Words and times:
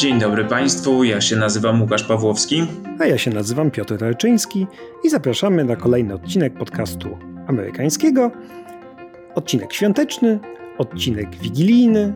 Dzień 0.00 0.18
dobry 0.18 0.44
Państwu, 0.44 1.04
ja 1.04 1.20
się 1.20 1.36
nazywam 1.36 1.82
Łukasz 1.82 2.02
Pawłowski. 2.02 2.66
A 2.98 3.06
ja 3.06 3.18
się 3.18 3.30
nazywam 3.30 3.70
Piotr 3.70 3.96
Ralczyński 4.00 4.66
i 5.04 5.10
zapraszamy 5.10 5.64
na 5.64 5.76
kolejny 5.76 6.14
odcinek 6.14 6.54
podcastu 6.54 7.18
amerykańskiego. 7.46 8.30
Odcinek 9.34 9.72
świąteczny, 9.72 10.38
odcinek 10.78 11.36
wigilijny, 11.36 12.12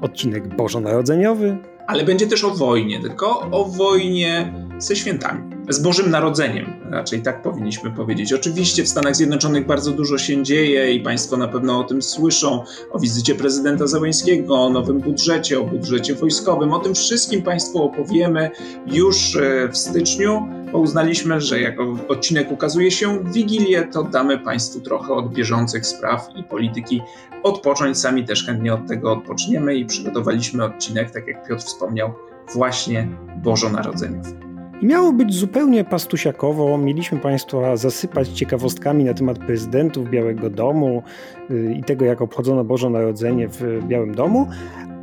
odcinek 0.00 0.56
bożonarodzeniowy. 0.56 1.58
Ale 1.86 2.04
będzie 2.04 2.26
też 2.26 2.44
o 2.44 2.50
wojnie, 2.50 3.00
tylko 3.00 3.40
o 3.50 3.64
wojnie 3.64 4.54
ze 4.78 4.96
świętami 4.96 5.53
z 5.68 5.78
Bożym 5.78 6.10
Narodzeniem, 6.10 6.66
raczej 6.90 7.22
tak 7.22 7.42
powinniśmy 7.42 7.90
powiedzieć. 7.90 8.32
Oczywiście 8.32 8.84
w 8.84 8.88
Stanach 8.88 9.16
Zjednoczonych 9.16 9.66
bardzo 9.66 9.90
dużo 9.90 10.18
się 10.18 10.42
dzieje 10.42 10.92
i 10.92 11.00
Państwo 11.00 11.36
na 11.36 11.48
pewno 11.48 11.78
o 11.78 11.84
tym 11.84 12.02
słyszą, 12.02 12.64
o 12.90 12.98
wizycie 12.98 13.34
prezydenta 13.34 13.86
Załęskiego, 13.86 14.54
o 14.54 14.70
nowym 14.70 15.00
budżecie, 15.00 15.60
o 15.60 15.64
budżecie 15.64 16.14
wojskowym. 16.14 16.72
O 16.72 16.78
tym 16.78 16.94
wszystkim 16.94 17.42
Państwu 17.42 17.82
opowiemy 17.82 18.50
już 18.86 19.36
e, 19.36 19.68
w 19.68 19.76
styczniu, 19.76 20.48
bo 20.72 20.78
uznaliśmy, 20.78 21.40
że 21.40 21.60
jako 21.60 21.96
odcinek 22.08 22.52
ukazuje 22.52 22.90
się 22.90 23.18
w 23.18 23.32
Wigilię, 23.32 23.88
to 23.92 24.02
damy 24.02 24.38
Państwu 24.38 24.80
trochę 24.80 25.12
od 25.12 25.34
bieżących 25.34 25.86
spraw 25.86 26.28
i 26.36 26.42
polityki 26.42 27.02
odpocząć. 27.42 27.98
Sami 27.98 28.24
też 28.24 28.46
chętnie 28.46 28.74
od 28.74 28.86
tego 28.88 29.12
odpoczniemy 29.12 29.74
i 29.74 29.86
przygotowaliśmy 29.86 30.64
odcinek, 30.64 31.10
tak 31.10 31.26
jak 31.26 31.48
Piotr 31.48 31.62
wspomniał, 31.62 32.14
właśnie 32.54 33.08
Bożonarodzeniów. 33.42 34.43
Miało 34.84 35.12
być 35.12 35.34
zupełnie 35.34 35.84
pastusiakowo. 35.84 36.78
Mieliśmy 36.78 37.18
Państwa 37.18 37.76
zasypać 37.76 38.28
ciekawostkami 38.28 39.04
na 39.04 39.14
temat 39.14 39.38
prezydentów 39.38 40.10
Białego 40.10 40.50
Domu 40.50 41.02
y, 41.50 41.74
i 41.78 41.82
tego, 41.82 42.04
jak 42.04 42.22
obchodzono 42.22 42.64
Boże 42.64 42.90
Narodzenie 42.90 43.48
w 43.48 43.86
Białym 43.86 44.14
Domu, 44.14 44.48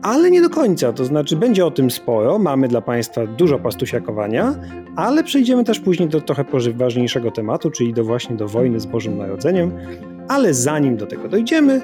ale 0.01 0.31
nie 0.31 0.41
do 0.41 0.49
końca. 0.49 0.93
To 0.93 1.05
znaczy, 1.05 1.35
będzie 1.35 1.65
o 1.65 1.71
tym 1.71 1.91
sporo. 1.91 2.39
Mamy 2.39 2.67
dla 2.67 2.81
Państwa 2.81 3.27
dużo 3.27 3.59
pastusiakowania, 3.59 4.55
ale 4.95 5.23
przejdziemy 5.23 5.63
też 5.63 5.79
później 5.79 6.09
do 6.09 6.21
trochę 6.21 6.45
ważniejszego 6.73 7.31
tematu, 7.31 7.71
czyli 7.71 7.93
do 7.93 8.03
właśnie 8.03 8.35
do 8.35 8.47
wojny 8.47 8.79
z 8.79 8.85
Bożym 8.85 9.17
Narodzeniem. 9.17 9.71
Ale 10.27 10.53
zanim 10.53 10.97
do 10.97 11.07
tego 11.07 11.29
dojdziemy, 11.29 11.81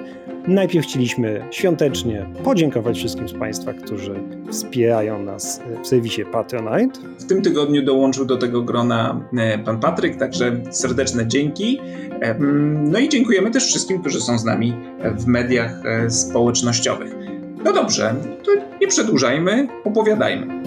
najpierw 0.47 0.85
chcieliśmy 0.85 1.47
świątecznie 1.51 2.29
podziękować 2.43 2.97
wszystkim 2.97 3.29
z 3.29 3.33
Państwa, 3.33 3.73
którzy 3.73 4.15
wspierają 4.51 5.23
nas 5.23 5.61
w 5.83 5.87
serwisie 5.87 6.25
Patronite. 6.31 6.99
W 7.19 7.25
tym 7.25 7.41
tygodniu 7.41 7.85
dołączył 7.85 8.25
do 8.25 8.37
tego 8.37 8.61
grona 8.61 9.21
e, 9.37 9.59
pan 9.59 9.79
Patryk, 9.79 10.15
także 10.15 10.57
serdeczne 10.71 11.27
dzięki. 11.27 11.79
E, 12.21 12.35
no 12.79 12.99
i 12.99 13.09
dziękujemy 13.09 13.51
też 13.51 13.65
wszystkim, 13.65 14.01
którzy 14.01 14.21
są 14.21 14.39
z 14.39 14.45
nami 14.45 14.73
w 15.15 15.27
mediach 15.27 15.85
e, 15.85 16.09
społecznościowych. 16.09 17.15
No 17.63 17.73
dobrze, 17.73 18.15
to 18.43 18.51
nie 18.81 18.87
przedłużajmy, 18.87 19.67
opowiadajmy. 19.83 20.63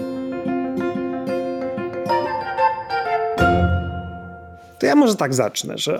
To 4.79 4.85
ja 4.85 4.95
może 4.95 5.15
tak 5.15 5.33
zacznę, 5.33 5.77
że 5.77 5.99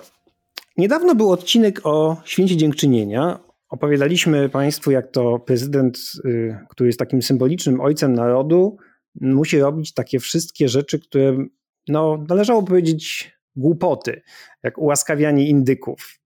niedawno 0.77 1.15
był 1.15 1.31
odcinek 1.31 1.81
o 1.83 2.21
Święcie 2.25 2.57
Dziękczynienia. 2.57 3.39
Opowiadaliśmy 3.69 4.49
Państwu, 4.49 4.91
jak 4.91 5.11
to 5.11 5.39
prezydent, 5.39 5.99
y, 6.25 6.57
który 6.69 6.87
jest 6.87 6.99
takim 6.99 7.21
symbolicznym 7.21 7.81
ojcem 7.81 8.13
narodu, 8.13 8.77
musi 9.21 9.59
robić 9.59 9.93
takie 9.93 10.19
wszystkie 10.19 10.69
rzeczy, 10.69 10.99
które 10.99 11.37
no, 11.87 12.25
należało 12.29 12.63
powiedzieć 12.63 13.31
głupoty, 13.55 14.21
jak 14.63 14.77
ułaskawianie 14.77 15.47
indyków. 15.47 16.21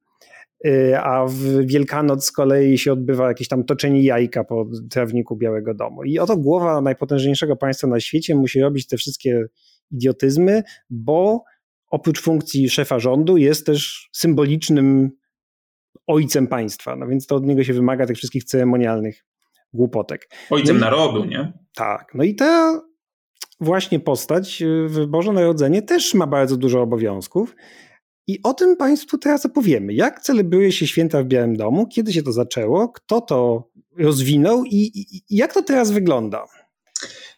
Y, 0.66 0.98
a 1.00 1.26
w 1.26 1.66
Wielkanoc 1.66 2.26
z 2.26 2.32
kolei 2.32 2.78
się 2.78 2.94
odbywa 2.94 3.28
jakieś 3.28 3.48
tam 3.48 3.64
toczenie 3.64 4.04
jajka 4.04 4.44
po 4.44 4.66
trawniku 4.90 5.36
Białego 5.36 5.74
Domu. 5.74 6.04
I 6.04 6.20
oto 6.20 6.38
głowa 6.38 6.82
najpotężniejszego 6.82 7.56
państwa 7.56 7.88
na 7.88 8.00
świecie 8.00 8.36
musi 8.36 8.62
robić 8.62 8.88
te 8.88 8.98
wszystkie 8.98 9.46
idiotyzmy, 9.92 10.64
bo 10.90 11.44
oprócz 11.96 12.22
funkcji 12.22 12.70
szefa 12.70 13.00
rządu 13.00 13.38
jest 13.38 13.66
też 13.66 14.10
symbolicznym 14.14 15.12
ojcem 16.08 16.48
państwa. 16.48 16.96
No 16.96 17.08
więc 17.08 17.28
to 17.28 17.36
od 17.36 17.46
niego 17.46 17.64
się 17.64 17.74
wymaga 17.74 18.06
tych 18.06 18.18
wszystkich 18.18 18.44
ceremonialnych 18.44 19.26
głupotek. 19.74 20.30
Ojcem 20.50 20.78
no 20.78 20.86
narodu, 20.86 21.26
nie? 21.26 21.54
Tak. 21.76 22.12
No 22.14 22.24
i 22.24 22.36
ta 22.36 22.82
właśnie 23.60 24.00
postać 24.00 24.64
w 24.88 25.06
Boże 25.06 25.34
Narodzenie 25.34 25.82
też 25.82 26.14
ma 26.14 26.28
bardzo 26.28 26.58
dużo 26.58 26.82
obowiązków. 26.82 27.56
I 28.28 28.40
o 28.44 28.54
tym 28.54 28.78
Państwu 28.78 29.18
teraz 29.18 29.46
opowiemy. 29.46 29.94
Jak 29.94 30.22
celebruje 30.22 30.72
się 30.72 30.88
święta 30.88 31.24
w 31.24 31.26
Białym 31.26 31.56
Domu, 31.56 31.88
kiedy 31.88 32.14
się 32.14 32.24
to 32.24 32.32
zaczęło, 32.32 32.90
kto 32.90 33.22
to 33.22 33.70
rozwinął 33.98 34.64
i, 34.64 34.76
i, 34.76 35.16
i 35.16 35.36
jak 35.38 35.54
to 35.54 35.62
teraz 35.62 35.92
wygląda? 35.92 36.46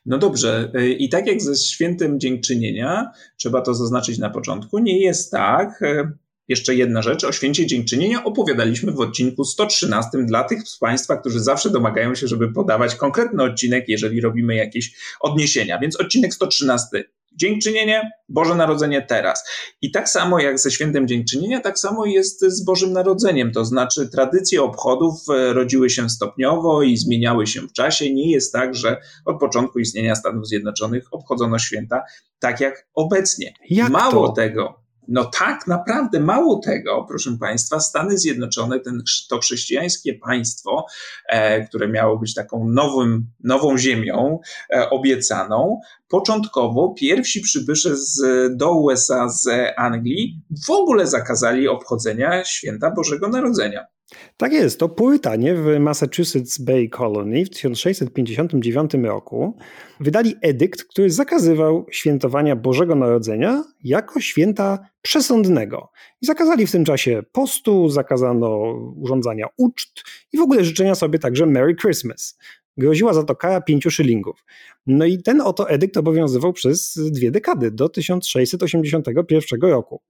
No 0.06 0.18
dobrze, 0.18 0.72
y, 0.80 0.90
i 0.90 1.10
tak 1.10 1.28
jak 1.28 1.42
ze 1.42 1.56
świętem 1.56 2.20
dziękczynienia, 2.20 3.12
trzeba 3.38 3.62
to 3.62 3.74
zaznaczyć 3.74 4.18
na 4.18 4.30
początku, 4.30 4.80
nie 4.80 5.00
jest 5.00 5.32
tak. 5.32 5.82
Y, 5.82 6.12
jeszcze 6.48 6.76
jedna 6.76 7.02
rzecz, 7.02 7.24
o 7.24 7.32
święcie 7.32 7.66
dziękczynienia 7.66 8.24
opowiadaliśmy 8.24 8.92
w 8.92 9.00
odcinku 9.00 9.44
113 9.44 10.10
dla 10.26 10.44
tych 10.44 10.68
z 10.68 10.78
Państwa, 10.78 11.18
którzy 11.18 11.40
zawsze 11.40 11.70
domagają 11.70 12.16
się, 12.16 12.28
żeby 12.28 12.54
podawać 12.54 12.96
konkretny 12.96 13.44
odcinek, 13.44 13.86
jeżeli 13.88 14.22
robimy 14.22 14.56
jakieś 14.56 14.96
odniesienia. 15.20 15.80
Więc 15.80 16.00
odcinek 16.02 16.34
113 16.34 16.88
Dziękczynienie, 17.38 18.12
Boże 18.30 18.56
Narodzenie 18.56 19.02
teraz. 19.02 19.50
I 19.82 19.92
tak 19.92 20.10
samo 20.10 20.40
jak 20.40 20.60
ze 20.60 20.72
świętem 20.72 21.08
dziękczynienia, 21.08 21.60
tak 21.62 21.80
samo 21.80 22.06
jest 22.06 22.42
z 22.42 22.66
Bożym 22.66 22.94
Narodzeniem. 22.94 23.52
To 23.52 23.66
znaczy, 23.66 24.10
tradycje 24.10 24.64
obchodów 24.64 25.14
e, 25.30 25.54
rodziły 25.54 25.90
się 25.90 26.10
stopniowo 26.10 26.84
i 26.84 26.98
zmieniały 26.98 27.48
się 27.48 27.62
w 27.62 27.74
czasie. 27.74 28.14
Nie 28.14 28.32
jest 28.32 28.54
tak, 28.54 28.76
że 28.76 28.98
od 29.26 29.40
początku 29.40 29.80
istnienia 29.80 30.16
Stanów 30.16 30.48
Zjednoczonych 30.48 31.04
obchodzono 31.12 31.60
święta 31.60 32.04
tak 32.40 32.60
jak 32.60 32.88
obecnie. 32.94 33.54
Jak 33.70 33.90
Mało 33.90 34.28
to? 34.28 34.34
tego, 34.34 34.87
no 35.08 35.26
tak, 35.26 35.68
naprawdę 35.68 36.20
mało 36.20 36.60
tego, 36.66 37.06
proszę 37.08 37.38
Państwa, 37.40 37.80
Stany 37.80 38.18
Zjednoczone, 38.18 38.80
ten, 38.80 39.04
to 39.30 39.40
chrześcijańskie 39.40 40.14
państwo, 40.14 40.86
e, 41.30 41.66
które 41.66 41.88
miało 41.88 42.18
być 42.18 42.34
taką 42.34 42.70
nowym, 42.70 43.28
nową 43.44 43.78
ziemią 43.78 44.40
e, 44.74 44.90
obiecaną, 44.90 45.80
początkowo 46.10 46.94
pierwsi 47.00 47.42
przybysze 47.42 47.96
z, 47.96 48.22
do 48.58 48.72
USA 48.72 49.30
z 49.30 49.74
Anglii 49.78 50.42
w 50.68 50.70
ogóle 50.70 51.08
zakazali 51.08 51.68
obchodzenia 51.68 52.44
święta 52.44 52.92
Bożego 52.92 53.28
Narodzenia. 53.28 53.97
Tak 54.38 54.54
jest, 54.54 54.80
to 54.80 54.90
Purytanie 54.90 55.56
w 55.56 55.80
Massachusetts 55.80 56.58
Bay 56.58 56.90
Colony 56.90 57.46
w 57.46 57.50
1659 57.50 58.94
roku 58.94 59.58
wydali 60.00 60.36
edykt, 60.42 60.84
który 60.84 61.10
zakazywał 61.10 61.86
świętowania 61.92 62.56
Bożego 62.56 62.96
Narodzenia 62.96 63.64
jako 63.84 64.22
święta 64.22 64.80
przesądnego. 65.02 65.92
I 66.22 66.26
zakazali 66.26 66.68
w 66.68 66.72
tym 66.72 66.86
czasie 66.86 67.24
postu, 67.32 67.90
zakazano 67.90 68.74
urządzania 68.96 69.48
uczt 69.58 70.04
i 70.34 70.38
w 70.38 70.42
ogóle 70.42 70.64
życzenia 70.64 70.96
sobie 70.96 71.20
także 71.20 71.46
Merry 71.46 71.76
Christmas. 71.76 72.38
Groziła 72.78 73.14
za 73.14 73.24
to 73.24 73.36
kara 73.36 73.62
pięciu 73.62 73.92
szylingów. 73.92 74.46
No 74.88 75.06
i 75.06 75.24
ten 75.24 75.42
oto 75.42 75.70
edykt 75.70 75.98
obowiązywał 75.98 76.54
przez 76.54 77.00
dwie 77.12 77.32
dekady, 77.32 77.72
do 77.72 77.90
1681 77.90 79.62
roku. 79.62 80.02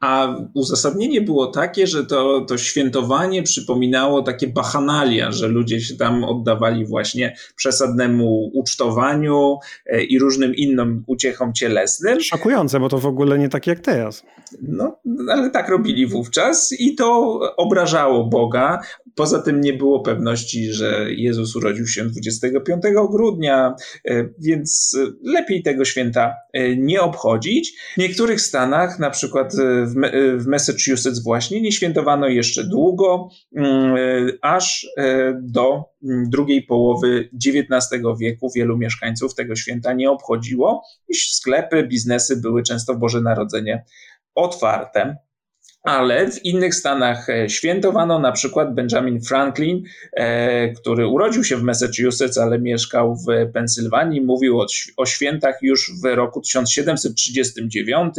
A 0.00 0.36
uzasadnienie 0.54 1.20
było 1.20 1.46
takie, 1.46 1.86
że 1.86 2.06
to, 2.06 2.40
to 2.40 2.58
świętowanie 2.58 3.42
przypominało 3.42 4.22
takie 4.22 4.46
bachanalia, 4.46 5.32
że 5.32 5.48
ludzie 5.48 5.80
się 5.80 5.96
tam 5.96 6.24
oddawali 6.24 6.86
właśnie 6.86 7.36
przesadnemu 7.56 8.50
ucztowaniu 8.54 9.58
e, 9.86 10.02
i 10.02 10.18
różnym 10.18 10.54
innym 10.54 11.04
uciechom 11.06 11.52
cielesnym. 11.52 12.20
Szokujące, 12.20 12.80
bo 12.80 12.88
to 12.88 12.98
w 12.98 13.06
ogóle 13.06 13.38
nie 13.38 13.48
tak 13.48 13.66
jak 13.66 13.80
teraz. 13.80 14.22
No, 14.62 14.98
ale 15.30 15.50
tak 15.50 15.68
robili 15.68 16.06
wówczas 16.06 16.74
i 16.78 16.94
to 16.94 17.38
obrażało 17.56 18.24
Boga. 18.24 18.80
Poza 19.16 19.42
tym 19.42 19.60
nie 19.60 19.72
było 19.72 20.00
pewności, 20.00 20.72
że 20.72 21.06
Jezus 21.08 21.56
urodził 21.56 21.86
się 21.86 22.04
25 22.04 22.82
grudnia, 23.10 23.74
e, 24.08 24.28
więc 24.38 24.98
lepiej 25.22 25.62
tego 25.62 25.84
święta 25.84 26.34
e, 26.52 26.76
nie 26.76 27.00
obchodzić. 27.00 27.72
W 27.94 27.98
niektórych 27.98 28.40
stanach, 28.40 28.98
na 28.98 29.10
przykład 29.10 29.52
w 30.36 30.46
Massachusetts 30.46 31.22
właśnie, 31.22 31.60
nie 31.60 31.72
świętowano 31.72 32.28
jeszcze 32.28 32.64
długo, 32.64 33.28
mm, 33.56 33.96
aż 34.42 34.88
e, 34.98 35.34
do 35.42 35.84
mm, 36.04 36.30
drugiej 36.30 36.62
połowy 36.62 37.28
XIX 37.46 38.02
wieku 38.20 38.50
wielu 38.56 38.78
mieszkańców 38.78 39.34
tego 39.34 39.56
święta 39.56 39.92
nie 39.92 40.10
obchodziło 40.10 40.82
sklepy, 41.14 41.86
biznesy 41.88 42.40
były 42.40 42.62
często 42.62 42.94
w 42.94 42.98
Boże 42.98 43.20
Narodzenie 43.20 43.84
otwarte 44.34 45.16
ale 45.86 46.30
w 46.30 46.44
innych 46.44 46.74
stanach 46.74 47.30
e, 47.30 47.48
świętowano 47.48 48.18
na 48.18 48.32
przykład 48.32 48.74
Benjamin 48.74 49.20
Franklin, 49.20 49.82
e, 50.12 50.68
który 50.72 51.06
urodził 51.06 51.44
się 51.44 51.56
w 51.56 51.62
Massachusetts, 51.62 52.38
ale 52.38 52.58
mieszkał 52.58 53.16
w 53.16 53.52
Pensylwanii, 53.52 54.20
mówił 54.20 54.60
o, 54.60 54.66
o 54.96 55.06
świętach 55.06 55.58
już 55.62 55.92
w 56.02 56.04
roku 56.04 56.40
1739. 56.40 58.14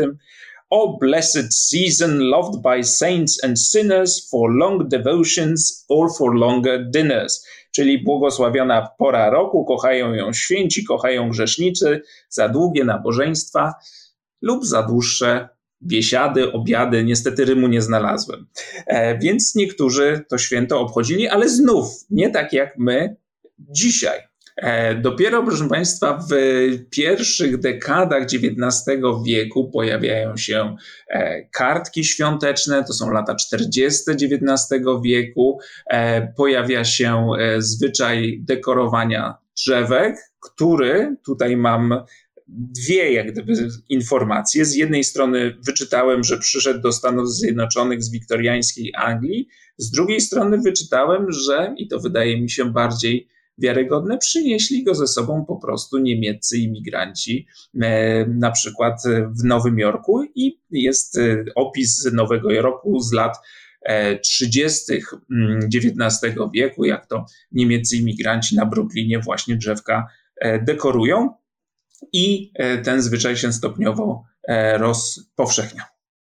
O 0.70 0.98
blessed 0.98 1.56
season, 1.56 2.20
loved 2.20 2.62
by 2.62 2.84
saints 2.84 3.44
and 3.44 3.60
sinners, 3.62 4.30
for 4.30 4.52
long 4.52 4.88
devotions 4.88 5.86
or 5.90 6.10
for 6.18 6.36
longer 6.36 6.90
dinners. 6.90 7.46
Czyli 7.72 8.04
błogosławiona 8.04 8.88
pora 8.98 9.30
roku, 9.30 9.66
kochają 9.66 10.14
ją 10.14 10.34
święci, 10.34 10.86
kochają 10.86 11.30
grzesznicy, 11.30 12.02
za 12.30 12.50
długie 12.50 12.84
nabożeństwa 12.84 13.74
lub 14.42 14.66
za 14.66 14.84
dłuższe 14.84 15.57
biesiady, 15.82 16.52
obiady. 16.52 17.04
Niestety 17.04 17.46
Rymu 17.46 17.68
nie 17.68 17.82
znalazłem. 17.82 18.48
E, 18.88 19.18
więc 19.18 19.56
niektórzy 19.56 20.26
to 20.30 20.38
święto 20.38 20.80
obchodzili, 20.80 21.28
ale 21.28 21.50
znów 21.50 21.88
nie 22.10 22.30
tak 22.30 22.54
jak 22.54 22.78
my 22.78 23.16
dzisiaj. 23.60 24.20
E, 24.58 24.96
dopiero, 24.96 25.44
proszę 25.44 25.68
Państwa, 25.68 26.20
w 26.32 26.36
pierwszych 26.90 27.60
dekadach 27.60 28.24
XIX 28.24 29.02
wieku 29.26 29.72
pojawiają 29.72 30.38
się 30.38 30.76
e, 31.10 31.42
kartki 31.50 32.04
świąteczne, 32.04 32.84
to 32.84 32.94
są 32.94 33.12
lata 33.12 33.36
40. 33.36 34.12
XIX 34.12 34.84
wieku. 35.04 35.60
Pojawia 36.38 36.86
się 36.86 37.28
zwyczaj 37.58 38.40
dekorowania 38.44 39.38
drzewek, 39.58 40.16
który 40.40 41.16
tutaj 41.26 41.58
mam 41.58 42.04
dwie 42.48 43.12
jak 43.12 43.32
gdyby 43.32 43.54
informacje. 43.90 44.66
Z 44.66 44.76
jednej 44.76 45.04
strony 45.04 45.58
wyczytałem, 45.66 46.24
że 46.24 46.38
przyszedł 46.38 46.82
do 46.82 46.92
Stanów 46.92 47.30
Zjednoczonych 47.30 48.04
z 48.04 48.12
wiktoriańskiej 48.12 48.94
Anglii, 48.96 49.48
z 49.78 49.92
drugiej 49.92 50.22
strony 50.22 50.58
wyczytałem, 50.58 51.32
że, 51.32 51.76
i 51.78 51.88
to 51.88 52.00
wydaje 52.00 52.42
mi 52.42 52.50
się 52.50 52.66
bardziej 52.66 53.28
wiarygodne, 53.58 54.18
przynieśli 54.18 54.84
go 54.84 54.96
ze 54.96 55.08
sobą 55.08 55.46
po 55.46 55.56
prostu 55.56 55.98
niemieccy 55.98 56.58
imigranci, 56.58 57.48
e, 57.82 58.26
na 58.26 58.52
przykład 58.52 59.02
w 59.40 59.44
Nowym 59.44 59.80
Jorku 59.80 60.24
i 60.36 60.60
jest 60.72 61.18
e, 61.18 61.46
opis 61.56 62.10
Nowego 62.14 62.52
Jorku 62.52 63.00
z 63.00 63.14
lat 63.14 63.38
30. 64.24 64.94
XIX 65.76 66.24
mm, 66.24 66.52
wieku, 66.54 66.86
jak 66.86 67.08
to 67.08 67.26
niemieccy 67.52 67.98
imigranci 67.98 68.56
na 68.56 68.66
Brooklynie 68.66 69.20
właśnie 69.20 69.56
drzewka 69.56 70.08
e, 70.42 70.60
dekorują 70.64 71.30
i 72.14 72.52
ten 72.84 73.02
zwyczaj 73.02 73.38
się 73.38 73.54
stopniowo 73.54 74.24
rozpowszechniał. 74.78 75.86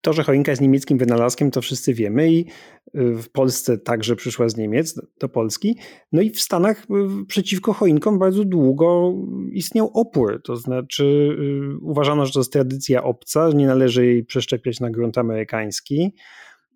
To, 0.00 0.12
że 0.12 0.24
choinka 0.24 0.52
jest 0.52 0.62
niemieckim 0.62 0.98
wynalazkiem, 0.98 1.50
to 1.50 1.62
wszyscy 1.62 1.94
wiemy 1.94 2.32
i 2.32 2.40
y, 2.40 3.14
w 3.22 3.30
Polsce 3.32 3.78
także 3.78 4.16
przyszła 4.16 4.48
z 4.48 4.56
Niemiec 4.56 5.00
do 5.20 5.28
Polski. 5.28 5.78
No 6.12 6.22
i 6.22 6.30
w 6.30 6.40
Stanach 6.40 6.86
przeciwko 7.26 7.72
choinkom 7.72 8.18
bardzo 8.18 8.44
długo 8.44 9.14
istniał 9.52 9.90
opór. 9.94 10.42
To 10.44 10.56
znaczy 10.56 11.36
uważano, 11.82 12.26
że 12.26 12.32
to 12.32 12.40
jest 12.40 12.52
tradycja 12.52 13.02
obca, 13.02 13.50
że 13.50 13.56
nie 13.56 13.66
należy 13.66 14.06
jej 14.06 14.24
przeszczepiać 14.24 14.80
na 14.80 14.90
grunt 14.90 15.18
amerykański. 15.18 16.14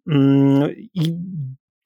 Mm, 0.07 0.71
I 0.95 1.17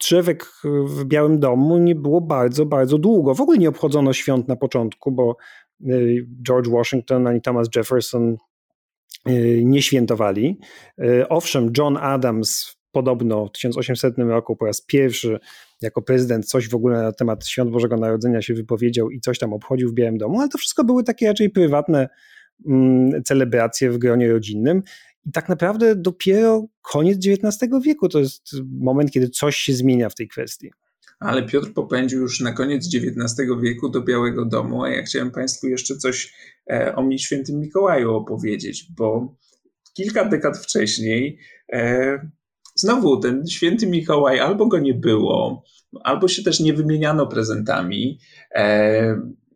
drzewek 0.00 0.52
w 0.86 1.04
Białym 1.04 1.38
Domu 1.38 1.78
nie 1.78 1.94
było 1.94 2.20
bardzo, 2.20 2.66
bardzo 2.66 2.98
długo. 2.98 3.34
W 3.34 3.40
ogóle 3.40 3.58
nie 3.58 3.68
obchodzono 3.68 4.12
świąt 4.12 4.48
na 4.48 4.56
początku, 4.56 5.12
bo 5.12 5.36
George 6.46 6.68
Washington 6.68 7.26
ani 7.26 7.40
Thomas 7.40 7.68
Jefferson 7.76 8.36
Y, 9.28 9.62
nie 9.64 9.82
świętowali. 9.82 10.58
Y, 11.02 11.28
owszem, 11.28 11.72
John 11.78 11.96
Adams 11.96 12.76
podobno 12.92 13.46
w 13.46 13.52
1800 13.52 14.18
roku 14.18 14.56
po 14.56 14.66
raz 14.66 14.80
pierwszy 14.80 15.38
jako 15.80 16.02
prezydent 16.02 16.46
coś 16.46 16.68
w 16.68 16.74
ogóle 16.74 17.02
na 17.02 17.12
temat 17.12 17.46
Świąt 17.46 17.70
Bożego 17.70 17.96
Narodzenia 17.96 18.42
się 18.42 18.54
wypowiedział 18.54 19.10
i 19.10 19.20
coś 19.20 19.38
tam 19.38 19.52
obchodził 19.52 19.88
w 19.88 19.92
Białym 19.92 20.18
Domu, 20.18 20.40
ale 20.40 20.48
to 20.48 20.58
wszystko 20.58 20.84
były 20.84 21.04
takie 21.04 21.26
raczej 21.26 21.50
prywatne 21.50 22.08
mm, 22.66 23.22
celebracje 23.24 23.90
w 23.90 23.98
gronie 23.98 24.32
rodzinnym. 24.32 24.82
I 25.26 25.32
tak 25.32 25.48
naprawdę 25.48 25.96
dopiero 25.96 26.66
koniec 26.82 27.18
XIX 27.26 27.70
wieku 27.84 28.08
to 28.08 28.18
jest 28.18 28.50
moment, 28.80 29.10
kiedy 29.10 29.28
coś 29.28 29.56
się 29.56 29.72
zmienia 29.72 30.08
w 30.08 30.14
tej 30.14 30.28
kwestii 30.28 30.70
ale 31.20 31.42
Piotr 31.42 31.72
popędził 31.72 32.20
już 32.20 32.40
na 32.40 32.52
koniec 32.52 32.88
XIX 32.94 33.48
wieku 33.60 33.88
do 33.88 34.02
Białego 34.02 34.44
Domu, 34.44 34.82
a 34.82 34.90
ja 34.90 35.02
chciałem 35.02 35.30
Państwu 35.30 35.68
jeszcze 35.68 35.96
coś 35.96 36.34
e, 36.70 36.94
o 36.96 37.02
mi 37.02 37.18
świętym 37.18 37.60
Mikołaju 37.60 38.14
opowiedzieć, 38.14 38.86
bo 38.96 39.36
kilka 39.94 40.24
dekad 40.24 40.58
wcześniej 40.58 41.38
e, 41.72 42.30
znowu 42.74 43.20
ten 43.20 43.46
święty 43.46 43.86
Mikołaj 43.86 44.40
albo 44.40 44.66
go 44.66 44.78
nie 44.78 44.94
było, 44.94 45.64
albo 46.04 46.28
się 46.28 46.42
też 46.42 46.60
nie 46.60 46.72
wymieniano 46.72 47.26
prezentami. 47.26 48.18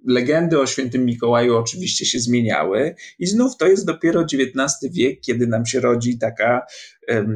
Legendy 0.07 0.61
o 0.61 0.67
świętym 0.67 1.05
Mikołaju 1.05 1.57
oczywiście 1.57 2.07
się 2.07 2.19
zmieniały 2.19 2.95
i 3.19 3.27
znów 3.27 3.57
to 3.57 3.67
jest 3.67 3.87
dopiero 3.87 4.23
XIX 4.23 4.93
wiek, 4.93 5.21
kiedy 5.21 5.47
nam 5.47 5.67
się 5.67 5.81
rodzi 5.81 6.19
taka, 6.19 6.67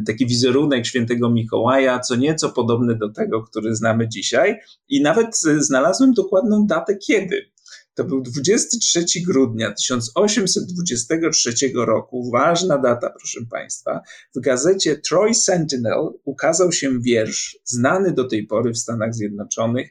taki 0.06 0.26
wizerunek 0.26 0.86
świętego 0.86 1.30
Mikołaja, 1.30 2.00
co 2.00 2.16
nieco 2.16 2.50
podobny 2.50 2.94
do 2.94 3.12
tego, 3.12 3.42
który 3.42 3.76
znamy 3.76 4.08
dzisiaj 4.08 4.58
i 4.88 5.02
nawet 5.02 5.38
znalazłem 5.58 6.12
dokładną 6.12 6.66
datę 6.66 6.96
kiedy. 6.96 7.56
To 7.96 8.04
był 8.04 8.20
23 8.20 9.04
grudnia 9.26 9.72
1823 9.72 11.54
roku, 11.75 12.31
ważna 12.31 12.78
data, 12.78 13.10
proszę 13.10 13.40
Państwa. 13.50 14.00
W 14.34 14.40
gazecie 14.40 14.96
Troy 14.96 15.34
Sentinel 15.34 16.08
ukazał 16.25 16.72
się 16.72 17.00
wiersz 17.00 17.58
znany 17.64 18.12
do 18.12 18.28
tej 18.28 18.46
pory 18.46 18.72
w 18.72 18.78
Stanach 18.78 19.14
Zjednoczonych 19.14 19.90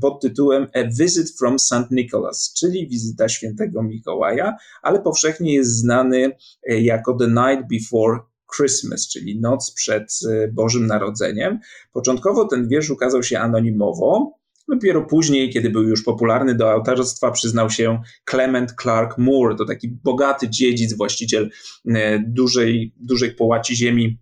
pod 0.00 0.22
tytułem 0.22 0.66
A 0.74 0.78
Visit 1.02 1.38
from 1.38 1.58
St. 1.58 1.90
Nicholas, 1.90 2.52
czyli 2.58 2.88
wizyta 2.88 3.28
świętego 3.28 3.82
Mikołaja, 3.82 4.56
ale 4.82 5.02
powszechnie 5.02 5.54
jest 5.54 5.70
znany 5.70 6.32
e, 6.68 6.80
jako 6.80 7.14
The 7.14 7.28
Night 7.28 7.68
Before 7.70 8.20
Christmas, 8.56 9.08
czyli 9.08 9.40
noc 9.40 9.72
przed 9.74 10.18
e, 10.30 10.48
Bożym 10.48 10.86
Narodzeniem. 10.86 11.58
Początkowo 11.92 12.44
ten 12.44 12.68
wiersz 12.68 12.90
ukazał 12.90 13.22
się 13.22 13.38
anonimowo, 13.38 14.38
Dopiero 14.68 15.02
później, 15.02 15.50
kiedy 15.50 15.70
był 15.70 15.82
już 15.82 16.02
popularny 16.02 16.54
do 16.54 16.70
autorstwa, 16.70 17.30
przyznał 17.30 17.70
się 17.70 18.00
Clement 18.30 18.74
Clark 18.82 19.18
Moore, 19.18 19.56
to 19.56 19.64
taki 19.64 19.88
bogaty 19.88 20.48
dziedzic, 20.48 20.96
właściciel 20.96 21.50
e, 21.88 22.18
dużej, 22.18 22.94
dużej 22.96 23.34
połaci 23.34 23.76
ziemi 23.76 24.18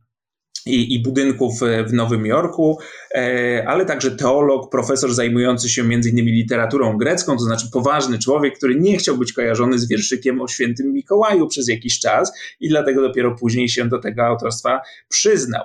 i, 0.66 0.94
i, 0.94 1.02
budynków 1.02 1.60
w 1.88 1.92
Nowym 1.92 2.26
Jorku, 2.26 2.78
e, 3.14 3.64
ale 3.68 3.86
także 3.86 4.10
teolog, 4.10 4.70
profesor 4.70 5.14
zajmujący 5.14 5.68
się 5.68 5.82
innymi 5.82 6.32
literaturą 6.32 6.96
grecką, 6.96 7.36
to 7.36 7.44
znaczy 7.44 7.66
poważny 7.72 8.18
człowiek, 8.18 8.56
który 8.56 8.74
nie 8.74 8.98
chciał 8.98 9.18
być 9.18 9.32
kojarzony 9.32 9.78
z 9.78 9.88
wierszykiem 9.88 10.40
o 10.40 10.48
świętym 10.48 10.92
Mikołaju 10.92 11.48
przez 11.48 11.68
jakiś 11.68 12.00
czas 12.00 12.32
i 12.60 12.68
dlatego 12.68 13.02
dopiero 13.02 13.34
później 13.34 13.68
się 13.68 13.88
do 13.88 13.98
tego 13.98 14.22
autorstwa 14.22 14.80
przyznał. 15.08 15.64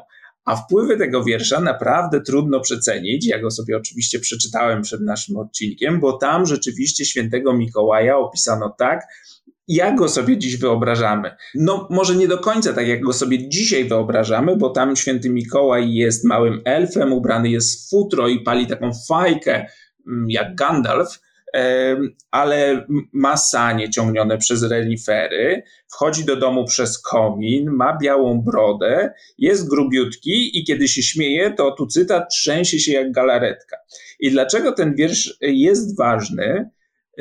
A 0.49 0.55
wpływy 0.55 0.97
tego 0.97 1.23
wiersza 1.23 1.59
naprawdę 1.59 2.21
trudno 2.21 2.59
przecenić. 2.59 3.27
Ja 3.27 3.39
go 3.39 3.51
sobie 3.51 3.77
oczywiście 3.77 4.19
przeczytałem 4.19 4.81
przed 4.81 5.01
naszym 5.01 5.37
odcinkiem, 5.37 5.99
bo 5.99 6.17
tam 6.17 6.45
rzeczywiście 6.45 7.05
świętego 7.05 7.53
Mikołaja 7.53 8.17
opisano 8.17 8.75
tak, 8.77 9.07
jak 9.67 9.95
go 9.95 10.09
sobie 10.09 10.37
dziś 10.37 10.57
wyobrażamy. 10.57 11.35
No, 11.55 11.87
może 11.91 12.15
nie 12.15 12.27
do 12.27 12.37
końca 12.37 12.73
tak, 12.73 12.87
jak 12.87 13.01
go 13.01 13.13
sobie 13.13 13.49
dzisiaj 13.49 13.85
wyobrażamy, 13.85 14.57
bo 14.57 14.69
tam 14.69 14.95
święty 14.95 15.29
Mikołaj 15.29 15.93
jest 15.93 16.25
małym 16.25 16.61
elfem, 16.65 17.13
ubrany 17.13 17.49
jest 17.49 17.85
w 17.85 17.89
futro 17.89 18.27
i 18.27 18.39
pali 18.39 18.67
taką 18.67 18.91
fajkę, 19.07 19.65
mm, 20.07 20.29
jak 20.29 20.55
Gandalf, 20.55 21.19
ale 22.31 22.85
ma 23.13 23.37
sanie 23.37 23.89
ciągnione 23.89 24.37
przez 24.37 24.63
renifery, 24.63 25.63
wchodzi 25.91 26.25
do 26.25 26.35
domu 26.35 26.65
przez 26.65 27.01
komin, 27.01 27.71
ma 27.71 27.97
białą 27.97 28.41
brodę, 28.41 29.13
jest 29.37 29.69
grubiutki 29.69 30.59
i 30.59 30.63
kiedy 30.63 30.87
się 30.87 31.03
śmieje, 31.03 31.53
to 31.53 31.71
tu 31.71 31.87
cytat 31.87 32.29
trzęsie 32.29 32.79
się 32.79 32.91
jak 32.91 33.11
galaretka. 33.11 33.77
I 34.19 34.31
dlaczego 34.31 34.71
ten 34.71 34.95
wiersz 34.95 35.37
jest 35.41 35.97
ważny? 35.97 36.69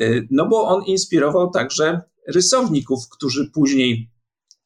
Y, 0.01 0.27
no 0.31 0.49
bo 0.49 0.63
on 0.63 0.85
inspirował 0.85 1.51
także 1.51 2.01
rysowników, 2.29 2.99
którzy 3.11 3.51
później 3.55 4.11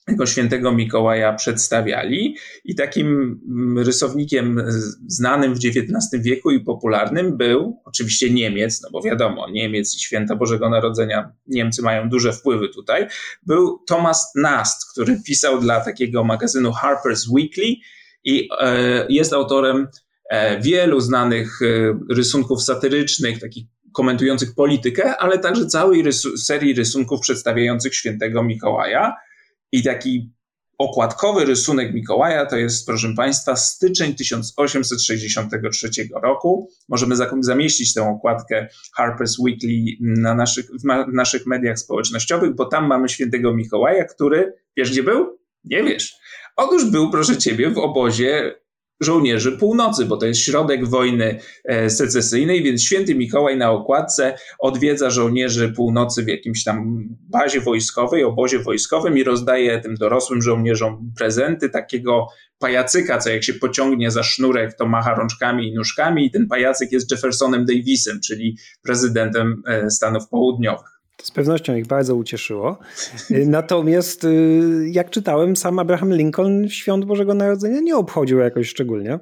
tego 0.07 0.27
świętego 0.27 0.73
Mikołaja 0.73 1.33
przedstawiali 1.33 2.37
i 2.65 2.75
takim 2.75 3.41
mm, 3.49 3.79
rysownikiem 3.79 4.63
znanym 5.07 5.55
w 5.55 5.59
XIX 5.59 6.23
wieku 6.23 6.51
i 6.51 6.61
popularnym 6.61 7.37
był 7.37 7.81
oczywiście 7.85 8.31
Niemiec, 8.31 8.83
no 8.83 8.89
bo 8.93 9.03
wiadomo, 9.03 9.51
Niemiec 9.51 9.95
i 9.95 10.01
święta 10.01 10.37
Bożego 10.37 10.71
Narodzenia, 10.71 11.33
Niemcy 11.47 11.83
mają 11.83 12.09
duże 12.09 12.33
wpływy 12.33 12.69
tutaj, 12.69 13.07
był 13.47 13.79
Thomas 13.87 14.33
Nast, 14.37 14.93
który 14.93 15.21
pisał 15.27 15.61
dla 15.61 15.81
takiego 15.81 16.25
magazynu 16.25 16.71
Harper's 16.71 17.31
Weekly 17.31 17.75
i 18.25 18.49
e, 18.61 19.07
jest 19.09 19.33
autorem 19.33 19.89
e, 20.31 20.61
wielu 20.61 21.01
znanych 21.01 21.63
e, 21.63 21.99
rysunków 22.15 22.63
satyrycznych, 22.63 23.41
takich 23.41 23.67
komentujących 23.93 24.55
politykę, 24.55 25.17
ale 25.17 25.39
także 25.39 25.67
całej 25.67 26.03
rysu 26.03 26.37
serii 26.37 26.75
rysunków 26.75 27.21
przedstawiających 27.21 27.95
świętego 27.95 28.43
Mikołaja. 28.43 29.17
I 29.73 29.83
taki 29.83 30.33
okładkowy 30.79 31.45
rysunek 31.45 31.95
Mikołaja 31.95 32.47
to 32.47 32.57
jest, 32.57 32.87
proszę 32.87 33.15
Państwa, 33.17 33.57
styczeń 33.57 34.15
1863 34.15 35.91
roku. 36.23 36.69
Możemy 36.89 37.15
zamieścić 37.41 37.95
tę 37.95 38.09
okładkę 38.09 38.69
Harper's 38.99 39.41
Weekly 39.41 39.97
na 40.01 40.35
naszych, 40.35 40.67
w 41.11 41.13
naszych 41.13 41.47
mediach 41.47 41.79
społecznościowych, 41.79 42.55
bo 42.55 42.65
tam 42.65 42.87
mamy 42.87 43.09
świętego 43.09 43.55
Mikołaja, 43.55 44.05
który, 44.05 44.53
wiesz 44.77 44.91
gdzie 44.91 45.03
był? 45.03 45.39
Nie 45.65 45.83
wiesz. 45.83 46.15
Otóż 46.57 46.85
był, 46.85 47.11
proszę 47.11 47.37
ciebie, 47.39 47.71
w 47.71 47.79
obozie 47.79 48.55
żołnierzy 49.03 49.53
północy, 49.53 50.05
bo 50.05 50.17
to 50.17 50.27
jest 50.27 50.41
środek 50.41 50.89
wojny 50.89 51.39
e, 51.65 51.91
secesyjnej, 51.91 52.63
więc 52.63 52.83
święty 52.83 53.15
Mikołaj 53.15 53.57
na 53.57 53.71
okładce 53.71 54.39
odwiedza 54.59 55.11
żołnierzy 55.11 55.73
północy 55.77 56.25
w 56.25 56.29
jakimś 56.29 56.65
tam 56.65 57.09
bazie 57.31 57.61
wojskowej, 57.61 58.25
obozie 58.25 58.59
wojskowym 58.59 59.19
i 59.19 59.25
rozdaje 59.25 59.81
tym 59.81 59.95
dorosłym 59.95 60.43
żołnierzom 60.43 61.13
prezenty 61.19 61.71
takiego 61.71 62.27
pajacyka, 62.59 63.19
co 63.19 63.31
jak 63.31 63.45
się 63.45 63.55
pociągnie 63.55 64.11
za 64.11 64.23
sznurek, 64.23 64.75
to 64.75 64.87
macha 64.87 65.15
rączkami 65.15 65.69
i 65.69 65.75
nóżkami 65.75 66.27
i 66.27 66.31
ten 66.31 66.47
pajacyk 66.49 66.93
jest 66.93 67.11
Jeffersonem 67.11 67.65
Davisem, 67.65 68.21
czyli 68.27 68.57
prezydentem 68.83 69.63
e, 69.67 69.91
Stanów 69.91 70.29
Południowych. 70.29 70.92
Z 71.23 71.31
pewnością 71.31 71.77
ich 71.77 71.87
bardzo 71.87 72.17
ucieszyło. 72.17 72.79
Y, 73.31 73.47
natomiast 73.47 74.25
y, 74.25 74.89
jak 74.91 75.11
czytałem, 75.11 75.57
sam 75.57 75.79
Abraham 75.79 76.15
Lincoln 76.15 76.69
świąt 76.69 77.05
Bożego 77.05 77.35
Narodzenia 77.35 77.81
nie 77.81 77.97
obchodził 77.97 78.39
jakoś 78.39 78.69
szczególnie. 78.69 79.19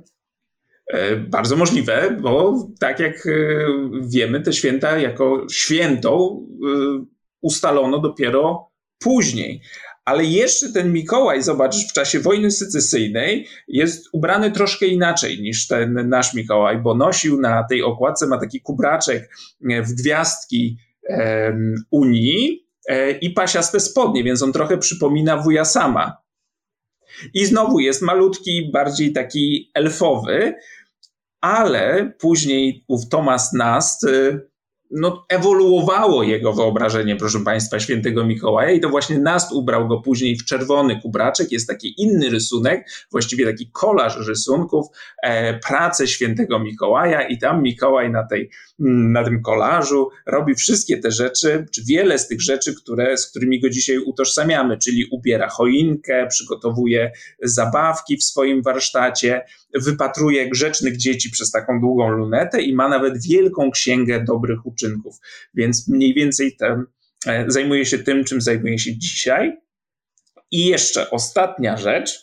E, 0.93 1.17
bardzo 1.17 1.57
możliwe, 1.57 2.17
bo 2.21 2.67
tak 2.81 3.01
jak 3.01 3.27
e, 3.27 3.31
wiemy, 4.03 4.41
te 4.41 4.53
święta 4.53 4.99
jako 4.99 5.47
święto 5.53 6.41
e, 6.41 7.05
ustalono 7.41 7.99
dopiero 7.99 8.71
później. 8.99 9.61
Ale 10.05 10.25
jeszcze 10.25 10.73
ten 10.73 10.93
Mikołaj, 10.93 11.43
zobacz, 11.43 11.77
w 11.91 11.93
czasie 11.93 12.21
wojny 12.21 12.51
secesyjnej 12.51 13.47
jest 13.69 14.09
ubrany 14.13 14.51
troszkę 14.51 14.87
inaczej 14.87 15.43
niż 15.43 15.67
ten 15.67 16.09
nasz 16.09 16.35
Mikołaj, 16.35 16.79
bo 16.79 16.95
nosił 16.95 17.41
na 17.41 17.65
tej 17.65 17.83
okładce, 17.83 18.27
ma 18.27 18.39
taki 18.39 18.61
kubraczek 18.61 19.31
w 19.61 19.93
gwiazdki 19.95 20.77
Unii 21.91 22.67
e, 22.89 23.11
i 23.11 23.31
pasiaste 23.31 23.81
spodnie, 23.81 24.25
więc 24.25 24.43
on 24.43 24.53
trochę 24.53 24.79
przypomina 24.79 25.37
wuja 25.37 25.65
sama. 25.65 26.17
I 27.35 27.47
znowu 27.47 27.81
jest 27.81 28.03
malutki, 28.03 28.71
bardziej 28.73 29.13
taki 29.13 29.71
elfowy, 29.75 30.55
ale 31.41 32.13
później 32.19 32.85
ów 32.89 33.09
Thomas 33.09 33.53
Nast 33.53 34.05
y, 34.05 34.50
no, 34.91 35.25
ewoluowało 35.29 36.23
jego 36.23 36.53
wyobrażenie, 36.53 37.17
proszę 37.17 37.41
Państwa, 37.41 37.81
świętego 37.81 38.25
Mikołaja 38.25 38.71
i 38.71 38.81
to 38.81 38.89
właśnie 38.89 39.19
Nast 39.19 39.53
ubrał 39.53 39.89
go 39.89 40.01
później 40.01 40.37
w 40.37 40.45
czerwony 40.45 41.01
kubraczek. 41.01 41.53
Jest 41.53 41.69
taki 41.69 42.03
inny 42.03 42.31
rysunek, 42.31 42.91
właściwie 43.11 43.47
taki 43.47 43.71
kolaż 43.73 44.27
rysunków, 44.29 44.87
e, 45.23 45.59
pracę 45.59 46.07
świętego 46.07 46.59
Mikołaja 46.59 47.29
i 47.29 47.39
tam 47.39 47.63
Mikołaj 47.63 48.11
na, 48.11 48.27
tej, 48.27 48.51
mm, 48.81 49.13
na 49.13 49.25
tym 49.25 49.43
kolażu 49.43 50.09
robi 50.27 50.55
wszystkie 50.55 50.99
te 50.99 51.11
rzeczy, 51.11 51.67
czy 51.73 51.83
wiele 51.89 52.19
z 52.19 52.29
tych 52.29 52.41
rzeczy, 52.41 52.75
które, 52.75 53.17
z 53.17 53.31
którymi 53.31 53.61
go 53.61 53.71
dzisiaj 53.71 53.99
utożsamiamy, 53.99 54.79
czyli 54.79 55.05
ubiera 55.11 55.49
choinkę, 55.49 56.27
przygotowuje 56.27 57.13
zabawki 57.43 58.17
w 58.17 58.25
swoim 58.25 58.63
warsztacie, 58.63 59.43
wypatruje 59.75 60.51
grzecznych 60.51 60.97
dzieci 60.97 61.31
przez 61.31 61.51
taką 61.51 61.81
długą 61.81 62.09
lunetę 62.09 62.63
i 62.63 62.75
ma 62.75 62.89
nawet 62.89 63.27
wielką 63.27 63.71
księgę 63.71 64.25
dobrych 64.25 64.67
uczynków. 64.67 64.80
Więc 65.55 65.89
mniej 65.89 66.15
więcej 66.15 66.57
ten, 66.57 66.85
e, 67.27 67.45
zajmuje 67.49 67.87
się 67.87 67.99
tym, 67.99 68.25
czym 68.25 68.41
zajmuje 68.41 68.79
się 68.79 68.99
dzisiaj. 68.99 69.57
I 70.51 70.67
jeszcze 70.67 71.11
ostatnia 71.11 71.77
rzecz. 71.77 72.23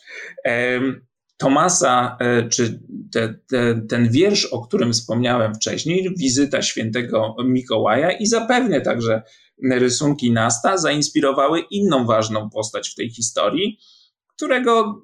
Tomasa, 1.38 2.18
e, 2.20 2.50
czy 2.50 2.80
te, 3.12 3.34
te, 3.48 3.82
ten 3.90 4.10
wiersz, 4.10 4.46
o 4.46 4.62
którym 4.62 4.94
wspomniałem 4.94 5.56
wcześniej, 5.56 6.10
wizyta 6.18 6.62
świętego 6.62 7.36
Mikołaja 7.46 8.12
i 8.12 8.26
zapewne 8.26 8.82
także 8.82 9.22
rysunki 9.72 10.32
Nasta 10.32 10.78
zainspirowały 10.78 11.64
inną 11.72 12.06
ważną 12.06 12.50
postać 12.50 12.90
w 12.90 12.96
tej 12.96 13.10
historii, 13.10 13.80
którego 14.36 15.02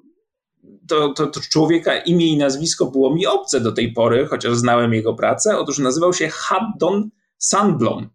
to, 0.88 1.08
to, 1.08 1.26
to, 1.26 1.40
człowieka 1.40 1.98
imię 1.98 2.26
i 2.26 2.36
nazwisko 2.36 2.86
było 2.86 3.14
mi 3.14 3.26
obce 3.26 3.60
do 3.60 3.72
tej 3.72 3.92
pory, 3.92 4.26
chociaż 4.26 4.56
znałem 4.56 4.94
jego 4.94 5.14
pracę. 5.14 5.58
Otóż 5.58 5.78
nazywał 5.78 6.12
się 6.12 6.28
Haddon 6.28 7.10
Sandblom. 7.38 8.08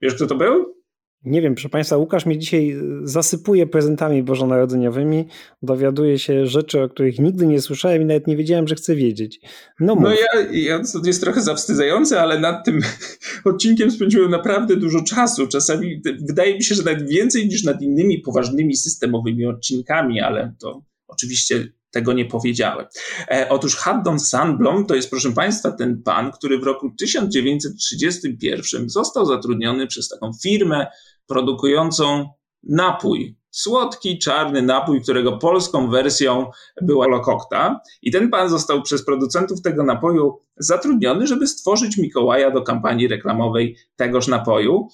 Wiesz, 0.00 0.14
kto 0.14 0.26
to 0.26 0.34
był? 0.34 0.78
Nie 1.24 1.42
wiem, 1.42 1.54
proszę 1.54 1.68
Państwa, 1.68 1.96
Łukasz 1.96 2.26
mnie 2.26 2.38
dzisiaj 2.38 2.76
zasypuje 3.02 3.66
prezentami 3.66 4.22
bożonarodzeniowymi, 4.22 5.24
dowiaduje 5.62 6.18
się 6.18 6.46
rzeczy, 6.46 6.82
o 6.82 6.88
których 6.88 7.18
nigdy 7.18 7.46
nie 7.46 7.60
słyszałem 7.60 8.02
i 8.02 8.04
nawet 8.04 8.26
nie 8.26 8.36
wiedziałem, 8.36 8.68
że 8.68 8.74
chcę 8.74 8.94
wiedzieć. 8.94 9.40
No, 9.80 9.94
no 10.00 10.10
ja, 10.10 10.48
ja, 10.52 10.82
to 10.92 11.06
jest 11.06 11.22
trochę 11.22 11.40
zawstydzające, 11.40 12.20
ale 12.20 12.40
nad 12.40 12.64
tym 12.64 12.80
odcinkiem 13.44 13.90
spędziłem 13.90 14.30
naprawdę 14.30 14.76
dużo 14.76 15.02
czasu. 15.02 15.46
Czasami 15.46 16.02
wydaje 16.28 16.54
mi 16.54 16.64
się, 16.64 16.74
że 16.74 16.82
nawet 16.82 17.08
więcej 17.08 17.48
niż 17.48 17.64
nad 17.64 17.82
innymi 17.82 18.18
poważnymi 18.18 18.76
systemowymi 18.76 19.46
odcinkami, 19.46 20.20
ale 20.20 20.54
to 20.60 20.82
oczywiście 21.06 21.72
tego 21.90 22.12
nie 22.12 22.24
powiedziałem. 22.24 22.86
E, 23.30 23.46
otóż 23.50 23.76
Haddon 23.76 24.20
Sandblom 24.20 24.86
to 24.86 24.94
jest, 24.94 25.10
proszę 25.10 25.32
Państwa, 25.32 25.72
ten 25.72 26.02
pan, 26.02 26.32
który 26.32 26.58
w 26.58 26.62
roku 26.62 26.90
1931 26.98 28.88
został 28.88 29.26
zatrudniony 29.26 29.86
przez 29.86 30.08
taką 30.08 30.30
firmę 30.42 30.86
produkującą 31.26 32.28
napój. 32.62 33.38
Słodki, 33.50 34.18
czarny 34.18 34.62
napój, 34.62 35.02
którego 35.02 35.38
polską 35.38 35.90
wersją 35.90 36.50
była 36.82 37.06
Lokokta. 37.06 37.80
I 38.02 38.10
ten 38.10 38.30
pan 38.30 38.48
został 38.48 38.82
przez 38.82 39.04
producentów 39.04 39.62
tego 39.62 39.84
napoju 39.84 40.40
zatrudniony, 40.56 41.26
żeby 41.26 41.46
stworzyć 41.46 41.96
Mikołaja 41.96 42.50
do 42.50 42.62
kampanii 42.62 43.08
reklamowej 43.08 43.76
tegoż 43.96 44.28
napoju. 44.28 44.88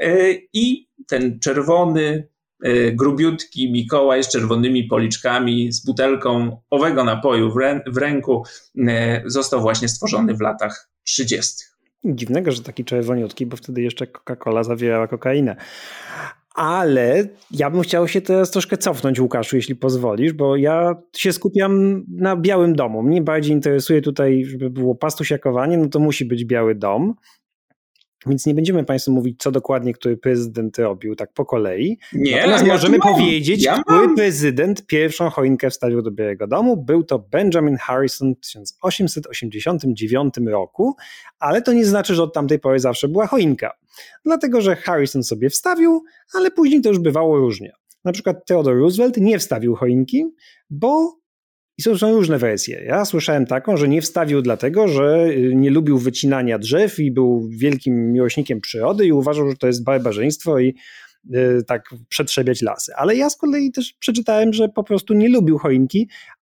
E, 0.00 0.32
I 0.52 0.88
ten 1.06 1.40
czerwony, 1.40 2.28
grubiutki 2.92 3.72
Mikołaj 3.72 4.24
z 4.24 4.28
czerwonymi 4.28 4.84
policzkami, 4.84 5.72
z 5.72 5.84
butelką 5.84 6.60
owego 6.70 7.04
napoju 7.04 7.52
w, 7.52 7.56
rę 7.56 7.80
w 7.86 7.96
ręku, 7.96 8.42
e, 8.88 9.22
został 9.26 9.60
właśnie 9.60 9.88
stworzony 9.88 10.34
w 10.34 10.40
latach 10.40 10.90
30. 11.04 11.64
Dziwnego, 12.04 12.52
że 12.52 12.62
taki 12.62 12.84
czerwoniutki, 12.84 13.46
bo 13.46 13.56
wtedy 13.56 13.82
jeszcze 13.82 14.06
Coca-Cola 14.06 14.64
zawierała 14.64 15.08
kokainę. 15.08 15.56
Ale 16.54 17.28
ja 17.50 17.70
bym 17.70 17.82
chciał 17.82 18.08
się 18.08 18.20
teraz 18.20 18.50
troszkę 18.50 18.76
cofnąć, 18.76 19.20
Łukaszu, 19.20 19.56
jeśli 19.56 19.76
pozwolisz, 19.76 20.32
bo 20.32 20.56
ja 20.56 20.96
się 21.16 21.32
skupiam 21.32 22.04
na 22.08 22.36
Białym 22.36 22.74
Domu. 22.74 23.02
Mnie 23.02 23.22
bardziej 23.22 23.52
interesuje 23.52 24.02
tutaj, 24.02 24.44
żeby 24.44 24.70
było 24.70 24.94
pastusiakowanie, 24.94 25.78
no 25.78 25.88
to 25.88 25.98
musi 25.98 26.24
być 26.24 26.44
Biały 26.44 26.74
Dom. 26.74 27.14
Więc 28.26 28.46
nie 28.46 28.54
będziemy 28.54 28.84
Państwu 28.84 29.12
mówić, 29.12 29.36
co 29.38 29.50
dokładnie 29.50 29.92
który 29.92 30.16
prezydent 30.16 30.78
robił, 30.78 31.16
tak 31.16 31.32
po 31.32 31.44
kolei. 31.44 31.98
Nie, 32.12 32.36
Natomiast 32.36 32.66
ja 32.66 32.72
możemy 32.72 32.98
powiedzieć, 32.98 33.64
ja 33.64 33.82
który 33.82 34.14
prezydent 34.14 34.86
pierwszą 34.86 35.30
choinkę 35.30 35.70
wstawił 35.70 36.02
do 36.02 36.10
Białego 36.10 36.46
Domu. 36.46 36.76
Był 36.76 37.04
to 37.04 37.18
Benjamin 37.18 37.76
Harrison 37.76 38.34
w 38.34 38.40
1889 38.40 40.34
roku, 40.46 40.94
ale 41.38 41.62
to 41.62 41.72
nie 41.72 41.84
znaczy, 41.84 42.14
że 42.14 42.22
od 42.22 42.34
tamtej 42.34 42.58
pory 42.58 42.80
zawsze 42.80 43.08
była 43.08 43.26
choinka. 43.26 43.72
Dlatego, 44.24 44.60
że 44.60 44.76
Harrison 44.76 45.22
sobie 45.22 45.50
wstawił, 45.50 46.04
ale 46.34 46.50
później 46.50 46.80
to 46.80 46.88
już 46.88 46.98
bywało 46.98 47.38
różnie. 47.38 47.72
Na 48.04 48.12
przykład 48.12 48.46
Theodore 48.46 48.78
Roosevelt 48.78 49.16
nie 49.16 49.38
wstawił 49.38 49.74
choinki, 49.74 50.24
bo 50.70 51.18
i 51.78 51.82
są, 51.82 51.98
są 51.98 52.12
różne 52.12 52.38
wersje. 52.38 52.82
Ja 52.84 53.04
słyszałem 53.04 53.46
taką, 53.46 53.76
że 53.76 53.88
nie 53.88 54.02
wstawił 54.02 54.42
dlatego, 54.42 54.88
że 54.88 55.26
y, 55.28 55.52
nie 55.54 55.70
lubił 55.70 55.98
wycinania 55.98 56.58
drzew 56.58 56.98
i 56.98 57.10
był 57.10 57.48
wielkim 57.48 58.12
miłośnikiem 58.12 58.60
przyrody 58.60 59.06
i 59.06 59.12
uważał, 59.12 59.50
że 59.50 59.56
to 59.56 59.66
jest 59.66 59.84
barbarzyństwo 59.84 60.58
i 60.58 60.74
y, 61.34 61.62
tak 61.66 61.94
przetrzebiać 62.08 62.62
lasy. 62.62 62.92
Ale 62.96 63.16
ja 63.16 63.30
z 63.30 63.36
kolei 63.36 63.72
też 63.72 63.94
przeczytałem, 63.98 64.52
że 64.52 64.68
po 64.68 64.84
prostu 64.84 65.14
nie 65.14 65.28
lubił 65.28 65.58
choinki, 65.58 66.08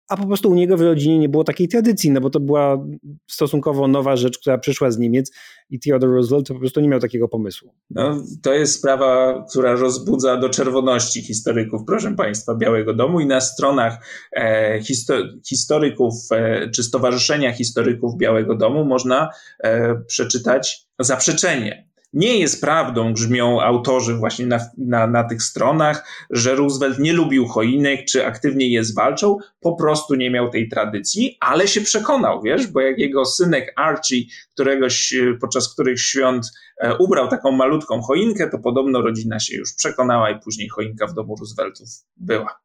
a 0.09 0.17
po 0.17 0.27
prostu 0.27 0.51
u 0.51 0.55
niego 0.55 0.77
w 0.77 0.81
rodzinie 0.81 1.19
nie 1.19 1.29
było 1.29 1.45
takiej 1.45 1.69
tradycji, 1.69 2.11
no 2.11 2.21
bo 2.21 2.31
to 2.31 2.41
była 2.41 2.87
stosunkowo 3.31 3.89
nowa 3.89 4.17
rzecz, 4.17 4.39
która 4.39 4.59
przyszła 4.59 4.91
z 4.91 4.99
Niemiec 4.99 5.33
i 5.71 5.81
Theodore 5.81 6.13
Roosevelt 6.13 6.49
po 6.49 6.59
prostu 6.59 6.81
nie 6.81 6.89
miał 6.89 7.01
takiego 7.01 7.29
pomysłu. 7.29 7.73
No, 7.91 8.23
to 8.43 8.53
jest 8.53 8.75
sprawa, 8.79 9.45
która 9.51 9.75
rozbudza 9.75 10.37
do 10.37 10.49
czerwoności 10.49 11.23
historyków, 11.23 11.83
proszę 11.87 12.15
Państwa, 12.15 12.55
Białego 12.55 12.95
Domu 12.95 13.21
i 13.21 13.27
na 13.27 13.41
stronach 13.41 14.07
e, 14.33 14.81
histo- 14.81 15.29
historyków 15.49 16.15
e, 16.33 16.71
czy 16.71 16.83
Stowarzyszenia 16.83 17.53
Historyków 17.53 18.17
Białego 18.17 18.57
Domu 18.57 18.85
można 18.85 19.31
e, 19.63 19.95
przeczytać 20.07 20.87
zaprzeczenie 20.99 21.86
nie 22.13 22.39
jest 22.39 22.61
prawdą, 22.61 23.13
brzmią 23.13 23.61
autorzy 23.61 24.15
właśnie 24.15 24.47
na, 24.47 24.61
na, 24.79 25.07
na 25.07 25.25
tych 25.25 25.43
stronach, 25.43 26.27
że 26.31 26.55
Roosevelt 26.55 26.99
nie 26.99 27.13
lubił 27.13 27.47
choinek, 27.47 28.05
czy 28.05 28.27
aktywnie 28.27 28.69
je 28.73 28.85
zwalczał, 28.85 29.41
po 29.61 29.77
prostu 29.77 30.15
nie 30.15 30.31
miał 30.31 30.51
tej 30.51 30.69
tradycji, 30.69 31.37
ale 31.41 31.69
się 31.69 31.81
przekonał, 31.81 32.43
wiesz, 32.43 32.67
bo 32.67 32.81
jak 32.81 32.99
jego 32.99 33.25
synek 33.25 33.73
Archie 33.77 34.25
któregoś, 34.55 35.15
e, 35.15 35.35
podczas 35.41 35.75
których 35.75 36.01
świąt 36.01 36.47
e, 36.81 36.97
ubrał 36.97 37.29
taką 37.29 37.53
malutką 37.53 38.01
choinkę, 38.01 38.51
to 38.51 38.59
podobno 38.59 39.03
rodzina 39.03 39.39
się 39.39 39.57
już 39.57 39.75
przekonała 39.75 40.31
i 40.31 40.41
później 40.41 40.69
choinka 40.69 41.07
w 41.07 41.15
domu 41.15 41.37
Rooseveltów 41.39 41.89
była. 42.17 42.61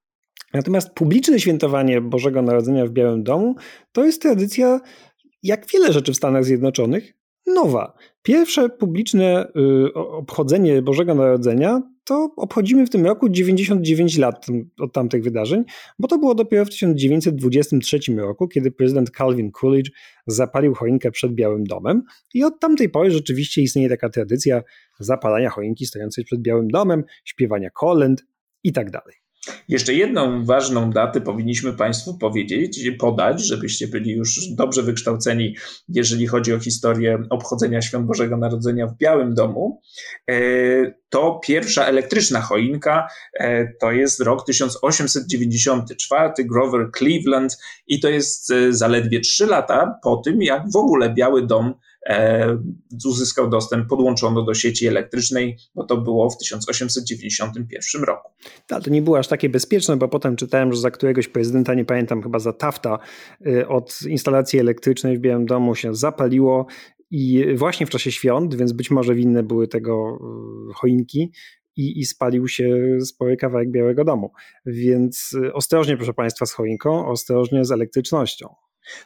Natomiast 0.54 0.94
publiczne 0.94 1.40
świętowanie 1.40 2.02
Bożego 2.02 2.42
Narodzenia 2.42 2.86
w 2.86 2.90
Białym 2.90 3.24
Domu 3.24 3.56
to 3.92 4.06
jest 4.06 4.22
tradycja, 4.22 4.80
jak 5.44 5.68
wiele 5.68 5.94
rzeczy 5.94 6.14
w 6.14 6.18
Stanach 6.18 6.46
Zjednoczonych, 6.46 7.21
nowa. 7.48 7.94
Pierwsze 8.22 8.70
publiczne 8.70 9.48
y, 9.88 9.94
obchodzenie 9.94 10.82
Bożego 10.82 11.16
Narodzenia 11.16 11.82
to 12.04 12.30
obchodzimy 12.38 12.86
w 12.86 12.90
tym 12.90 13.06
roku 13.06 13.30
99 13.30 14.18
lat 14.18 14.46
od 14.80 14.94
tamtych 14.94 15.24
wydarzeń, 15.24 15.64
bo 16.00 16.08
to 16.08 16.18
było 16.18 16.36
dopiero 16.36 16.66
w 16.66 16.70
1923 16.70 18.00
roku, 18.16 18.48
kiedy 18.48 18.72
prezydent 18.72 19.10
Calvin 19.10 19.52
Coolidge 19.52 19.92
zapalił 20.28 20.74
choinkę 20.74 21.12
przed 21.12 21.34
Białym 21.34 21.64
Domem 21.64 22.04
i 22.34 22.44
od 22.44 22.60
tamtej 22.60 22.90
pory 22.90 23.12
rzeczywiście 23.12 23.62
istnieje 23.62 23.90
taka 23.90 24.10
tradycja 24.10 24.62
zapalania 25.00 25.50
choinki 25.50 25.86
stojącej 25.86 26.24
przed 26.24 26.42
Białym 26.42 26.68
Domem, 26.68 27.04
śpiewania 27.24 27.70
kolęd 27.70 28.26
i 28.64 28.74
tak 28.74 28.92
dalej. 28.92 29.16
Jeszcze 29.68 29.94
jedną 29.94 30.46
ważną 30.46 30.92
datę 30.92 31.22
powinniśmy 31.22 31.74
Państwu 31.74 32.18
powiedzieć, 32.18 32.90
podać, 33.00 33.48
żebyście 33.48 33.88
byli 33.88 34.12
już 34.12 34.50
dobrze 34.50 34.84
wykształceni, 34.84 35.56
jeżeli 35.90 36.28
chodzi 36.28 36.54
o 36.54 36.60
historię 36.60 37.24
obchodzenia 37.30 37.82
Świąt 37.82 38.06
Bożego 38.06 38.38
Narodzenia 38.38 38.88
w 38.88 38.98
Białym 38.98 39.34
Domu. 39.34 39.82
E, 40.30 40.34
to 41.10 41.40
pierwsza 41.44 41.86
elektryczna 41.86 42.42
choinka 42.42 43.08
e, 43.40 43.68
to 43.80 43.92
jest 43.92 44.20
rok 44.20 44.46
1894, 44.46 46.34
Grover 46.40 46.90
Cleveland, 46.98 47.58
i 47.88 48.00
to 48.00 48.10
jest 48.10 48.52
e, 48.52 48.74
zaledwie 48.74 49.20
trzy 49.20 49.46
lata 49.46 50.00
po 50.04 50.18
tym, 50.18 50.42
jak 50.42 50.72
w 50.72 50.76
ogóle 50.76 51.14
Biały 51.14 51.48
Dom 51.48 51.74
uzyskał 53.06 53.50
dostęp, 53.50 53.88
podłączono 53.88 54.44
do 54.44 54.54
sieci 54.54 54.88
elektrycznej, 54.88 55.58
bo 55.76 55.84
to 55.84 55.98
było 55.98 56.30
w 56.30 56.38
1891 56.38 58.04
roku. 58.04 58.30
Tak, 58.68 58.84
to 58.84 58.90
nie 58.90 59.02
było 59.02 59.20
aż 59.20 59.28
takie 59.28 59.50
bezpieczne, 59.50 59.98
bo 59.98 60.08
potem 60.08 60.36
czytałem, 60.36 60.74
że 60.74 60.80
za 60.80 60.92
któregoś 60.92 61.28
prezydenta, 61.28 61.74
nie 61.74 61.86
pamiętam, 61.86 62.24
chyba 62.24 62.40
za 62.40 62.54
Tafta, 62.54 63.00
y, 63.48 63.68
od 63.68 64.00
instalacji 64.08 64.60
elektrycznej 64.60 65.18
w 65.18 65.22
Białym 65.22 65.46
Domu 65.46 65.76
się 65.76 65.96
zapaliło 65.96 66.66
i 67.12 67.46
właśnie 67.56 67.86
w 67.86 67.90
czasie 67.90 68.12
świąt, 68.12 68.56
więc 68.56 68.72
być 68.72 68.92
może 68.92 69.16
winne 69.16 69.44
były 69.44 69.68
tego 69.68 70.20
y, 70.70 70.74
choinki, 70.74 71.32
i, 71.76 72.00
i, 72.00 72.06
spalił 72.06 72.48
się 72.48 72.98
spory 73.06 73.38
kawałek 73.38 73.72
Białego 73.72 74.04
Domu. 74.04 74.32
Więc 74.66 75.34
y, 75.34 75.54
ostrożnie, 75.54 75.98
proszę 75.98 76.14
Państwa, 76.14 76.46
z 76.46 76.54
choinką, 76.54 77.08
ostrożnie 77.08 77.66
z 77.66 77.72
elektrycznością. 77.72 78.56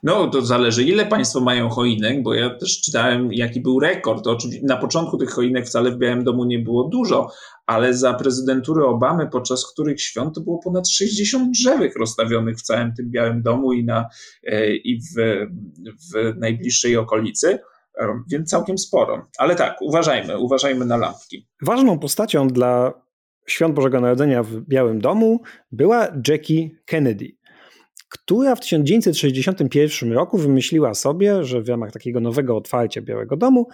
No, 0.04 0.28
to 0.28 0.42
zależy, 0.42 0.84
ile 0.84 1.06
Państwo 1.06 1.42
mają 1.42 1.70
choinek, 1.70 2.24
bo 2.24 2.34
ja 2.34 2.50
też 2.50 2.82
czytałem, 2.82 3.34
jaki 3.34 3.62
był 3.62 3.80
rekord. 3.80 4.28
Oczywiście 4.28 4.66
na 4.66 4.78
początku 4.78 5.18
tych 5.18 5.30
choinek 5.30 5.68
wcale 5.68 5.92
w 5.92 5.98
Białym 5.98 6.24
Domu 6.24 6.46
nie 6.46 6.60
było 6.60 6.84
dużo, 6.84 7.32
ale 7.66 7.94
za 7.94 8.14
prezydentury 8.14 8.86
Obamy, 8.86 9.28
podczas 9.28 9.72
których 9.74 10.02
świąt 10.02 10.36
to 10.36 10.42
było 10.42 10.60
ponad 10.64 10.90
60 10.90 11.52
drzewek 11.52 11.96
rozstawionych 12.00 12.58
w 12.58 12.62
całym 12.62 12.94
tym 12.94 13.12
Białym 13.12 13.42
Domu 13.42 13.74
i, 13.74 13.86
na, 13.86 14.06
e, 14.44 14.76
i 14.76 15.00
w, 15.02 15.16
w 16.14 16.38
najbliższej 16.40 16.98
okolicy. 16.98 17.60
E, 17.98 18.08
więc 18.32 18.50
całkiem 18.50 18.78
sporo. 18.78 19.28
Ale 19.38 19.56
tak, 19.56 19.82
uważajmy, 19.82 20.40
uważajmy 20.40 20.86
na 20.86 20.98
lampki. 20.98 21.48
Ważną 21.62 22.00
postacią 22.00 22.48
dla 22.48 22.94
Świąt 23.48 23.76
Bożego 23.76 24.02
Narodzenia 24.02 24.44
w 24.44 24.62
Białym 24.62 25.02
Domu 25.02 25.42
była 25.72 26.08
Jackie 26.28 26.70
Kennedy 26.86 27.36
która 28.18 28.56
w 28.56 28.60
1961 28.60 30.12
roku 30.12 30.38
wymyśliła 30.38 30.94
sobie, 30.94 31.44
że 31.44 31.62
w 31.62 31.70
ramach 31.70 31.92
takiego 31.92 32.20
nowego 32.20 32.58
otwarcia 32.58 33.02
Białego 33.02 33.38
Domu 33.38 33.68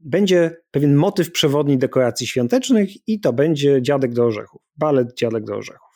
będzie 0.00 0.56
pewien 0.70 0.94
motyw 0.94 1.32
przewodni 1.32 1.78
dekoracji 1.78 2.26
świątecznych 2.26 3.08
i 3.08 3.20
to 3.20 3.32
będzie 3.32 3.82
Dziadek 3.82 4.12
do 4.12 4.24
Orzechów, 4.24 4.62
balet 4.76 5.18
Dziadek 5.18 5.44
do 5.44 5.56
Orzechów. 5.56 5.94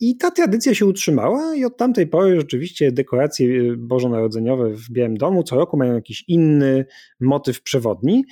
I 0.00 0.16
ta 0.16 0.30
tradycja 0.30 0.74
się 0.74 0.86
utrzymała 0.86 1.54
i 1.54 1.64
od 1.64 1.76
tamtej 1.76 2.06
pory 2.06 2.40
rzeczywiście 2.40 2.92
dekoracje 2.92 3.48
y, 3.48 3.76
bożonarodzeniowe 3.76 4.70
w 4.70 4.90
Białym 4.90 5.16
Domu 5.16 5.42
co 5.42 5.56
roku 5.56 5.76
mają 5.76 5.94
jakiś 5.94 6.24
inny 6.28 6.86
motyw 7.20 7.62
przewodni 7.62 8.24